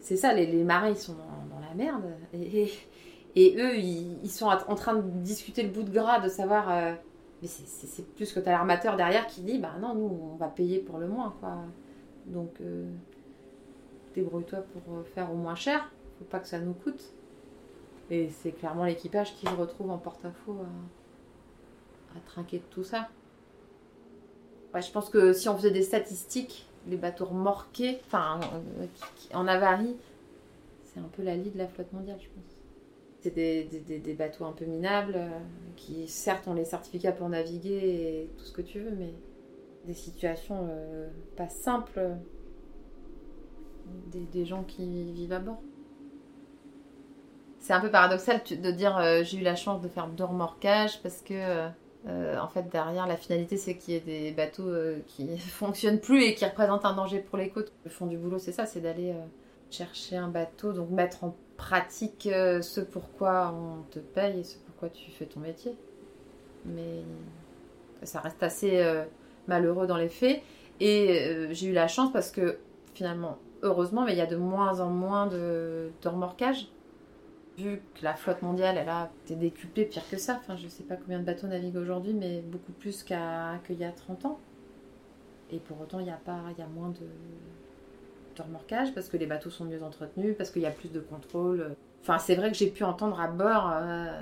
C'est 0.00 0.16
ça, 0.16 0.32
les, 0.32 0.46
les 0.46 0.64
marins, 0.64 0.90
ils 0.90 0.96
sont 0.96 1.14
dans, 1.14 1.60
la 1.60 1.74
merde. 1.74 2.04
Et, 2.32 2.70
et- 3.36 3.56
eux, 3.58 3.76
ils, 3.76 4.18
ils 4.22 4.30
sont 4.30 4.46
en 4.46 4.74
train 4.74 4.94
de 4.96 5.02
discuter 5.20 5.62
le 5.62 5.68
bout 5.70 5.82
de 5.82 5.90
gras, 5.90 6.20
de 6.20 6.28
savoir. 6.28 6.70
euh, 6.70 6.94
mais 7.42 7.48
c'est- 7.48 8.14
plus 8.16 8.32
que 8.32 8.40
tu 8.40 8.48
as 8.48 8.52
l'armateur 8.52 8.96
derrière 8.96 9.26
qui 9.26 9.42
dit 9.42 9.58
Bah 9.58 9.74
non, 9.80 9.94
nous, 9.94 10.18
on 10.32 10.36
va 10.36 10.48
payer 10.48 10.78
pour 10.80 10.98
le 10.98 11.06
moins, 11.08 11.34
quoi. 11.40 11.56
Donc, 12.26 12.60
débrouille-toi 14.14 14.60
pour 14.60 15.06
faire 15.14 15.30
au 15.32 15.36
moins 15.36 15.54
cher. 15.54 15.90
Faut 16.18 16.24
pas 16.24 16.40
que 16.40 16.48
ça 16.48 16.58
nous 16.58 16.72
coûte. 16.74 17.12
Et 18.10 18.30
c'est 18.30 18.52
clairement 18.52 18.84
l'équipage 18.84 19.34
qui 19.34 19.46
se 19.46 19.54
retrouve 19.54 19.90
en 19.90 19.98
porte-à-faux 19.98 20.56
à, 22.16 22.20
trinquer 22.26 22.58
de 22.58 22.64
tout 22.70 22.84
ça. 22.84 23.08
Ouais, 24.74 24.82
je 24.82 24.90
pense 24.90 25.08
que 25.10 25.32
si 25.32 25.48
on 25.48 25.56
faisait 25.56 25.70
des 25.70 25.82
statistiques, 25.82 26.66
les 26.86 26.96
bateaux 26.96 27.26
remorqués, 27.26 28.00
enfin, 28.06 28.40
euh, 28.80 28.86
en 29.34 29.46
avarie, 29.46 29.96
c'est 30.84 31.00
un 31.00 31.08
peu 31.12 31.22
la 31.22 31.36
lie 31.36 31.50
de 31.50 31.58
la 31.58 31.68
flotte 31.68 31.92
mondiale, 31.92 32.18
je 32.20 32.28
pense. 32.28 32.58
C'est 33.20 33.34
des, 33.34 34.14
bateaux 34.14 34.44
un 34.44 34.52
peu 34.52 34.64
minables, 34.64 35.14
euh, 35.16 35.28
qui 35.76 36.06
certes 36.08 36.46
ont 36.48 36.54
les 36.54 36.64
certificats 36.64 37.12
pour 37.12 37.28
naviguer 37.28 37.72
et 37.72 38.30
tout 38.36 38.44
ce 38.44 38.52
que 38.52 38.62
tu 38.62 38.80
veux, 38.80 38.92
mais 38.92 39.12
des 39.86 39.94
situations 39.94 40.68
euh, 40.70 41.08
pas 41.36 41.48
simples 41.48 41.98
euh, 41.98 42.14
des 44.12 44.44
gens 44.44 44.62
qui 44.64 45.12
vivent 45.12 45.32
à 45.32 45.40
bord. 45.40 45.60
C'est 47.60 47.72
un 47.72 47.80
peu 47.80 47.90
paradoxal 47.90 48.40
de 48.50 48.70
dire 48.70 48.96
euh, 48.98 49.22
j'ai 49.24 49.38
eu 49.38 49.42
la 49.42 49.56
chance 49.56 49.80
de 49.80 49.88
faire 49.88 50.06
deux 50.08 50.24
remorquages 50.24 51.02
parce 51.02 51.22
que 51.22 51.34
euh, 51.34 51.68
Euh, 52.06 52.38
en 52.38 52.48
fait, 52.48 52.68
derrière, 52.70 53.06
la 53.06 53.16
finalité, 53.16 53.56
c'est 53.56 53.76
qu'il 53.76 53.94
y 53.94 53.96
ait 53.96 54.00
des 54.00 54.30
bateaux 54.30 54.68
euh, 54.68 55.00
qui 55.06 55.36
fonctionnent 55.38 56.00
plus 56.00 56.22
et 56.22 56.34
qui 56.34 56.44
représentent 56.44 56.84
un 56.84 56.94
danger 56.94 57.18
pour 57.18 57.38
les 57.38 57.50
côtes. 57.50 57.72
Le 57.84 57.90
fond 57.90 58.06
du 58.06 58.16
boulot, 58.16 58.38
c'est 58.38 58.52
ça, 58.52 58.66
c'est 58.66 58.80
d'aller 58.80 59.14
chercher 59.70 60.16
un 60.16 60.28
bateau, 60.28 60.72
donc 60.72 60.90
mettre 60.90 61.24
en 61.24 61.36
pratique 61.56 62.28
ce 62.32 62.80
pourquoi 62.80 63.52
on 63.52 63.82
te 63.90 63.98
paye 63.98 64.40
et 64.40 64.44
ce 64.44 64.56
pourquoi 64.58 64.88
tu 64.88 65.10
fais 65.10 65.26
ton 65.26 65.40
métier. 65.40 65.76
Mais 66.64 67.02
ça 68.04 68.20
reste 68.20 68.42
assez 68.42 68.82
malheureux 69.48 69.86
dans 69.86 69.96
les 69.98 70.08
faits. 70.08 70.40
Et 70.80 71.48
j'ai 71.50 71.66
eu 71.66 71.72
la 71.72 71.88
chance 71.88 72.12
parce 72.12 72.30
que 72.30 72.58
finalement, 72.94 73.38
heureusement, 73.62 74.06
il 74.06 74.16
y 74.16 74.20
a 74.20 74.26
de 74.26 74.36
moins 74.36 74.80
en 74.80 74.88
moins 74.88 75.26
de, 75.26 75.90
de 76.00 76.08
remorquage. 76.08 76.68
Vu 77.58 77.82
que 77.94 78.04
la 78.04 78.14
flotte 78.14 78.42
mondiale, 78.42 78.76
elle 78.78 78.88
a 78.88 79.10
été 79.24 79.34
décuplée, 79.34 79.84
pire 79.84 80.08
que 80.08 80.16
ça. 80.16 80.38
Enfin, 80.40 80.56
je 80.56 80.68
sais 80.68 80.84
pas 80.84 80.94
combien 80.94 81.18
de 81.18 81.24
bateaux 81.24 81.48
naviguent 81.48 81.76
aujourd'hui, 81.76 82.12
mais 82.14 82.40
beaucoup 82.40 82.72
plus 82.72 83.02
qu'il 83.02 83.16
y 83.16 83.84
a 83.84 83.92
30 83.92 84.26
ans. 84.26 84.38
Et 85.50 85.58
pour 85.58 85.80
autant, 85.80 85.98
il 85.98 86.06
y 86.06 86.10
a, 86.10 86.20
y 86.56 86.62
a 86.62 86.66
moins 86.68 86.90
de, 86.90 87.06
de 88.36 88.42
remorquage 88.42 88.94
parce 88.94 89.08
que 89.08 89.16
les 89.16 89.26
bateaux 89.26 89.50
sont 89.50 89.64
mieux 89.64 89.82
entretenus, 89.82 90.36
parce 90.36 90.50
qu'il 90.50 90.62
y 90.62 90.66
a 90.66 90.70
plus 90.70 90.92
de 90.92 91.00
contrôle. 91.00 91.74
Enfin, 92.02 92.18
c'est 92.18 92.36
vrai 92.36 92.52
que 92.52 92.56
j'ai 92.56 92.70
pu 92.70 92.84
entendre 92.84 93.20
à 93.20 93.26
bord 93.26 93.72
euh, 93.72 94.20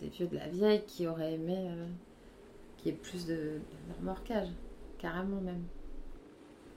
des 0.00 0.08
vieux 0.08 0.26
de 0.26 0.36
la 0.36 0.48
vieille 0.48 0.82
qui 0.86 1.06
auraient 1.06 1.34
aimé 1.34 1.56
euh, 1.58 1.86
qu'il 2.78 2.92
y 2.92 2.94
ait 2.94 2.98
plus 2.98 3.26
de, 3.26 3.34
de 3.34 3.60
remorquage, 4.00 4.48
carrément 4.98 5.40
même. 5.42 5.62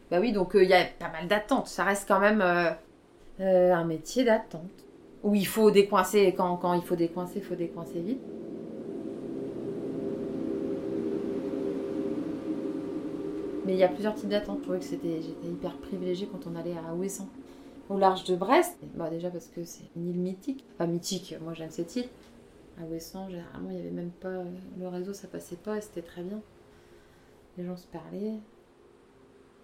Bah 0.10 0.20
oui, 0.20 0.34
donc 0.34 0.56
euh, 0.56 0.64
il 0.64 0.70
y 0.70 0.74
a 0.74 0.84
pas 0.84 1.10
mal 1.10 1.30
d'attentes. 1.30 1.68
Ça 1.68 1.86
reste 1.86 2.06
quand 2.06 2.20
même 2.20 2.42
un 3.40 3.86
métier 3.86 4.26
d'attente. 4.26 4.70
Où 5.24 5.36
il 5.36 5.46
faut 5.46 5.70
décoincer, 5.70 6.34
quand, 6.36 6.58
quand 6.58 6.74
il 6.74 6.82
faut 6.82 6.96
décoincer, 6.96 7.40
il 7.40 7.44
faut 7.44 7.56
décoincer 7.56 8.00
vite. 8.00 8.22
Mais 13.66 13.74
il 13.74 13.80
y 13.80 13.84
a 13.84 13.88
plusieurs 13.88 14.16
types 14.16 14.30
d'attentes. 14.30 14.58
Je 14.60 14.64
trouvais 14.64 14.80
que 14.80 14.86
c'était, 14.86 15.22
j'étais 15.22 15.48
hyper 15.48 15.78
privilégiée 15.78 16.28
quand 16.32 16.48
on 16.48 16.56
allait 16.56 16.76
à 16.76 16.96
Ouessant, 16.96 17.30
au 17.90 18.00
large 18.00 18.24
de 18.24 18.36
Brest. 18.36 18.78
Bah 18.96 19.10
déjà 19.10 19.30
parce 19.30 19.48
que 19.48 19.64
c'est 19.64 19.84
une 19.96 20.10
île 20.10 20.20
mythique. 20.20 20.66
Enfin 20.74 20.88
mythique, 20.88 21.36
moi 21.42 21.54
j'aime 21.54 21.70
cette 21.70 21.96
île. 21.96 22.08
À 22.82 22.86
Ouessant, 22.86 23.30
généralement, 23.30 23.70
il 23.70 23.76
n'y 23.76 23.82
avait 23.82 23.92
même 23.92 24.10
pas... 24.10 24.44
Le 24.80 24.88
réseau, 24.88 25.14
ça 25.14 25.28
passait 25.28 25.56
pas 25.56 25.78
et 25.78 25.82
c'était 25.82 26.02
très 26.02 26.24
bien. 26.24 26.42
Les 27.58 27.64
gens 27.64 27.78
se 27.78 27.86
parlaient. 27.86 28.40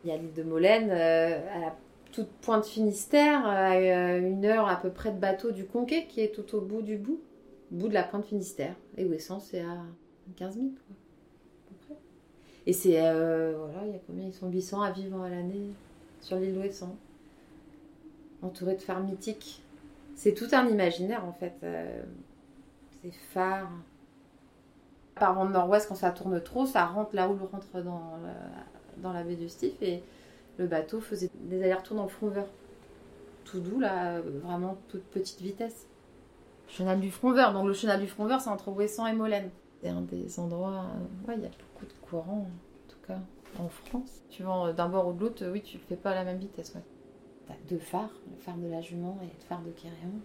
Il 0.03 0.09
y 0.11 0.13
a 0.13 0.17
l'île 0.17 0.33
de 0.33 0.43
Molène, 0.43 0.89
euh, 0.91 1.55
à 1.55 1.59
la 1.59 1.75
toute 2.11 2.29
pointe 2.41 2.65
Finistère, 2.65 3.45
à 3.45 3.73
euh, 3.75 4.19
une 4.19 4.45
heure 4.45 4.67
à 4.67 4.75
peu 4.77 4.89
près 4.89 5.11
de 5.11 5.19
bateau 5.19 5.51
du 5.51 5.65
Conquet, 5.65 6.05
qui 6.07 6.21
est 6.21 6.33
tout 6.33 6.55
au 6.55 6.61
bout 6.61 6.81
du 6.81 6.97
bout, 6.97 7.19
bout 7.71 7.87
de 7.87 7.93
la 7.93 8.03
pointe 8.03 8.25
Finistère. 8.25 8.75
Et 8.97 9.05
Ouessant, 9.05 9.39
c'est 9.39 9.61
à 9.61 9.77
15 10.37 10.55
000, 10.55 10.67
quoi, 10.67 10.95
à 10.95 11.69
peu 11.69 11.75
près. 11.87 12.01
Et 12.65 12.73
c'est, 12.73 13.01
euh, 13.01 13.55
voilà, 13.57 13.87
il 13.87 13.93
y 13.93 13.95
a 13.95 13.99
combien? 14.07 14.25
Ils 14.25 14.33
sont 14.33 14.49
800 14.49 14.81
à 14.81 14.91
vivre 14.91 15.21
à 15.21 15.29
l'année 15.29 15.71
sur 16.21 16.37
l'île 16.37 16.55
d'Ouessant, 16.55 16.95
entourés 18.41 18.75
de 18.75 18.81
phares 18.81 19.01
mythiques. 19.03 19.61
C'est 20.15 20.33
tout 20.33 20.47
un 20.51 20.67
imaginaire, 20.67 21.25
en 21.25 21.33
fait. 21.33 21.53
euh, 21.63 22.01
ces 23.03 23.11
phares. 23.11 23.69
Par 25.15 25.33
vent 25.33 25.45
nord-ouest, 25.45 25.87
quand 25.87 25.95
ça 25.95 26.11
tourne 26.11 26.39
trop, 26.41 26.65
ça 26.67 26.85
rentre 26.85 27.15
là 27.15 27.27
où 27.27 27.33
le 27.33 27.43
rentre 27.45 27.81
dans 27.83 28.17
la, 28.23 28.35
dans 29.01 29.11
la 29.13 29.23
baie 29.23 29.35
du 29.35 29.49
Stif 29.49 29.73
et 29.81 30.03
le 30.57 30.67
bateau 30.67 30.99
faisait 30.99 31.29
des 31.41 31.61
allers-retours 31.63 31.97
dans 31.97 32.03
le 32.03 32.09
Fronveur. 32.09 32.47
Tout 33.45 33.59
doux, 33.59 33.79
là, 33.79 34.19
vraiment 34.21 34.77
toute 34.89 35.03
petite 35.03 35.41
vitesse. 35.41 35.87
Chenal 36.67 36.99
du 36.99 37.11
Fronveur, 37.11 37.53
donc 37.53 37.65
le 37.65 37.73
chenal 37.73 38.01
du 38.01 38.07
Fronveur, 38.07 38.41
c'est 38.41 38.49
entre 38.49 38.69
Ouessant 38.71 39.07
et 39.07 39.13
Molène. 39.13 39.49
C'est 39.81 39.89
un 39.89 40.01
des 40.01 40.39
endroits, 40.39 40.85
euh, 40.85 41.27
ouais, 41.27 41.35
il 41.37 41.43
y 41.43 41.45
a 41.45 41.49
beaucoup 41.49 41.85
de 41.85 41.93
courants, 42.01 42.47
en 42.49 42.91
tout 42.91 42.97
cas, 43.07 43.19
en 43.59 43.69
France. 43.69 44.21
Tu 44.29 44.43
vas 44.43 44.73
d'un 44.73 44.89
bord 44.89 45.07
ou 45.07 45.13
de 45.13 45.21
l'autre, 45.21 45.45
oui, 45.51 45.61
tu 45.61 45.77
le 45.77 45.83
fais 45.83 45.95
pas 45.95 46.11
à 46.11 46.15
la 46.15 46.23
même 46.23 46.39
vitesse, 46.39 46.73
ouais. 46.75 46.81
T'as 47.47 47.53
deux 47.69 47.77
phares, 47.77 48.11
le 48.29 48.37
phare 48.37 48.57
de 48.57 48.67
la 48.67 48.81
Jument 48.81 49.17
et 49.21 49.25
le 49.25 49.45
phare 49.47 49.61
de 49.61 49.71
Quéréon. 49.71 50.19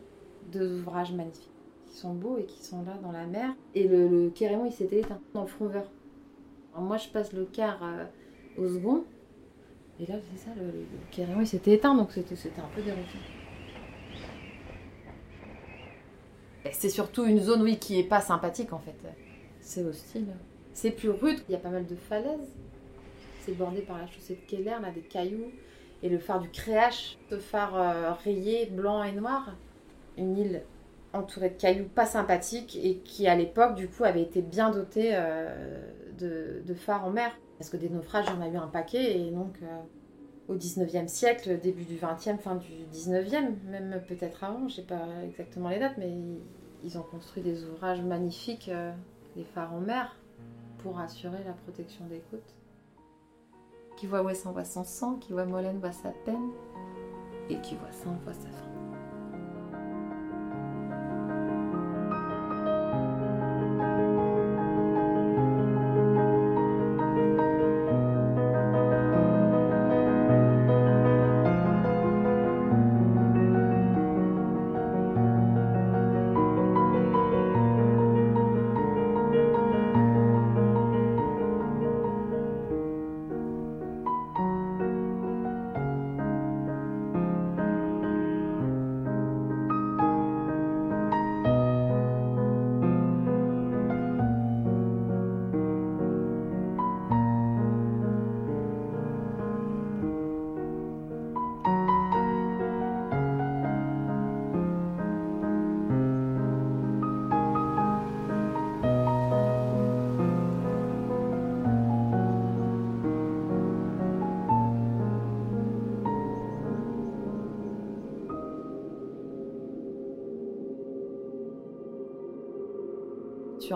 Deux 0.50 0.80
ouvrages 0.80 1.12
magnifiques 1.12 1.48
qui 1.86 1.96
sont 1.96 2.14
beaux 2.14 2.38
et 2.38 2.46
qui 2.46 2.64
sont 2.64 2.82
là 2.82 2.94
dans 3.00 3.12
la 3.12 3.26
mer. 3.26 3.54
Et 3.76 3.86
le, 3.86 4.08
le 4.08 4.30
Quéréon, 4.30 4.66
il 4.66 4.72
s'était 4.72 5.00
éteint 5.00 5.20
dans 5.34 5.42
le 5.42 5.46
Fronveur. 5.46 5.84
Alors 6.72 6.84
moi, 6.84 6.96
je 6.96 7.08
passe 7.08 7.32
le 7.32 7.44
quart 7.44 7.78
euh, 7.84 8.04
au 8.58 8.66
second. 8.66 9.04
Et 10.02 10.06
là, 10.06 10.18
c'est 10.32 10.46
ça, 10.46 10.50
le, 10.56 10.64
le 10.66 11.40
il 11.42 11.46
s'était 11.46 11.74
éteint, 11.74 11.94
donc 11.94 12.10
c'était 12.10 12.34
un 12.58 12.68
peu 12.74 12.82
déroutant. 12.82 13.04
C'est 16.72 16.88
surtout 16.88 17.24
une 17.24 17.38
zone, 17.38 17.62
oui, 17.62 17.78
qui 17.78 18.00
est 18.00 18.04
pas 18.04 18.20
sympathique, 18.20 18.72
en 18.72 18.80
fait. 18.80 18.96
C'est 19.60 19.84
hostile. 19.84 20.26
C'est 20.72 20.90
plus 20.90 21.10
rude, 21.10 21.38
il 21.48 21.52
y 21.52 21.54
a 21.54 21.58
pas 21.58 21.68
mal 21.68 21.86
de 21.86 21.94
falaises. 21.94 22.52
C'est 23.42 23.56
bordé 23.56 23.82
par 23.82 23.98
la 23.98 24.08
chaussée 24.08 24.34
de 24.34 24.50
Keller, 24.50 24.76
là, 24.82 24.90
des 24.92 25.02
cailloux. 25.02 25.52
Et 26.02 26.08
le 26.08 26.18
phare 26.18 26.40
du 26.40 26.50
Créache, 26.50 27.16
ce 27.30 27.38
phare 27.38 27.76
euh, 27.76 28.12
rayé, 28.24 28.66
blanc 28.66 29.04
et 29.04 29.12
noir. 29.12 29.54
Une 30.18 30.36
île 30.36 30.62
entourée 31.12 31.50
de 31.50 31.54
cailloux 31.60 31.88
pas 31.88 32.06
sympathiques 32.06 32.76
et 32.82 32.96
qui, 32.96 33.28
à 33.28 33.36
l'époque, 33.36 33.76
du 33.76 33.86
coup, 33.86 34.02
avait 34.02 34.22
été 34.22 34.42
bien 34.42 34.70
dotée 34.70 35.10
euh, 35.12 35.80
de, 36.18 36.62
de 36.66 36.74
phares 36.74 37.04
en 37.04 37.10
mer. 37.10 37.30
Parce 37.62 37.70
que 37.70 37.76
des 37.76 37.90
naufrages, 37.90 38.26
en 38.28 38.40
a 38.42 38.48
eu 38.48 38.56
un 38.56 38.66
paquet. 38.66 39.20
Et 39.20 39.30
donc, 39.30 39.54
euh, 39.62 39.78
au 40.48 40.56
19e 40.56 41.06
siècle, 41.06 41.60
début 41.60 41.84
du 41.84 41.94
20e, 41.94 42.36
fin 42.36 42.56
du 42.56 42.72
19e, 42.92 43.54
même 43.70 44.02
peut-être 44.08 44.42
avant, 44.42 44.66
je 44.66 44.74
sais 44.74 44.82
pas 44.82 45.06
exactement 45.24 45.68
les 45.68 45.78
dates, 45.78 45.96
mais 45.96 46.12
ils, 46.82 46.98
ont 46.98 47.02
construit 47.02 47.40
des 47.40 47.62
ouvrages 47.62 48.02
magnifiques, 48.02 48.68
euh, 48.68 48.90
des 49.36 49.44
phares 49.44 49.72
en 49.72 49.78
mer, 49.78 50.16
pour 50.78 50.98
assurer 50.98 51.44
la 51.46 51.52
protection 51.52 52.04
des 52.06 52.20
côtes. 52.32 52.52
Qui 53.96 54.08
voit 54.08 54.24
Ouessant 54.24 54.50
voit 54.50 54.64
son 54.64 54.82
sang, 54.82 55.14
qui 55.20 55.32
voit 55.32 55.44
Molène 55.44 55.78
voit 55.78 55.92
sa 55.92 56.10
peine, 56.24 56.50
et 57.48 57.60
qui 57.60 57.76
voit 57.76 57.92
Saint 57.92 58.18
voit 58.24 58.34
sa. 58.34 58.81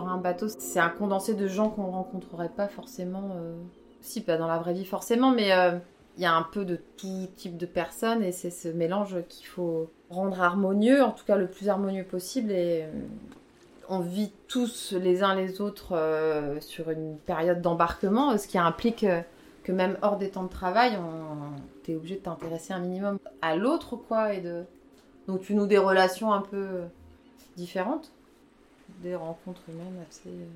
Un 0.04 0.18
bateau, 0.18 0.48
c'est 0.48 0.80
un 0.80 0.90
condensé 0.90 1.34
de 1.34 1.46
gens 1.46 1.70
qu'on 1.70 1.90
rencontrerait 1.90 2.50
pas 2.50 2.68
forcément. 2.68 3.30
euh, 3.36 3.56
Si, 4.02 4.20
pas 4.20 4.36
dans 4.36 4.46
la 4.46 4.58
vraie 4.58 4.74
vie 4.74 4.84
forcément, 4.84 5.32
mais 5.32 5.52
euh, 5.52 5.78
il 6.16 6.22
y 6.22 6.26
a 6.26 6.34
un 6.34 6.42
peu 6.42 6.64
de 6.64 6.76
tout 6.96 7.26
type 7.36 7.56
de 7.56 7.66
personnes 7.66 8.22
et 8.22 8.30
c'est 8.30 8.50
ce 8.50 8.68
mélange 8.68 9.16
qu'il 9.28 9.46
faut 9.46 9.90
rendre 10.10 10.40
harmonieux, 10.40 11.02
en 11.02 11.10
tout 11.10 11.24
cas 11.24 11.36
le 11.36 11.48
plus 11.48 11.68
harmonieux 11.68 12.04
possible. 12.04 12.52
Et 12.52 12.82
euh, 12.84 12.90
on 13.88 14.00
vit 14.00 14.32
tous 14.48 14.92
les 14.92 15.22
uns 15.22 15.34
les 15.34 15.60
autres 15.60 15.96
sur 16.60 16.90
une 16.90 17.16
période 17.18 17.62
d'embarquement, 17.62 18.36
ce 18.36 18.46
qui 18.46 18.58
implique 18.58 19.06
que 19.64 19.72
même 19.72 19.96
hors 20.02 20.16
des 20.16 20.30
temps 20.30 20.44
de 20.44 20.48
travail, 20.48 20.96
on... 20.96 21.60
t'es 21.82 21.94
obligé 21.96 22.16
de 22.16 22.20
t'intéresser 22.20 22.72
un 22.72 22.80
minimum 22.80 23.18
à 23.42 23.56
l'autre, 23.56 23.96
quoi. 23.96 24.34
Et 24.34 24.40
de... 24.40 24.64
Donc 25.26 25.40
tu 25.40 25.54
noues 25.54 25.66
des 25.66 25.78
relations 25.78 26.32
un 26.32 26.42
peu 26.42 26.82
différentes 27.56 28.12
des 29.02 29.14
rencontres 29.14 29.62
humaines 29.68 30.04
assez. 30.08 30.28
euh, 30.28 30.46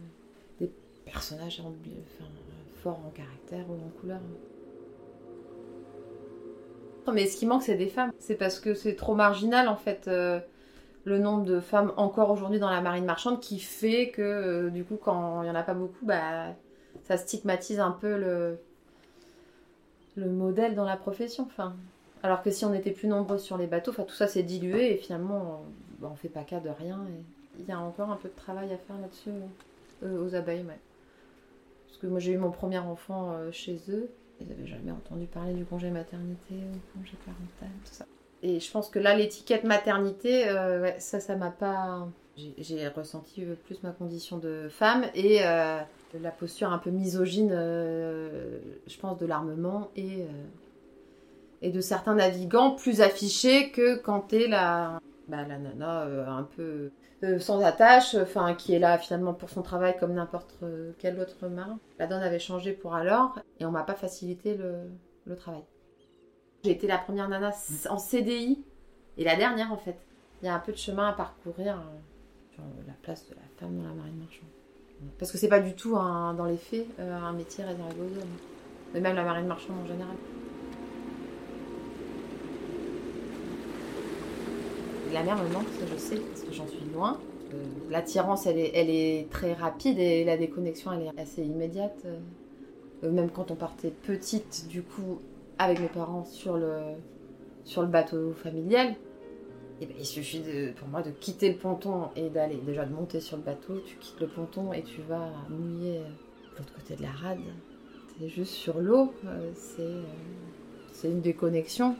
des 0.60 0.70
personnages 1.04 1.60
en- 1.60 1.72
forts 2.82 3.00
en 3.06 3.10
caractère 3.10 3.64
ou 3.70 3.74
en 3.74 3.90
couleur. 4.00 4.20
Mais 7.12 7.26
ce 7.26 7.36
qui 7.36 7.46
manque, 7.46 7.62
c'est 7.62 7.76
des 7.76 7.88
femmes. 7.88 8.12
C'est 8.20 8.36
parce 8.36 8.60
que 8.60 8.74
c'est 8.74 8.94
trop 8.94 9.14
marginal 9.14 9.68
en 9.68 9.76
fait. 9.76 10.06
euh, 10.08 10.40
le 11.04 11.18
nombre 11.18 11.44
de 11.44 11.60
femmes 11.60 11.92
encore 11.96 12.30
aujourd'hui 12.30 12.58
dans 12.58 12.70
la 12.70 12.80
marine 12.82 13.06
marchande 13.06 13.40
qui 13.40 13.58
fait 13.58 14.10
que 14.10 14.22
euh, 14.22 14.70
du 14.70 14.84
coup 14.84 14.98
quand 15.02 15.42
il 15.42 15.48
y 15.48 15.50
en 15.50 15.54
a 15.54 15.62
pas 15.62 15.74
beaucoup, 15.74 16.04
bah 16.06 16.54
ça 17.04 17.16
stigmatise 17.16 17.80
un 17.80 17.90
peu 17.92 18.18
le 18.18 18.58
le 20.16 20.30
modèle 20.30 20.74
dans 20.74 20.84
la 20.84 20.96
profession. 20.96 21.48
Alors 22.22 22.42
que 22.42 22.50
si 22.50 22.64
on 22.64 22.74
était 22.74 22.90
plus 22.90 23.08
nombreux 23.08 23.38
sur 23.38 23.56
les 23.56 23.66
bateaux, 23.66 23.90
enfin 23.92 24.04
tout 24.04 24.14
ça 24.14 24.28
s'est 24.28 24.42
dilué 24.42 24.92
et 24.92 24.96
finalement 24.96 25.62
on, 25.62 26.02
bah, 26.02 26.08
on 26.12 26.16
fait 26.16 26.28
pas 26.28 26.44
cas 26.44 26.60
de 26.60 26.68
rien. 26.70 27.00
Il 27.60 27.68
y 27.68 27.72
a 27.72 27.78
encore 27.80 28.10
un 28.10 28.16
peu 28.16 28.28
de 28.28 28.34
travail 28.36 28.72
à 28.72 28.78
faire 28.78 28.98
là-dessus 29.00 29.30
euh, 30.02 30.24
aux 30.26 30.34
abeilles, 30.34 30.62
ouais. 30.64 30.78
Parce 31.86 31.98
que 31.98 32.06
moi 32.06 32.18
j'ai 32.20 32.32
eu 32.32 32.38
mon 32.38 32.50
premier 32.50 32.78
enfant 32.78 33.32
euh, 33.32 33.50
chez 33.52 33.78
eux. 33.88 34.08
Ils 34.40 34.48
n'avaient 34.48 34.66
jamais 34.66 34.90
entendu 34.90 35.26
parler 35.26 35.52
du 35.52 35.64
congé 35.66 35.90
maternité, 35.90 36.54
ou 36.54 36.98
congé 36.98 37.12
parental, 37.26 37.76
tout 37.84 37.92
ça. 37.92 38.06
Et 38.42 38.58
je 38.58 38.70
pense 38.70 38.88
que 38.88 38.98
là, 38.98 39.14
l'étiquette 39.14 39.64
maternité, 39.64 40.48
euh, 40.48 40.90
ça, 40.98 41.20
ça 41.20 41.36
m'a 41.36 41.50
pas. 41.50 42.08
j'ai- 42.36 42.88
ressenti 42.88 43.44
euh, 43.44 43.54
plus 43.66 43.82
ma 43.82 43.90
condition 43.90 44.38
de 44.38 44.68
femme 44.70 45.04
et 45.14 45.40
euh, 45.44 45.78
la 46.18 46.30
posture 46.30 46.72
un 46.72 46.78
peu 46.78 46.88
misogyne, 46.88 47.50
euh, 47.52 48.58
je 48.86 48.96
pense, 48.98 49.18
de 49.18 49.26
l'armement 49.26 49.90
et, 49.94 50.22
euh, 50.22 50.26
et 51.60 51.70
de 51.70 51.80
certains 51.82 52.14
navigants 52.14 52.70
plus 52.70 53.02
affichés 53.02 53.70
que 53.72 53.96
quand 53.96 54.20
t'es 54.20 54.46
la, 54.48 54.98
bah, 55.28 55.46
la 55.46 55.58
nana 55.58 56.02
euh, 56.04 56.26
un 56.26 56.44
peu 56.56 56.90
euh, 57.22 57.38
sans 57.38 57.60
attache, 57.62 58.14
enfin 58.14 58.54
qui 58.54 58.74
est 58.74 58.78
là 58.78 58.96
finalement 58.98 59.34
pour 59.34 59.50
son 59.50 59.62
travail 59.62 59.96
comme 59.98 60.14
n'importe 60.14 60.54
euh, 60.62 60.92
quel 60.98 61.18
autre 61.20 61.48
marin. 61.48 61.78
La 61.98 62.06
donne 62.06 62.22
avait 62.22 62.38
changé 62.38 62.72
pour 62.72 62.94
alors 62.94 63.38
et 63.58 63.64
on 63.66 63.70
m'a 63.70 63.82
pas 63.82 63.94
facilité 63.94 64.56
le, 64.56 64.74
le 65.26 65.36
travail. 65.36 65.62
J'ai 66.64 66.72
été 66.72 66.86
la 66.86 66.98
première 66.98 67.28
nana 67.28 67.52
en 67.88 67.98
CDI 67.98 68.62
et 69.18 69.24
la 69.24 69.36
dernière 69.36 69.72
en 69.72 69.76
fait. 69.76 69.96
Il 70.42 70.46
y 70.46 70.48
a 70.48 70.54
un 70.54 70.58
peu 70.60 70.72
de 70.72 70.78
chemin 70.78 71.08
à 71.08 71.12
parcourir 71.12 71.74
euh, 71.76 72.54
sur 72.54 72.62
la 72.86 72.94
place 73.02 73.26
de 73.28 73.34
la 73.34 73.42
femme 73.58 73.76
dans 73.76 73.88
la 73.88 73.94
marine 73.94 74.16
marchande. 74.18 74.48
Parce 75.18 75.32
que 75.32 75.38
c'est 75.38 75.48
pas 75.48 75.60
du 75.60 75.74
tout 75.74 75.96
un- 75.96 76.34
dans 76.34 76.44
les 76.44 76.58
faits 76.58 76.86
un 76.98 77.32
métier 77.32 77.64
réservé 77.64 77.94
aux 78.00 78.20
hommes. 78.20 78.36
Mais 78.92 79.00
même 79.00 79.16
la 79.16 79.24
marine 79.24 79.46
marchande 79.46 79.76
en 79.82 79.86
général. 79.86 80.14
La 85.12 85.24
mer 85.24 85.36
me 85.42 85.48
manque, 85.52 85.66
ça 85.78 85.86
je 85.92 85.96
sais, 85.98 86.16
parce 86.16 86.42
que 86.42 86.52
j'en 86.52 86.68
suis 86.68 86.84
loin. 86.94 87.18
Euh, 87.52 87.64
L'attirance, 87.90 88.46
elle 88.46 88.58
est, 88.58 89.28
très 89.30 89.54
rapide 89.54 89.98
et 89.98 90.24
la 90.24 90.36
déconnexion, 90.36 90.92
elle 90.92 91.02
est 91.02 91.20
assez 91.20 91.42
immédiate. 91.42 92.04
Euh, 93.02 93.10
même 93.10 93.30
quand 93.30 93.50
on 93.50 93.56
partait 93.56 93.90
petite, 93.90 94.68
du 94.68 94.82
coup, 94.82 95.20
avec 95.58 95.80
mes 95.80 95.88
parents 95.88 96.24
sur 96.24 96.56
le, 96.56 96.78
bateau 97.86 98.34
familial, 98.34 98.94
eh 99.80 99.86
ben, 99.86 99.96
il 99.98 100.06
suffit 100.06 100.42
pour 100.76 100.86
moi 100.86 101.02
de 101.02 101.10
quitter 101.10 101.50
le 101.50 101.56
ponton 101.56 102.10
et 102.14 102.28
d'aller, 102.28 102.56
déjà 102.64 102.84
de 102.84 102.92
monter 102.92 103.20
sur 103.20 103.36
le 103.36 103.42
bateau, 103.42 103.80
tu 103.84 103.96
quittes 103.96 104.20
le 104.20 104.28
ponton 104.28 104.72
et 104.72 104.82
tu 104.82 105.00
vas 105.02 105.32
mouiller 105.48 105.98
euh, 105.98 106.08
l'autre 106.56 106.72
côté 106.74 106.94
de 106.94 107.02
la 107.02 107.10
rade. 107.10 107.38
T'es 108.18 108.28
juste 108.28 108.52
sur 108.52 108.80
l'eau, 108.80 109.12
c'est 110.92 111.08
une 111.08 111.20
déconnexion. 111.20 111.96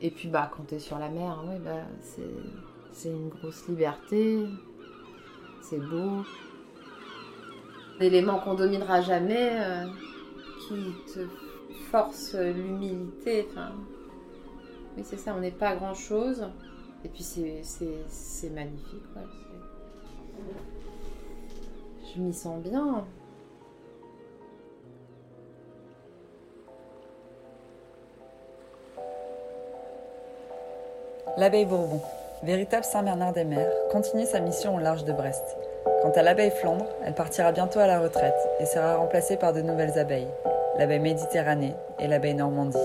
Et 0.00 0.10
puis 0.10 0.28
bah 0.28 0.50
quand 0.56 0.64
t'es 0.64 0.78
sur 0.78 0.98
la 0.98 1.08
mer, 1.08 1.42
ouais, 1.46 1.58
bah, 1.58 1.82
c'est, 2.92 3.08
une 3.08 3.28
grosse 3.28 3.66
liberté, 3.68 4.44
c'est 5.62 5.80
beau. 5.80 6.24
L'élément 7.98 8.38
qu'on 8.38 8.54
dominera 8.54 9.00
jamais, 9.00 9.58
euh, 9.60 9.86
qui 10.60 11.12
te 11.12 11.26
force 11.90 12.34
l'humilité, 12.34 13.46
enfin. 13.50 13.72
Oui, 14.96 15.02
c'est 15.04 15.16
ça, 15.16 15.34
on 15.36 15.40
n'est 15.40 15.50
pas 15.50 15.74
grand 15.74 15.94
chose. 15.94 16.44
Et 17.04 17.08
puis 17.08 17.22
c'est, 17.22 18.50
magnifique, 18.50 19.04
Je 22.14 22.20
m'y 22.20 22.34
sens 22.34 22.62
bien. 22.62 23.04
L'abeille 31.38 31.66
Bourbon, 31.66 32.00
véritable 32.42 32.84
Saint-Bernard-des-Mers, 32.84 33.70
continue 33.92 34.24
sa 34.24 34.40
mission 34.40 34.74
au 34.74 34.80
large 34.80 35.04
de 35.04 35.12
Brest. 35.12 35.56
Quant 36.02 36.10
à 36.10 36.22
l'abeille 36.22 36.50
Flandre, 36.50 36.86
elle 37.06 37.14
partira 37.14 37.52
bientôt 37.52 37.78
à 37.78 37.86
la 37.86 38.00
retraite 38.00 38.34
et 38.58 38.66
sera 38.66 38.96
remplacée 38.96 39.36
par 39.36 39.52
de 39.52 39.60
nouvelles 39.60 40.00
abeilles, 40.00 40.26
l'abeille 40.80 40.98
Méditerranée 40.98 41.74
et 42.00 42.08
l'abeille 42.08 42.34
Normandie. 42.34 42.76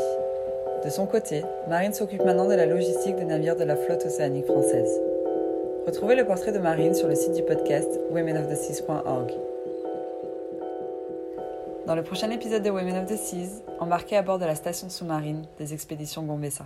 De 0.86 0.90
son 0.92 1.08
côté, 1.08 1.44
Marine 1.68 1.94
s'occupe 1.94 2.24
maintenant 2.24 2.48
de 2.48 2.54
la 2.54 2.68
logistique 2.68 3.16
des 3.16 3.26
navires 3.26 3.56
de 3.56 3.64
la 3.64 3.76
flotte 3.76 4.06
océanique 4.06 4.46
française. 4.46 5.02
Retrouvez 5.88 6.14
le 6.14 6.28
portrait 6.28 6.52
de 6.52 6.60
Marine 6.60 6.94
sur 6.94 7.08
le 7.08 7.16
site 7.16 7.34
du 7.34 7.42
podcast 7.42 8.00
womenoftheseas.org. 8.12 9.34
Dans 11.88 11.96
le 11.96 12.04
prochain 12.04 12.30
épisode 12.30 12.62
de 12.62 12.70
Women 12.70 12.98
of 12.98 13.08
the 13.08 13.18
Seas, 13.18 13.64
embarquez 13.80 14.16
à 14.16 14.22
bord 14.22 14.38
de 14.38 14.46
la 14.46 14.54
station 14.54 14.90
sous-marine 14.90 15.42
des 15.58 15.74
expéditions 15.74 16.22
Gombessa. 16.22 16.66